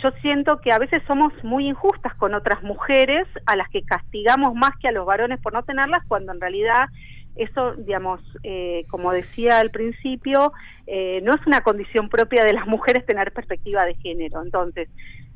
yo 0.00 0.10
siento 0.22 0.60
que 0.60 0.70
a 0.70 0.78
veces 0.78 1.02
somos 1.08 1.32
muy 1.42 1.66
injustas 1.66 2.14
con 2.14 2.32
otras 2.34 2.62
mujeres 2.62 3.26
a 3.46 3.56
las 3.56 3.68
que 3.70 3.82
castigamos 3.82 4.54
más 4.54 4.70
que 4.80 4.86
a 4.86 4.92
los 4.92 5.04
varones 5.04 5.40
por 5.40 5.52
no 5.52 5.64
tenerlas, 5.64 6.02
cuando 6.06 6.30
en 6.32 6.40
realidad 6.40 6.84
eso, 7.36 7.74
digamos, 7.74 8.20
eh, 8.42 8.84
como 8.88 9.12
decía 9.12 9.58
al 9.58 9.70
principio, 9.70 10.52
eh, 10.86 11.20
no 11.22 11.34
es 11.34 11.46
una 11.46 11.60
condición 11.62 12.08
propia 12.08 12.44
de 12.44 12.52
las 12.52 12.66
mujeres 12.66 13.04
tener 13.06 13.32
perspectiva 13.32 13.84
de 13.84 13.94
género. 13.96 14.42
Entonces, 14.42 14.88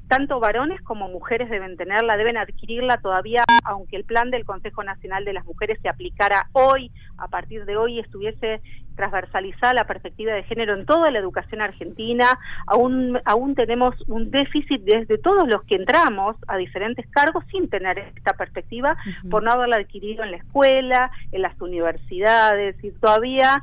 tanto 0.09 0.41
varones 0.41 0.81
como 0.83 1.09
mujeres 1.09 1.51
deben 1.51 1.77
tenerla, 1.77 2.17
deben 2.17 2.39
adquirirla 2.39 2.97
todavía, 2.99 3.45
aunque 3.65 3.97
el 3.97 4.05
plan 4.05 4.31
del 4.31 4.45
Consejo 4.45 4.83
Nacional 4.83 5.25
de 5.25 5.35
las 5.35 5.45
Mujeres 5.45 5.79
se 5.83 5.89
aplicara 5.89 6.49
hoy, 6.53 6.91
a 7.19 7.29
partir 7.29 7.65
de 7.65 7.77
hoy 7.77 7.99
estuviese 7.99 8.61
transversalizada 8.97 9.75
la 9.75 9.85
perspectiva 9.85 10.33
de 10.33 10.43
género 10.43 10.75
en 10.75 10.85
toda 10.85 11.11
la 11.11 11.21
educación 11.21 11.61
argentina, 11.61 12.39
aún, 12.67 13.21
aún 13.25 13.55
tenemos 13.55 13.95
un 14.09 14.31
déficit 14.31 14.83
desde 14.83 15.19
todos 15.19 15.47
los 15.49 15.63
que 15.65 15.77
entramos 15.77 16.37
a 16.49 16.57
diferentes 16.57 17.07
cargos 17.09 17.45
sin 17.51 17.71
tener 17.71 17.99
esta 17.99 18.33
perspectiva, 18.33 18.97
por 19.31 19.43
no 19.45 19.53
haberla 19.53 19.77
adquirido 19.77 20.25
en 20.25 20.33
la 20.33 20.39
escuela, 20.39 21.11
en 21.31 21.43
las 21.43 21.61
universidades, 21.61 22.77
y 22.83 22.91
todavía 22.91 23.63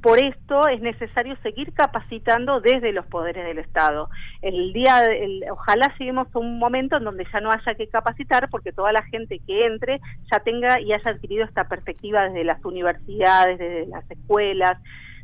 por 0.00 0.22
esto 0.22 0.68
es 0.68 0.80
necesario 0.80 1.36
seguir 1.42 1.72
capacitando 1.72 2.60
desde 2.60 2.92
los 2.92 3.06
poderes 3.06 3.44
del 3.44 3.58
Estado. 3.58 4.08
El 4.42 4.72
día, 4.72 5.04
el- 5.06 5.44
ojalá 5.50 5.92
lleguemos 5.98 6.28
a 6.32 6.38
un 6.38 6.58
momento 6.58 6.96
en 6.96 7.04
donde 7.04 7.26
ya 7.32 7.40
no 7.40 7.50
haya 7.50 7.74
que 7.74 7.88
capacitar, 7.88 8.48
porque 8.50 8.72
toda 8.72 8.92
la 8.92 9.02
gente 9.04 9.40
que 9.46 9.66
entre 9.66 10.00
ya 10.30 10.38
tenga 10.40 10.80
y 10.80 10.92
haya 10.92 11.10
adquirido 11.10 11.44
esta 11.44 11.64
perspectiva 11.64 12.24
desde 12.28 12.44
las 12.44 12.64
universidades, 12.64 13.58
desde 13.58 13.86
las 13.86 14.08
escuelas, 14.10 14.78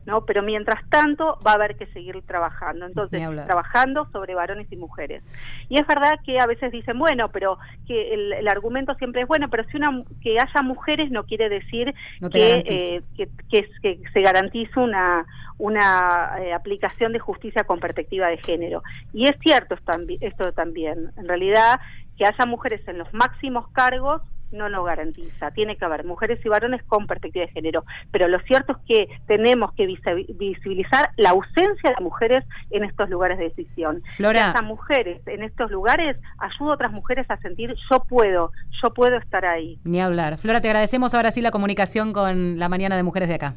¿no? 0.07 0.25
Pero 0.25 0.43
mientras 0.43 0.89
tanto 0.89 1.39
va 1.47 1.53
a 1.53 1.55
haber 1.55 1.77
que 1.77 1.87
seguir 1.87 2.21
trabajando. 2.27 2.87
Entonces, 2.87 3.23
trabajando 3.47 4.09
sobre 4.13 4.35
varones 4.35 4.71
y 4.71 4.77
mujeres. 4.77 5.23
Y 5.69 5.81
es 5.81 5.87
verdad 5.87 6.21
que 6.25 6.39
a 6.39 6.47
veces 6.47 6.73
dicen, 6.73 6.99
bueno, 6.99 7.29
pero 7.31 7.59
que 7.87 8.15
el, 8.15 8.33
el 8.33 8.49
argumento 8.49 8.95
siempre 8.95 9.23
es 9.23 9.29
bueno, 9.29 9.49
pero 9.51 9.65
si 9.65 9.77
una 9.77 10.03
que 10.23 10.39
haya 10.39 10.63
mujeres 10.63 11.11
no 11.11 11.25
quiere 11.25 11.49
decir 11.49 11.95
No 12.21 12.31
que, 12.31 12.65
eh, 12.67 13.03
que, 13.17 13.29
que, 13.51 13.69
que 13.83 14.01
se 14.13 14.21
garantice 14.21 14.79
una 14.79 15.27
una 15.57 16.35
eh, 16.41 16.53
aplicación 16.53 17.13
de 17.13 17.19
justicia 17.19 17.65
con 17.65 17.79
perspectiva 17.79 18.29
de 18.29 18.39
género. 18.39 18.83
Y 19.13 19.25
es 19.25 19.37
cierto 19.41 19.77
esto 20.21 20.53
también. 20.53 21.13
En 21.17 21.29
realidad, 21.29 21.81
que 22.17 22.27
haya 22.27 22.47
mujeres 22.47 22.87
en 22.89 22.99
los 22.99 23.13
máximos 23.15 23.69
cargos 23.69 24.23
no 24.55 24.69
lo 24.69 24.83
garantiza. 24.85 25.51
Tiene 25.51 25.77
que 25.77 25.85
haber 25.85 26.05
mujeres 26.05 26.41
y 26.45 26.49
varones 26.49 26.83
con 26.85 27.07
perspectiva 27.07 27.45
de 27.47 27.53
género. 27.53 27.85
Pero 28.11 28.29
lo 28.29 28.39
cierto 28.41 28.73
es 28.73 28.79
que 28.87 29.09
tenemos 29.27 29.73
que 29.75 29.87
visi- 29.87 30.27
visibilizar 30.39 31.11
la 31.17 31.31
ausencia 31.31 31.91
de 31.97 32.03
mujeres 32.03 32.45
en 32.71 32.85
estos 32.85 33.11
lugares 33.11 33.37
de 33.39 33.45
decisión. 33.45 34.03
Flora. 34.17 34.51
Haya 34.51 34.63
mujeres 34.63 35.21
en 35.27 35.43
estos 35.43 35.71
lugares 35.71 36.17
ayuda 36.39 36.71
a 36.71 36.75
otras 36.75 36.93
mujeres 36.93 37.27
a 37.31 37.37
sentir 37.39 37.75
yo 37.91 38.05
puedo, 38.05 38.51
yo 38.83 38.95
puedo 38.95 39.17
estar 39.19 39.45
ahí. 39.45 39.79
Ni 39.85 40.01
hablar. 40.01 40.39
Flora, 40.39 40.61
te 40.61 40.69
agradecemos 40.69 41.13
ahora 41.15 41.31
sí 41.31 41.41
la 41.43 41.51
comunicación 41.51 42.13
con 42.13 42.59
la 42.59 42.69
Mañana 42.69 42.97
de 42.97 43.03
Mujeres 43.03 43.29
de 43.29 43.35
acá. 43.35 43.55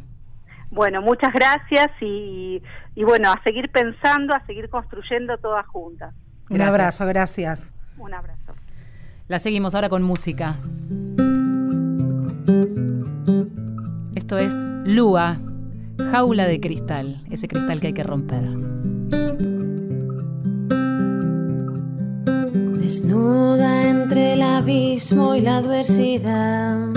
Bueno, 0.70 1.02
muchas 1.02 1.32
gracias 1.32 1.88
y, 2.02 2.62
y 2.96 3.04
bueno, 3.06 3.32
a 3.32 3.42
seguir 3.44 3.70
pensando, 3.72 4.36
a 4.36 4.46
seguir 4.46 4.70
construyendo 4.70 5.38
todas 5.38 5.66
juntas. 5.68 6.14
Un 6.50 6.62
abrazo, 6.62 7.06
gracias. 7.06 7.72
Un 7.98 8.14
abrazo. 8.14 8.54
La 9.28 9.40
seguimos 9.40 9.76
ahora 9.76 9.90
con 9.90 10.04
música. 10.04 10.58
Esto 14.16 14.38
es 14.38 14.54
Lua, 14.86 15.42
jaula 16.12 16.48
de 16.48 16.62
cristal, 16.62 17.26
ese 17.30 17.50
cristal 17.50 17.82
que 17.82 17.88
hay 17.88 17.94
que 17.94 18.04
romper. 18.04 18.46
Desnuda 22.80 23.90
entre 23.90 24.36
el 24.36 24.42
abismo 24.42 25.36
y 25.36 25.42
la 25.42 25.58
adversidad, 25.58 26.88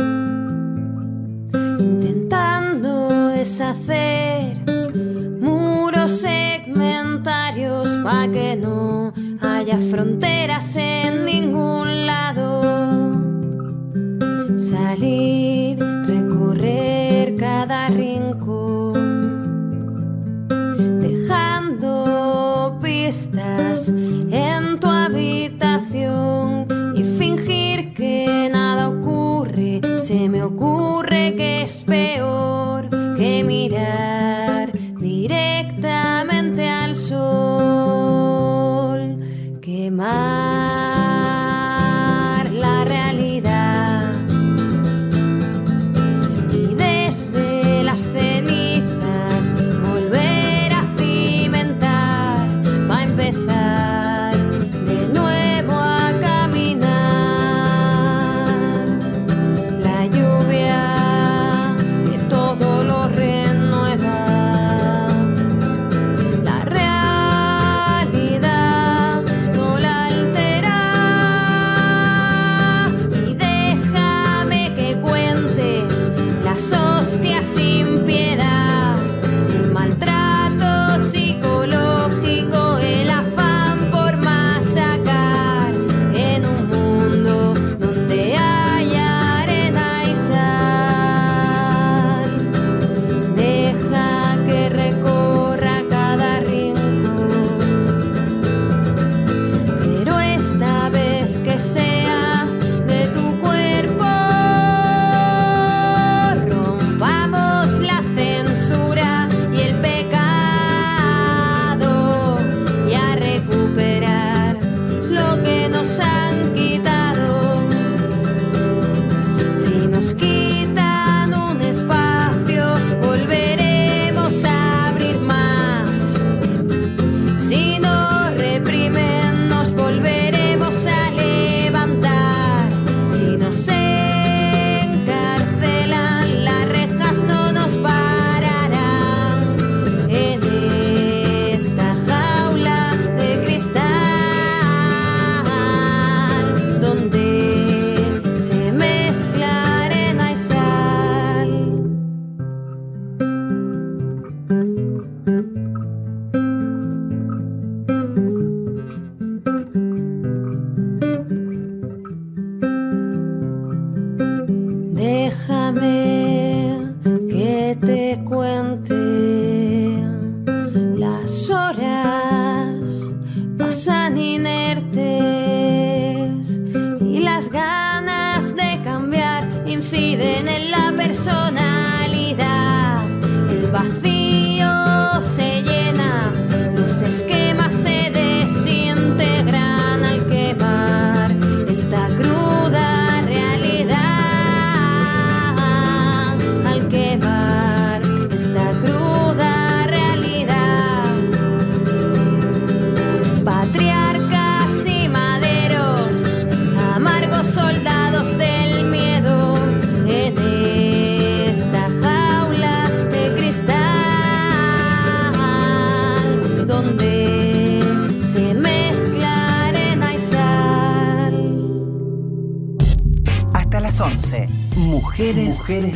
intentando 1.81 3.26
deshacer 3.26 4.57
muros 5.41 6.12
segmentarios 6.12 7.89
para 8.05 8.31
que 8.31 8.55
no 8.55 9.10
haya 9.41 9.78
fronteras 9.78 10.76
en 10.76 11.24
ningún 11.24 12.07
lado. 12.07 12.62
Salir, 14.59 15.78
recorrer 16.07 17.37
cada 17.37 17.89
rincón 17.89 19.11
dejando 21.01 22.78
pistas 22.83 23.89
en 23.89 24.78
tu 24.81 24.89
habitación 24.89 26.66
y 26.95 27.05
fingir 27.05 27.95
que 27.95 28.49
nada 28.53 28.89
ocurre. 28.89 29.81
Se 29.99 30.28
me 30.28 30.43
ocurre 30.43 31.35
que 31.37 31.62
es 31.62 31.85
peor 31.85 32.89
que 33.16 33.43
mirar 33.45 34.49
my 39.91 40.49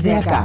Mujeres 0.05 0.25
de 0.25 0.31
acá. 0.31 0.44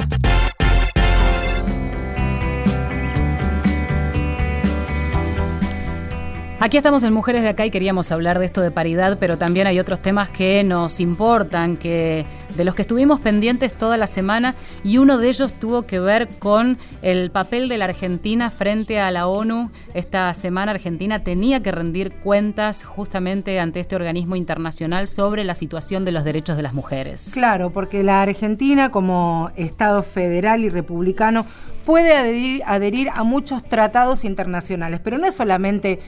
Aquí 6.61 6.75
estamos 6.75 7.03
en 7.03 7.13
Mujeres 7.13 7.41
de 7.41 7.47
Acá 7.47 7.65
y 7.65 7.71
queríamos 7.71 8.11
hablar 8.11 8.37
de 8.37 8.45
esto 8.45 8.59
de 8.59 8.69
paridad, 8.69 9.17
pero 9.17 9.37
también 9.37 9.65
hay 9.65 9.79
otros 9.79 10.01
temas 10.01 10.27
que 10.27 10.61
nos 10.65 10.99
importan, 10.99 11.77
que 11.77 12.25
de 12.57 12.65
los 12.65 12.75
que 12.75 12.81
estuvimos 12.81 13.21
pendientes 13.21 13.73
toda 13.73 13.95
la 13.95 14.07
semana 14.07 14.55
y 14.83 14.97
uno 14.97 15.17
de 15.17 15.29
ellos 15.29 15.53
tuvo 15.53 15.83
que 15.83 16.01
ver 16.01 16.27
con 16.27 16.77
el 17.01 17.31
papel 17.31 17.69
de 17.69 17.77
la 17.77 17.85
Argentina 17.85 18.51
frente 18.51 18.99
a 18.99 19.09
la 19.09 19.27
ONU. 19.27 19.71
Esta 19.93 20.33
semana 20.33 20.73
Argentina 20.73 21.23
tenía 21.23 21.63
que 21.63 21.71
rendir 21.71 22.11
cuentas 22.11 22.83
justamente 22.83 23.57
ante 23.61 23.79
este 23.79 23.95
organismo 23.95 24.35
internacional 24.35 25.07
sobre 25.07 25.45
la 25.45 25.55
situación 25.55 26.03
de 26.03 26.11
los 26.11 26.25
derechos 26.25 26.57
de 26.57 26.63
las 26.63 26.73
mujeres. 26.73 27.31
Claro, 27.33 27.69
porque 27.69 28.03
la 28.03 28.21
Argentina 28.21 28.91
como 28.91 29.49
Estado 29.55 30.03
federal 30.03 30.65
y 30.65 30.69
republicano 30.69 31.45
puede 31.85 32.15
adherir, 32.15 32.61
adherir 32.67 33.09
a 33.15 33.23
muchos 33.23 33.63
tratados 33.63 34.23
internacionales, 34.23 34.99
pero 35.03 35.17
no 35.17 35.25
es 35.25 35.33
solamente 35.33 35.99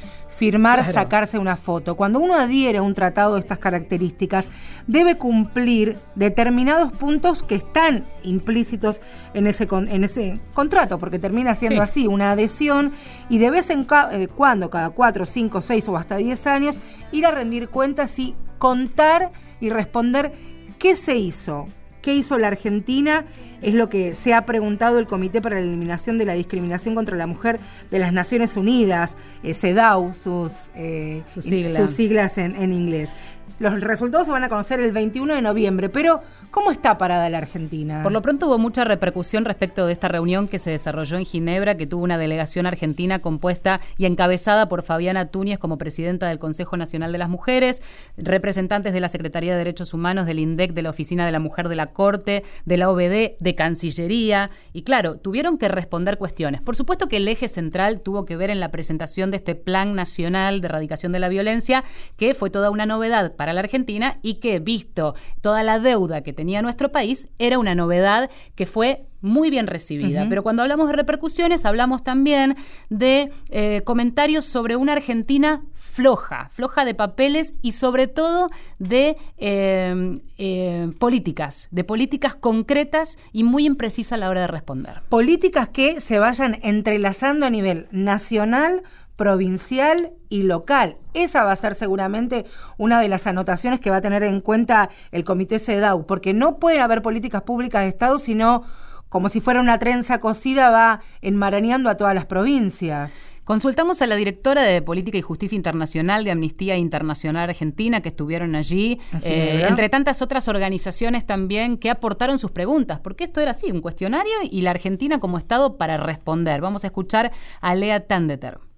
firmar, 0.41 0.79
Claro. 0.79 0.91
sacarse 0.93 1.37
una 1.37 1.55
foto. 1.55 1.95
Cuando 1.95 2.19
uno 2.19 2.33
adhiere 2.33 2.79
a 2.79 2.81
un 2.81 2.95
tratado 2.95 3.35
de 3.35 3.41
estas 3.41 3.59
características, 3.59 4.49
debe 4.87 5.15
cumplir 5.15 5.99
determinados 6.15 6.91
puntos 6.93 7.43
que 7.43 7.53
están 7.53 8.07
implícitos 8.23 9.01
en 9.35 9.45
ese, 9.45 9.67
con- 9.67 9.87
en 9.87 10.03
ese 10.03 10.39
contrato, 10.55 10.97
porque 10.97 11.19
termina 11.19 11.53
siendo 11.53 11.83
Sí. 11.85 11.89
así, 11.91 12.07
una 12.07 12.31
adhesión, 12.31 12.91
y 13.29 13.37
de 13.37 13.51
vez 13.51 13.69
en 13.69 13.83
ca- 13.83 14.09
eh, 14.13 14.27
cuando, 14.29 14.71
cada 14.71 14.89
cuatro, 14.89 15.27
cinco, 15.27 15.61
seis 15.61 15.87
o 15.87 15.95
hasta 15.95 16.15
diez 16.15 16.47
años, 16.47 16.81
ir 17.11 17.27
a 17.27 17.29
rendir 17.31 17.69
cuentas 17.69 18.17
y 18.17 18.33
contar 18.57 19.29
y 19.59 19.69
responder 19.69 20.33
qué 20.79 20.95
se 20.95 21.17
hizo, 21.17 21.67
qué 22.01 22.15
hizo 22.15 22.39
la 22.39 22.47
Argentina, 22.47 23.25
es 23.61 23.73
lo 23.73 23.89
que 23.89 24.15
se 24.15 24.33
ha 24.33 24.45
preguntado 24.45 24.99
el 24.99 25.07
Comité 25.07 25.41
para 25.41 25.55
la 25.55 25.61
Eliminación 25.61 26.17
de 26.17 26.25
la 26.25 26.33
Discriminación 26.33 26.95
contra 26.95 27.15
la 27.15 27.27
Mujer 27.27 27.59
de 27.89 27.99
las 27.99 28.13
Naciones 28.13 28.57
Unidas, 28.57 29.17
eh, 29.43 29.53
CEDAW, 29.53 30.13
sus, 30.13 30.71
eh, 30.75 31.23
sus 31.25 31.45
siglas 31.45 32.37
en, 32.37 32.55
en 32.55 32.73
inglés. 32.73 33.13
Los 33.59 33.81
resultados 33.81 34.27
se 34.27 34.31
van 34.31 34.43
a 34.43 34.49
conocer 34.49 34.79
el 34.79 34.91
21 34.91 35.35
de 35.35 35.41
noviembre, 35.41 35.89
pero 35.89 36.21
¿cómo 36.49 36.71
está 36.71 36.97
parada 36.97 37.29
la 37.29 37.37
Argentina? 37.37 38.01
Por 38.03 38.11
lo 38.11 38.21
pronto 38.21 38.47
hubo 38.47 38.57
mucha 38.57 38.83
repercusión 38.83 39.45
respecto 39.45 39.85
de 39.85 39.93
esta 39.93 40.07
reunión 40.07 40.47
que 40.47 40.57
se 40.57 40.71
desarrolló 40.71 41.17
en 41.17 41.25
Ginebra, 41.25 41.77
que 41.77 41.87
tuvo 41.87 42.03
una 42.03 42.17
delegación 42.17 42.65
argentina 42.65 43.19
compuesta 43.19 43.79
y 43.97 44.05
encabezada 44.05 44.67
por 44.67 44.81
Fabiana 44.83 45.27
Túñez 45.27 45.59
como 45.59 45.77
presidenta 45.77 46.27
del 46.27 46.39
Consejo 46.39 46.75
Nacional 46.77 47.11
de 47.11 47.17
las 47.17 47.29
Mujeres, 47.29 47.81
representantes 48.17 48.93
de 48.93 48.99
la 48.99 49.09
Secretaría 49.09 49.51
de 49.51 49.59
Derechos 49.59 49.93
Humanos, 49.93 50.25
del 50.25 50.39
INDEC, 50.39 50.73
de 50.73 50.81
la 50.81 50.89
Oficina 50.89 51.25
de 51.25 51.31
la 51.31 51.39
Mujer 51.39 51.69
de 51.69 51.75
la 51.75 51.87
Corte, 51.87 52.43
de 52.65 52.77
la 52.77 52.89
OBD, 52.89 53.37
de 53.39 53.55
Cancillería, 53.55 54.49
y 54.73 54.83
claro, 54.83 55.17
tuvieron 55.17 55.57
que 55.57 55.67
responder 55.67 56.17
cuestiones. 56.17 56.61
Por 56.61 56.75
supuesto 56.75 57.07
que 57.07 57.17
el 57.17 57.27
eje 57.27 57.47
central 57.47 58.01
tuvo 58.01 58.25
que 58.25 58.37
ver 58.37 58.49
en 58.49 58.59
la 58.59 58.71
presentación 58.71 59.31
de 59.31 59.37
este 59.37 59.55
Plan 59.55 59.95
Nacional 59.95 60.61
de 60.61 60.67
Erradicación 60.67 61.11
de 61.11 61.19
la 61.19 61.29
Violencia, 61.29 61.83
que 62.17 62.33
fue 62.33 62.49
toda 62.49 62.69
una 62.69 62.85
novedad 62.85 63.35
para 63.35 63.50
la 63.53 63.61
Argentina 63.61 64.17
y 64.21 64.35
que, 64.35 64.59
visto 64.59 65.15
toda 65.41 65.63
la 65.63 65.79
deuda 65.79 66.21
que 66.21 66.33
tenía 66.33 66.61
nuestro 66.61 66.91
país, 66.91 67.27
era 67.39 67.59
una 67.59 67.75
novedad 67.75 68.29
que 68.55 68.65
fue 68.65 69.05
muy 69.21 69.49
bien 69.49 69.67
recibida. 69.67 70.25
Pero 70.27 70.43
cuando 70.43 70.63
hablamos 70.63 70.87
de 70.87 70.93
repercusiones, 70.93 71.65
hablamos 71.65 72.03
también 72.03 72.55
de 72.89 73.31
eh, 73.49 73.81
comentarios 73.85 74.45
sobre 74.45 74.75
una 74.75 74.93
Argentina 74.93 75.61
floja, 75.75 76.49
floja 76.53 76.85
de 76.85 76.95
papeles 76.95 77.53
y 77.61 77.73
sobre 77.73 78.07
todo 78.07 78.49
de 78.79 79.17
eh, 79.37 80.19
eh, 80.37 80.91
políticas, 80.99 81.67
de 81.71 81.83
políticas 81.83 82.35
concretas 82.35 83.17
y 83.31 83.43
muy 83.43 83.65
imprecisas 83.65 84.13
a 84.13 84.17
la 84.17 84.29
hora 84.29 84.41
de 84.41 84.47
responder. 84.47 85.01
políticas 85.09 85.69
que 85.69 86.01
se 86.01 86.17
vayan 86.17 86.59
entrelazando 86.63 87.45
a 87.45 87.49
nivel 87.49 87.87
nacional, 87.91 88.83
provincial 89.21 90.13
y 90.29 90.41
local. 90.41 90.97
Esa 91.13 91.43
va 91.43 91.51
a 91.51 91.55
ser 91.55 91.75
seguramente 91.75 92.47
una 92.79 92.99
de 92.99 93.07
las 93.07 93.27
anotaciones 93.27 93.79
que 93.79 93.91
va 93.91 93.97
a 93.97 94.01
tener 94.01 94.23
en 94.23 94.41
cuenta 94.41 94.89
el 95.11 95.23
Comité 95.23 95.59
CEDAW, 95.59 96.07
porque 96.07 96.33
no 96.33 96.57
puede 96.57 96.79
haber 96.79 97.03
políticas 97.03 97.43
públicas 97.43 97.83
de 97.83 97.89
Estado, 97.89 98.17
sino 98.17 98.63
como 99.09 99.29
si 99.29 99.39
fuera 99.39 99.61
una 99.61 99.77
trenza 99.77 100.17
cocida, 100.19 100.71
va 100.71 101.01
enmarañando 101.21 101.87
a 101.87 101.97
todas 101.97 102.15
las 102.15 102.25
provincias. 102.25 103.13
Consultamos 103.43 104.01
a 104.01 104.07
la 104.07 104.15
directora 104.15 104.63
de 104.63 104.81
Política 104.81 105.19
y 105.19 105.21
Justicia 105.21 105.55
Internacional 105.55 106.23
de 106.23 106.31
Amnistía 106.31 106.75
Internacional 106.77 107.47
Argentina 107.47 108.01
que 108.01 108.09
estuvieron 108.09 108.55
allí, 108.55 108.99
eh, 109.21 109.67
entre 109.69 109.87
tantas 109.89 110.23
otras 110.23 110.47
organizaciones 110.47 111.27
también 111.27 111.77
que 111.77 111.91
aportaron 111.91 112.39
sus 112.39 112.49
preguntas, 112.49 112.99
porque 113.01 113.25
esto 113.25 113.39
era 113.39 113.51
así, 113.51 113.69
un 113.69 113.81
cuestionario 113.81 114.33
y 114.49 114.61
la 114.61 114.71
Argentina 114.71 115.19
como 115.19 115.37
Estado 115.37 115.77
para 115.77 115.97
responder. 115.97 116.59
Vamos 116.59 116.85
a 116.85 116.87
escuchar 116.87 117.31
a 117.61 117.75
Lea 117.75 118.07
Tandeter. 118.07 118.70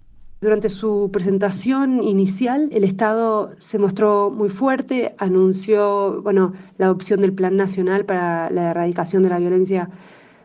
Durante 0.44 0.68
su 0.68 1.10
presentación 1.10 2.04
inicial, 2.04 2.68
el 2.74 2.84
Estado 2.84 3.52
se 3.60 3.80
mostró 3.80 4.30
muy 4.30 4.50
fuerte, 4.50 5.16
anunció 5.18 6.22
bueno, 6.22 6.52
la 6.78 6.88
adopción 6.88 7.22
del 7.22 7.32
Plan 7.32 7.56
Nacional 7.56 8.04
para 8.04 8.50
la 8.50 8.72
Erradicación 8.72 9.24
de 9.24 9.30
la 9.30 9.40
Violencia 9.40 9.90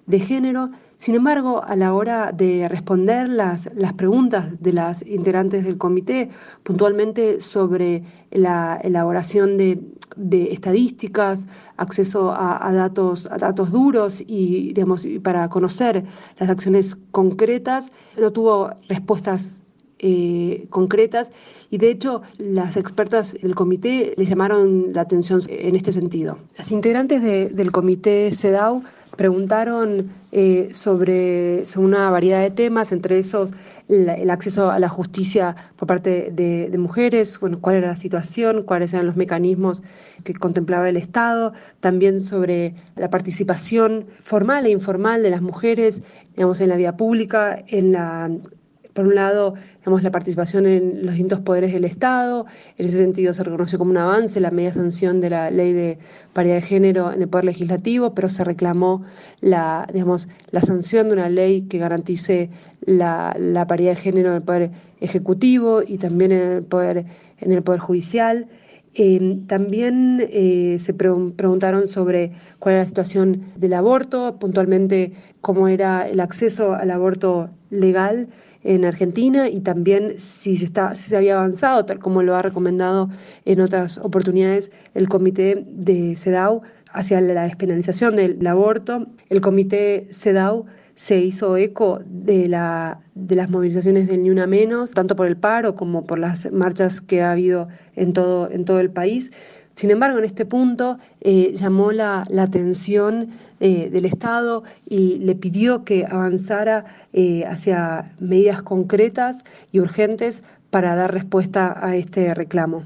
de 0.06 0.20
Género. 0.20 0.70
Sin 0.98 1.16
embargo, 1.16 1.64
a 1.64 1.74
la 1.74 1.94
hora 1.94 2.30
de 2.30 2.68
responder 2.68 3.28
las, 3.28 3.68
las 3.74 3.92
preguntas 3.94 4.62
de 4.62 4.72
las 4.72 5.04
integrantes 5.04 5.64
del 5.64 5.78
comité, 5.78 6.30
puntualmente 6.62 7.40
sobre 7.40 8.04
la 8.30 8.78
elaboración 8.84 9.56
de, 9.56 9.80
de 10.14 10.52
estadísticas, 10.52 11.44
acceso 11.76 12.30
a, 12.30 12.64
a 12.64 12.72
datos, 12.72 13.26
a 13.26 13.36
datos 13.38 13.72
duros 13.72 14.22
y, 14.24 14.74
digamos, 14.74 15.04
para 15.24 15.48
conocer 15.48 16.04
las 16.38 16.48
acciones 16.48 16.96
concretas, 17.10 17.90
no 18.16 18.30
tuvo 18.30 18.70
respuestas 18.88 19.57
eh, 19.98 20.66
concretas 20.70 21.30
y 21.70 21.78
de 21.78 21.90
hecho 21.90 22.22
las 22.38 22.76
expertas 22.76 23.34
del 23.42 23.54
comité 23.54 24.14
le 24.16 24.24
llamaron 24.24 24.92
la 24.92 25.02
atención 25.02 25.40
en 25.48 25.76
este 25.76 25.92
sentido. 25.92 26.38
Las 26.56 26.70
integrantes 26.72 27.22
de- 27.22 27.48
del 27.50 27.72
comité 27.72 28.30
CEDAW 28.32 28.82
preguntaron 29.16 30.10
eh, 30.30 30.68
sobre, 30.72 31.64
una 31.76 32.08
variedad 32.10 32.40
de 32.40 32.50
temas, 32.50 32.92
entre 32.92 33.18
esos 33.18 33.50
el 33.88 34.28
acceso 34.30 34.70
a 34.70 34.78
la 34.78 34.88
justicia 34.90 35.56
por 35.76 35.88
parte 35.88 36.30
de, 36.30 36.68
de 36.70 36.78
mujeres, 36.78 37.40
bueno, 37.40 37.58
cuál 37.58 37.76
era 37.76 37.88
la 37.88 37.96
situación, 37.96 38.62
cuáles 38.62 38.92
eran 38.92 39.06
los 39.06 39.16
mecanismos 39.16 39.82
que 40.24 40.34
contemplaba 40.34 40.88
el 40.90 40.98
Estado, 40.98 41.54
también 41.80 42.20
sobre 42.20 42.74
la 42.96 43.08
participación 43.08 44.04
formal 44.22 44.66
e 44.66 44.70
informal 44.70 45.22
de 45.22 45.30
las 45.30 45.40
mujeres, 45.40 46.02
digamos, 46.36 46.60
en 46.60 46.68
la 46.68 46.76
vida 46.76 46.96
pública, 46.98 47.64
en 47.66 47.92
la 47.92 48.30
por 48.98 49.06
un 49.06 49.14
lado, 49.14 49.54
digamos, 49.78 50.02
la 50.02 50.10
participación 50.10 50.66
en 50.66 51.06
los 51.06 51.12
distintos 51.14 51.38
poderes 51.38 51.72
del 51.72 51.84
Estado, 51.84 52.46
en 52.78 52.86
ese 52.88 52.98
sentido 52.98 53.32
se 53.32 53.44
reconoció 53.44 53.78
como 53.78 53.92
un 53.92 53.96
avance 53.96 54.40
la 54.40 54.50
media 54.50 54.72
sanción 54.72 55.20
de 55.20 55.30
la 55.30 55.52
ley 55.52 55.72
de 55.72 55.98
paridad 56.32 56.56
de 56.56 56.62
género 56.62 57.12
en 57.12 57.22
el 57.22 57.28
Poder 57.28 57.44
Legislativo, 57.44 58.12
pero 58.12 58.28
se 58.28 58.42
reclamó 58.42 59.04
la, 59.40 59.86
digamos, 59.92 60.26
la 60.50 60.62
sanción 60.62 61.06
de 61.06 61.12
una 61.12 61.28
ley 61.28 61.62
que 61.62 61.78
garantice 61.78 62.50
la, 62.86 63.36
paridad 63.68 63.90
de 63.90 63.96
género 64.00 64.30
en 64.30 64.34
el 64.34 64.42
Poder 64.42 64.70
Ejecutivo 65.00 65.82
y 65.86 65.98
también 65.98 66.32
en 66.32 66.40
el 66.40 66.62
Poder, 66.64 67.04
en 67.38 67.52
el 67.52 67.62
poder 67.62 67.78
Judicial. 67.78 68.48
También 69.46 70.26
eh, 70.28 70.78
se 70.80 70.92
pre- 70.92 71.12
preguntaron 71.36 71.86
sobre 71.86 72.32
cuál 72.58 72.74
era 72.74 72.82
la 72.82 72.86
situación 72.86 73.42
del 73.54 73.74
aborto, 73.74 74.40
puntualmente 74.40 75.12
cómo 75.40 75.68
era 75.68 76.08
el 76.08 76.18
acceso 76.18 76.72
al 76.72 76.90
aborto 76.90 77.48
legal 77.70 78.26
en 78.68 78.84
Argentina 78.84 79.48
y 79.48 79.60
también 79.60 80.16
si 80.18 80.58
se, 80.58 80.66
está, 80.66 80.94
si 80.94 81.08
se 81.08 81.16
había 81.16 81.36
avanzado, 81.36 81.86
tal 81.86 81.98
como 82.00 82.22
lo 82.22 82.36
ha 82.36 82.42
recomendado 82.42 83.08
en 83.46 83.62
otras 83.62 83.96
oportunidades 83.96 84.70
el 84.94 85.08
comité 85.08 85.64
de 85.66 86.16
CEDAW 86.16 86.60
hacia 86.92 87.22
la 87.22 87.44
despenalización 87.44 88.16
del 88.16 88.46
aborto. 88.46 89.06
El 89.30 89.40
comité 89.40 90.08
CEDAW 90.12 90.66
se 90.96 91.18
hizo 91.18 91.56
eco 91.56 92.00
de, 92.04 92.46
la, 92.46 93.00
de 93.14 93.36
las 93.36 93.48
movilizaciones 93.48 94.06
del 94.06 94.22
Ni 94.22 94.30
Una 94.30 94.46
Menos, 94.46 94.90
tanto 94.92 95.16
por 95.16 95.26
el 95.26 95.38
paro 95.38 95.74
como 95.74 96.04
por 96.04 96.18
las 96.18 96.52
marchas 96.52 97.00
que 97.00 97.22
ha 97.22 97.32
habido 97.32 97.68
en 97.96 98.12
todo, 98.12 98.50
en 98.50 98.66
todo 98.66 98.80
el 98.80 98.90
país. 98.90 99.30
Sin 99.78 99.92
embargo, 99.92 100.18
en 100.18 100.24
este 100.24 100.44
punto 100.44 100.98
eh, 101.20 101.52
llamó 101.54 101.92
la, 101.92 102.24
atención 102.36 103.28
eh, 103.60 103.88
del 103.90 104.06
Estado 104.06 104.64
y 104.84 105.18
le 105.18 105.36
pidió 105.36 105.84
que 105.84 106.04
avanzara 106.04 106.84
eh, 107.12 107.44
hacia 107.46 108.10
medidas 108.18 108.60
concretas 108.62 109.44
y 109.70 109.78
urgentes 109.78 110.42
para 110.70 110.96
dar 110.96 111.14
respuesta 111.14 111.78
a 111.80 111.94
este 111.94 112.34
reclamo. 112.34 112.82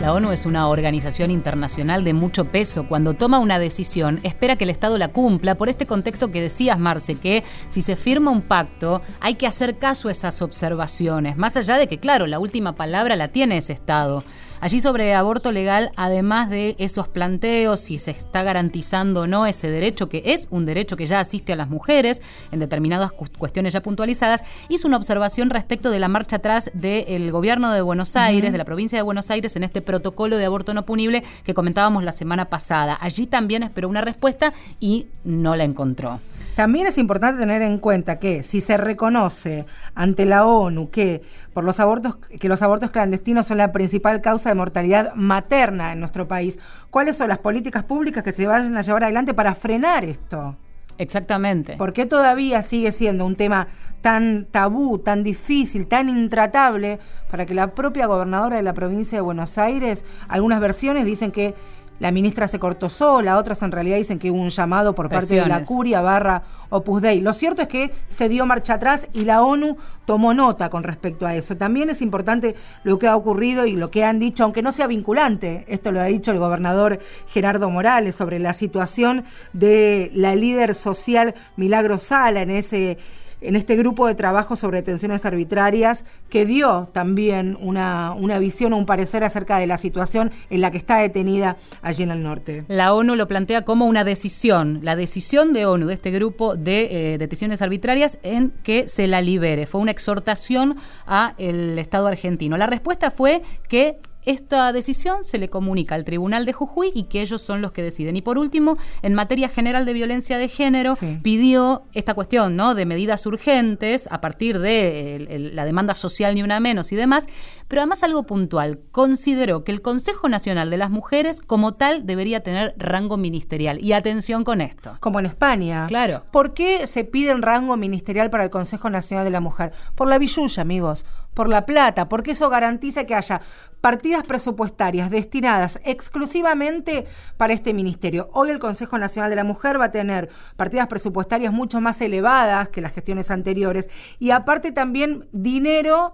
La 0.00 0.12
ONU 0.12 0.30
es 0.30 0.46
una 0.46 0.68
organización 0.68 1.32
internacional 1.32 2.04
de 2.04 2.14
mucho 2.14 2.44
peso. 2.44 2.86
Cuando 2.86 3.14
toma 3.14 3.40
una 3.40 3.58
decisión, 3.58 4.20
espera 4.22 4.54
que 4.54 4.62
el 4.62 4.70
Estado 4.70 4.96
la 4.96 5.08
cumpla 5.08 5.56
por 5.56 5.68
este 5.68 5.86
contexto 5.86 6.30
que 6.30 6.40
decías, 6.40 6.78
Marce, 6.78 7.16
que 7.16 7.42
si 7.66 7.82
se 7.82 7.96
firma 7.96 8.30
un 8.30 8.42
pacto, 8.42 9.02
hay 9.18 9.34
que 9.34 9.48
hacer 9.48 9.78
caso 9.78 10.08
a 10.08 10.12
esas 10.12 10.40
observaciones. 10.40 11.36
Más 11.36 11.56
allá 11.56 11.78
de 11.78 11.88
que, 11.88 11.98
claro, 11.98 12.28
la 12.28 12.38
última 12.38 12.76
palabra 12.76 13.16
la 13.16 13.28
tiene 13.28 13.56
ese 13.56 13.72
Estado. 13.72 14.22
Allí 14.60 14.80
sobre 14.80 15.14
aborto 15.14 15.52
legal, 15.52 15.90
además 15.96 16.50
de 16.50 16.74
esos 16.78 17.08
planteos, 17.08 17.80
si 17.80 17.98
se 17.98 18.10
está 18.10 18.42
garantizando 18.42 19.22
o 19.22 19.26
no 19.26 19.46
ese 19.46 19.70
derecho, 19.70 20.08
que 20.08 20.22
es 20.26 20.48
un 20.50 20.64
derecho 20.66 20.96
que 20.96 21.06
ya 21.06 21.20
asiste 21.20 21.52
a 21.52 21.56
las 21.56 21.68
mujeres 21.68 22.20
en 22.50 22.58
determinadas 22.58 23.12
cu- 23.12 23.26
cuestiones 23.38 23.72
ya 23.72 23.80
puntualizadas, 23.82 24.42
hizo 24.68 24.88
una 24.88 24.96
observación 24.96 25.50
respecto 25.50 25.90
de 25.90 26.00
la 26.00 26.08
marcha 26.08 26.36
atrás 26.36 26.70
del 26.74 27.30
gobierno 27.30 27.70
de 27.72 27.82
Buenos 27.82 28.16
Aires, 28.16 28.50
de 28.52 28.58
la 28.58 28.64
provincia 28.64 28.98
de 28.98 29.02
Buenos 29.02 29.30
Aires, 29.30 29.54
en 29.56 29.64
este 29.64 29.80
protocolo 29.82 30.36
de 30.36 30.44
aborto 30.44 30.74
no 30.74 30.84
punible 30.84 31.22
que 31.44 31.54
comentábamos 31.54 32.02
la 32.04 32.12
semana 32.12 32.46
pasada. 32.46 32.98
Allí 33.00 33.26
también 33.26 33.62
esperó 33.62 33.88
una 33.88 34.00
respuesta 34.00 34.52
y 34.80 35.06
no 35.24 35.54
la 35.56 35.64
encontró. 35.64 36.20
También 36.58 36.88
es 36.88 36.98
importante 36.98 37.38
tener 37.38 37.62
en 37.62 37.78
cuenta 37.78 38.18
que 38.18 38.42
si 38.42 38.60
se 38.60 38.76
reconoce 38.76 39.64
ante 39.94 40.26
la 40.26 40.44
ONU 40.44 40.90
que 40.90 41.22
por 41.52 41.62
los 41.62 41.78
abortos 41.78 42.16
que 42.16 42.48
los 42.48 42.62
abortos 42.62 42.90
clandestinos 42.90 43.46
son 43.46 43.58
la 43.58 43.70
principal 43.70 44.20
causa 44.22 44.48
de 44.48 44.56
mortalidad 44.56 45.14
materna 45.14 45.92
en 45.92 46.00
nuestro 46.00 46.26
país, 46.26 46.58
¿cuáles 46.90 47.16
son 47.16 47.28
las 47.28 47.38
políticas 47.38 47.84
públicas 47.84 48.24
que 48.24 48.32
se 48.32 48.48
vayan 48.48 48.76
a 48.76 48.82
llevar 48.82 49.04
adelante 49.04 49.34
para 49.34 49.54
frenar 49.54 50.04
esto? 50.04 50.56
Exactamente. 50.98 51.76
¿Por 51.76 51.92
qué 51.92 52.06
todavía 52.06 52.64
sigue 52.64 52.90
siendo 52.90 53.24
un 53.24 53.36
tema 53.36 53.68
tan 54.00 54.46
tabú, 54.50 54.98
tan 54.98 55.22
difícil, 55.22 55.86
tan 55.86 56.08
intratable 56.08 56.98
para 57.30 57.46
que 57.46 57.54
la 57.54 57.72
propia 57.72 58.06
gobernadora 58.06 58.56
de 58.56 58.62
la 58.64 58.74
provincia 58.74 59.16
de 59.16 59.22
Buenos 59.22 59.58
Aires, 59.58 60.04
algunas 60.26 60.60
versiones 60.60 61.04
dicen 61.04 61.30
que 61.30 61.54
la 62.00 62.12
ministra 62.12 62.48
se 62.48 62.58
cortó 62.58 62.88
sola, 62.88 63.38
otras 63.38 63.62
en 63.62 63.72
realidad 63.72 63.96
dicen 63.96 64.18
que 64.18 64.30
hubo 64.30 64.40
un 64.40 64.50
llamado 64.50 64.94
por 64.94 65.08
parte 65.08 65.34
de 65.34 65.46
la 65.46 65.64
curia 65.64 66.00
barra 66.00 66.42
Opus 66.70 67.02
Dei. 67.02 67.20
Lo 67.20 67.32
cierto 67.32 67.62
es 67.62 67.68
que 67.68 67.92
se 68.08 68.28
dio 68.28 68.46
marcha 68.46 68.74
atrás 68.74 69.08
y 69.12 69.24
la 69.24 69.42
ONU 69.42 69.76
tomó 70.04 70.34
nota 70.34 70.70
con 70.70 70.84
respecto 70.84 71.26
a 71.26 71.34
eso. 71.34 71.56
También 71.56 71.90
es 71.90 72.00
importante 72.02 72.54
lo 72.84 72.98
que 72.98 73.08
ha 73.08 73.16
ocurrido 73.16 73.66
y 73.66 73.72
lo 73.72 73.90
que 73.90 74.04
han 74.04 74.18
dicho, 74.18 74.44
aunque 74.44 74.62
no 74.62 74.72
sea 74.72 74.86
vinculante, 74.86 75.64
esto 75.68 75.92
lo 75.92 76.00
ha 76.00 76.04
dicho 76.04 76.30
el 76.30 76.38
gobernador 76.38 77.00
Gerardo 77.28 77.70
Morales 77.70 78.14
sobre 78.14 78.38
la 78.38 78.52
situación 78.52 79.24
de 79.52 80.10
la 80.14 80.34
líder 80.34 80.74
social 80.74 81.34
Milagro 81.56 81.98
Sala 81.98 82.42
en 82.42 82.50
ese 82.50 82.98
en 83.40 83.56
este 83.56 83.76
grupo 83.76 84.06
de 84.06 84.14
trabajo 84.14 84.56
sobre 84.56 84.78
detenciones 84.78 85.24
arbitrarias 85.24 86.04
que 86.28 86.46
dio 86.46 86.88
también 86.92 87.56
una, 87.60 88.12
una 88.12 88.38
visión 88.38 88.72
o 88.72 88.76
un 88.76 88.86
parecer 88.86 89.24
acerca 89.24 89.58
de 89.58 89.66
la 89.66 89.78
situación 89.78 90.30
en 90.50 90.60
la 90.60 90.70
que 90.70 90.78
está 90.78 90.98
detenida 90.98 91.56
allí 91.82 92.02
en 92.02 92.10
el 92.10 92.22
norte. 92.22 92.64
La 92.68 92.94
ONU 92.94 93.14
lo 93.14 93.28
plantea 93.28 93.62
como 93.62 93.86
una 93.86 94.04
decisión, 94.04 94.80
la 94.82 94.96
decisión 94.96 95.52
de 95.52 95.66
ONU, 95.66 95.86
de 95.86 95.94
este 95.94 96.10
grupo 96.10 96.56
de 96.56 97.14
eh, 97.14 97.18
detenciones 97.18 97.62
arbitrarias, 97.62 98.18
en 98.22 98.52
que 98.62 98.88
se 98.88 99.06
la 99.06 99.20
libere. 99.20 99.66
Fue 99.66 99.80
una 99.80 99.90
exhortación 99.90 100.76
al 101.06 101.78
Estado 101.78 102.06
argentino. 102.06 102.56
La 102.56 102.66
respuesta 102.66 103.10
fue 103.10 103.42
que 103.68 103.98
esta 104.24 104.72
decisión 104.72 105.24
se 105.24 105.38
le 105.38 105.48
comunica 105.48 105.94
al 105.94 106.04
Tribunal 106.04 106.44
de 106.44 106.52
Jujuy 106.52 106.90
y 106.94 107.04
que 107.04 107.20
ellos 107.22 107.40
son 107.40 107.62
los 107.62 107.72
que 107.72 107.82
deciden. 107.82 108.16
Y 108.16 108.22
por 108.22 108.36
último, 108.38 108.76
en 109.02 109.14
materia 109.14 109.48
general 109.48 109.86
de 109.86 109.92
violencia 109.94 110.36
de 110.38 110.48
género, 110.48 110.96
Sí. 110.96 111.18
pidió 111.22 111.82
esta 111.94 112.14
cuestión 112.14 112.56
¿no? 112.56 112.74
de 112.74 112.84
medidas 112.84 113.24
urgentes 113.26 114.08
a 114.10 114.20
partir 114.20 114.58
de 114.58 115.16
el- 115.16 115.28
el- 115.28 115.56
la 115.56 115.64
demanda 115.64 115.94
social 115.94 116.34
ni 116.34 116.42
una 116.42 116.60
menos 116.60 116.92
y 116.92 116.96
demás, 116.96 117.26
pero 117.68 117.80
además 117.82 118.02
algo 118.02 118.24
puntual. 118.24 118.80
Consideró 118.90 119.64
que 119.64 119.72
el 119.72 119.80
Consejo 119.82 120.28
Nacional 120.28 120.68
de 120.70 120.76
las 120.76 120.90
Mujeres 120.90 121.40
como 121.40 121.74
tal 121.74 122.04
debería 122.06 122.40
tener 122.42 122.74
rango 122.76 123.16
ministerial. 123.16 123.82
Y 123.82 123.92
atención 123.92 124.44
con 124.44 124.60
esto. 124.60 124.96
Como 125.00 125.20
en 125.20 125.26
España. 125.26 125.86
Claro. 125.88 126.24
¿Por 126.30 126.54
qué 126.54 126.86
se 126.86 127.04
pide 127.04 127.30
el 127.30 127.42
rango 127.42 127.76
ministerial 127.76 128.30
para 128.30 128.44
el 128.44 128.50
Consejo 128.50 128.90
Nacional 128.90 129.24
de 129.24 129.30
la 129.30 129.40
Mujer? 129.40 129.72
Por 129.94 130.08
la 130.08 130.18
billulla, 130.18 130.60
amigos. 130.62 131.06
Por 131.34 131.48
la 131.48 131.66
plata. 131.66 132.08
Porque 132.08 132.32
eso 132.32 132.50
garantiza 132.50 133.04
que 133.04 133.14
haya 133.14 133.40
partidas 133.80 134.24
presupuestarias 134.24 135.10
destinadas 135.10 135.80
exclusivamente 135.84 137.06
para 137.36 137.52
este 137.52 137.72
ministerio. 137.74 138.30
Hoy 138.32 138.50
el 138.50 138.58
Consejo 138.58 138.98
Nacional 138.98 139.30
de 139.30 139.36
la 139.36 139.44
Mujer 139.44 139.80
va 139.80 139.86
a 139.86 139.90
tener 139.90 140.28
partidas 140.56 140.88
presupuestarias 140.88 141.52
mucho 141.52 141.80
más 141.80 142.00
elevadas 142.00 142.68
que 142.68 142.80
las 142.80 142.92
gestiones 142.92 143.30
anteriores. 143.30 143.88
Y 144.18 144.30
aparte 144.30 144.72
también 144.72 145.28
dinero 145.32 146.12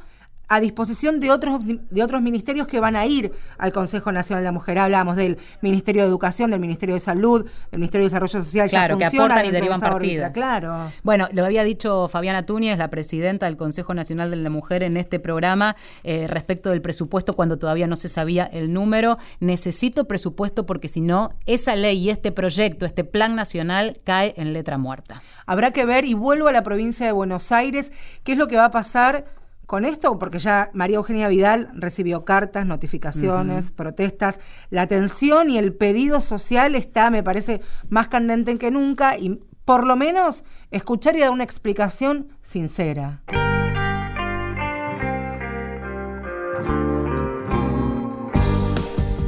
a 0.48 0.60
disposición 0.60 1.20
de 1.20 1.30
otros 1.30 1.60
de 1.64 2.02
otros 2.02 2.22
ministerios 2.22 2.66
que 2.66 2.80
van 2.80 2.96
a 2.96 3.06
ir 3.06 3.32
al 3.58 3.72
Consejo 3.72 4.12
Nacional 4.12 4.42
de 4.42 4.48
la 4.48 4.52
Mujer. 4.52 4.78
Hablamos 4.78 5.16
del 5.16 5.38
Ministerio 5.60 6.02
de 6.02 6.08
Educación, 6.08 6.50
del 6.50 6.60
Ministerio 6.60 6.94
de 6.94 7.00
Salud, 7.00 7.44
del 7.70 7.80
Ministerio 7.80 8.04
de 8.04 8.10
Desarrollo 8.10 8.44
Social. 8.44 8.68
ya 8.68 8.78
Claro, 8.78 8.98
que 8.98 9.04
aportan 9.04 9.46
y 9.46 9.50
derivan 9.50 9.80
partidas. 9.80 10.32
Claro. 10.32 10.90
Bueno, 11.02 11.28
lo 11.32 11.44
había 11.44 11.64
dicho 11.64 12.08
Fabiana 12.08 12.46
Túñez, 12.46 12.78
la 12.78 12.88
presidenta 12.88 13.46
del 13.46 13.56
Consejo 13.56 13.94
Nacional 13.94 14.30
de 14.30 14.36
la 14.36 14.50
Mujer 14.50 14.82
en 14.82 14.96
este 14.96 15.18
programa, 15.18 15.76
eh, 16.02 16.26
respecto 16.28 16.70
del 16.70 16.82
presupuesto 16.82 17.34
cuando 17.34 17.58
todavía 17.58 17.86
no 17.86 17.96
se 17.96 18.08
sabía 18.08 18.44
el 18.44 18.72
número. 18.72 19.16
Necesito 19.40 20.06
presupuesto 20.06 20.66
porque 20.66 20.88
si 20.88 21.00
no, 21.00 21.34
esa 21.46 21.76
ley 21.76 21.98
y 21.98 22.10
este 22.10 22.32
proyecto, 22.32 22.86
este 22.86 23.04
plan 23.04 23.34
nacional, 23.34 24.00
cae 24.04 24.34
en 24.36 24.52
letra 24.52 24.78
muerta. 24.78 25.22
Habrá 25.46 25.70
que 25.70 25.84
ver, 25.84 26.04
y 26.04 26.14
vuelvo 26.14 26.48
a 26.48 26.52
la 26.52 26.62
provincia 26.62 27.06
de 27.06 27.12
Buenos 27.12 27.52
Aires, 27.52 27.92
qué 28.22 28.32
es 28.32 28.38
lo 28.38 28.48
que 28.48 28.56
va 28.56 28.66
a 28.66 28.70
pasar 28.70 29.24
con 29.66 29.84
esto, 29.84 30.18
porque 30.18 30.38
ya 30.38 30.70
María 30.72 30.96
Eugenia 30.96 31.28
Vidal 31.28 31.70
recibió 31.74 32.24
cartas, 32.24 32.66
notificaciones, 32.66 33.70
protestas. 33.70 34.40
La 34.70 34.86
tensión 34.86 35.50
y 35.50 35.58
el 35.58 35.74
pedido 35.74 36.20
social 36.20 36.74
está, 36.74 37.10
me 37.10 37.22
parece, 37.22 37.60
más 37.88 38.08
candente 38.08 38.56
que 38.58 38.70
nunca 38.70 39.16
y 39.16 39.40
por 39.64 39.86
lo 39.86 39.96
menos 39.96 40.44
escuchar 40.70 41.16
y 41.16 41.20
dar 41.20 41.30
una 41.30 41.44
explicación 41.44 42.28
sincera. 42.42 43.22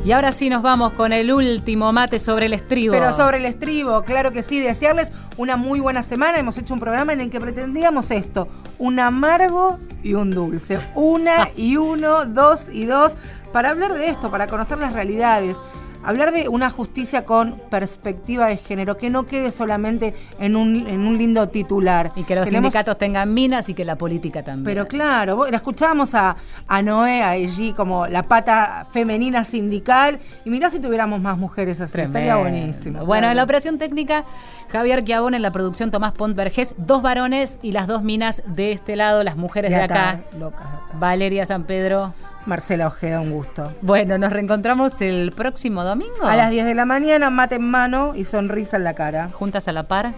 Y 0.07 0.13
ahora 0.13 0.31
sí 0.31 0.49
nos 0.49 0.63
vamos 0.63 0.93
con 0.93 1.13
el 1.13 1.33
último 1.33 1.93
mate 1.93 2.21
sobre 2.21 2.47
el 2.47 2.53
estribo. 2.53 2.93
Pero 2.93 3.13
sobre 3.13 3.39
el 3.39 3.45
estribo, 3.45 4.05
claro 4.05 4.31
que 4.31 4.45
sí, 4.45 4.61
desearles 4.61 5.11
una 5.37 5.57
muy 5.57 5.81
buena 5.81 6.05
semana. 6.05 6.39
Hemos 6.39 6.57
hecho 6.59 6.75
un 6.75 6.79
programa 6.79 7.13
en 7.13 7.23
el 7.23 7.29
que 7.29 7.41
pretendíamos 7.41 8.13
esto, 8.13 8.47
un 8.79 9.01
amargo 9.01 9.81
y 10.05 10.15
un 10.15 10.31
dulce. 10.31 10.79
Una 10.95 11.49
y 11.57 11.77
uno, 11.77 12.25
dos 12.25 12.69
y 12.69 12.85
dos, 12.85 13.17
para 13.53 13.71
hablar 13.71 13.95
de 13.95 14.09
esto, 14.09 14.31
para 14.31 14.47
conocer 14.47 14.79
las 14.79 14.93
realidades. 14.93 15.57
Hablar 16.05 16.32
de 16.32 16.49
una 16.49 16.70
justicia 16.70 17.24
con 17.24 17.61
perspectiva 17.70 18.47
de 18.47 18.57
género, 18.57 18.97
que 18.97 19.11
no 19.11 19.26
quede 19.26 19.51
solamente 19.51 20.14
en 20.38 20.57
un, 20.57 20.86
en 20.86 21.07
un 21.07 21.18
lindo 21.18 21.49
titular. 21.49 22.12
Y 22.16 22.24
que 22.24 22.34
los 22.34 22.49
Tenemos- 22.49 22.72
sindicatos 22.72 22.99
tengan 22.99 23.32
minas 23.34 23.68
y 23.68 23.74
que 23.74 23.84
la 23.84 23.97
política 23.97 24.42
también. 24.42 24.64
Pero 24.64 24.86
claro, 24.86 25.47
la 25.51 25.57
escuchábamos 25.57 26.14
a, 26.14 26.36
a 26.68 26.82
Noé, 26.82 27.22
a 27.22 27.30
allí 27.30 27.72
como 27.72 28.07
la 28.07 28.22
pata 28.24 28.86
femenina 28.92 29.44
sindical. 29.44 30.18
Y 30.44 30.51
mirá 30.51 30.70
si 30.70 30.80
tuviéramos 30.80 31.20
más 31.20 31.36
mujeres 31.38 31.80
así, 31.80 32.01
estaría 32.01 32.32
Tremendo. 32.34 32.40
buenísimo. 32.40 32.99
Bueno, 33.05 33.20
claro. 33.22 33.30
en 33.32 33.36
la 33.36 33.42
operación 33.44 33.78
técnica, 33.78 34.24
Javier 34.68 35.05
Quiabón 35.05 35.34
en 35.34 35.42
la 35.42 35.51
producción 35.53 35.90
Tomás 35.90 36.12
Pont 36.12 36.36
Vergés, 36.36 36.74
dos 36.78 37.03
varones 37.03 37.59
y 37.62 37.72
las 37.72 37.86
dos 37.86 38.03
minas 38.03 38.42
de 38.47 38.72
este 38.72 38.97
lado, 38.97 39.22
las 39.24 39.36
mujeres 39.36 39.70
de, 39.70 39.76
De 39.78 39.82
acá. 39.84 40.11
acá, 40.11 40.22
locas 40.38 40.61
de 40.61 40.66
acá. 40.76 40.86
Valeria 40.99 41.47
San 41.47 41.64
Pedro. 41.64 42.14
Marcela 42.47 42.86
Ojeda, 42.86 43.20
un 43.20 43.30
gusto. 43.32 43.72
Bueno, 43.82 44.18
nos 44.18 44.32
reencontramos 44.32 45.01
el 45.01 45.32
próximo 45.32 45.84
domingo. 45.84 46.26
A 46.26 46.36
las 46.36 46.51
10 46.51 46.64
de 46.64 46.74
la 46.74 46.84
mañana, 46.84 47.30
mate 47.30 47.57
en 47.57 47.68
mano 47.68 48.12
y 48.14 48.24
sonrisa 48.24 48.76
en 48.76 48.84
la 48.84 48.94
cara. 48.94 49.28
Juntas 49.32 49.68
a 49.68 49.72
la 49.72 49.88
par. 49.88 50.14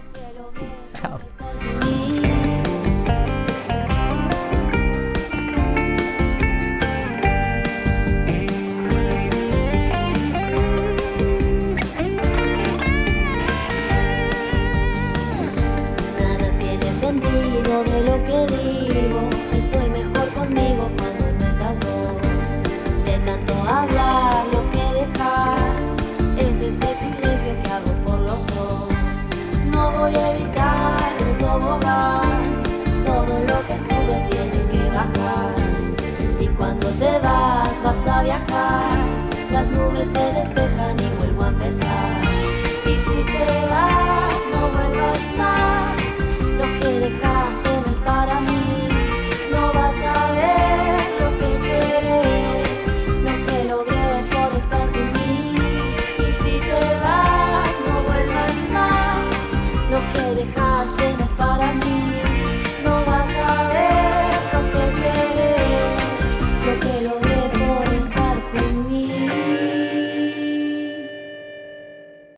Sí, 0.55 0.65
Chao. 0.93 1.19
voy 30.09 30.21
a 30.21 30.35
evitar 30.35 31.13
el 31.19 31.37
tobogán. 31.37 32.63
Todo 33.05 33.39
lo 33.47 33.67
que 33.67 33.79
sube 33.79 34.27
tiene 34.29 34.59
que 34.71 34.89
bajar. 34.89 35.55
Y 36.39 36.47
cuando 36.47 36.87
te 36.91 37.19
vas, 37.19 37.83
vas 37.83 38.07
a 38.07 38.23
viajar. 38.23 38.97
Las 39.51 39.67
nubes 39.69 40.07
se 40.07 40.33
despejan 40.33 40.99
y 40.99 41.08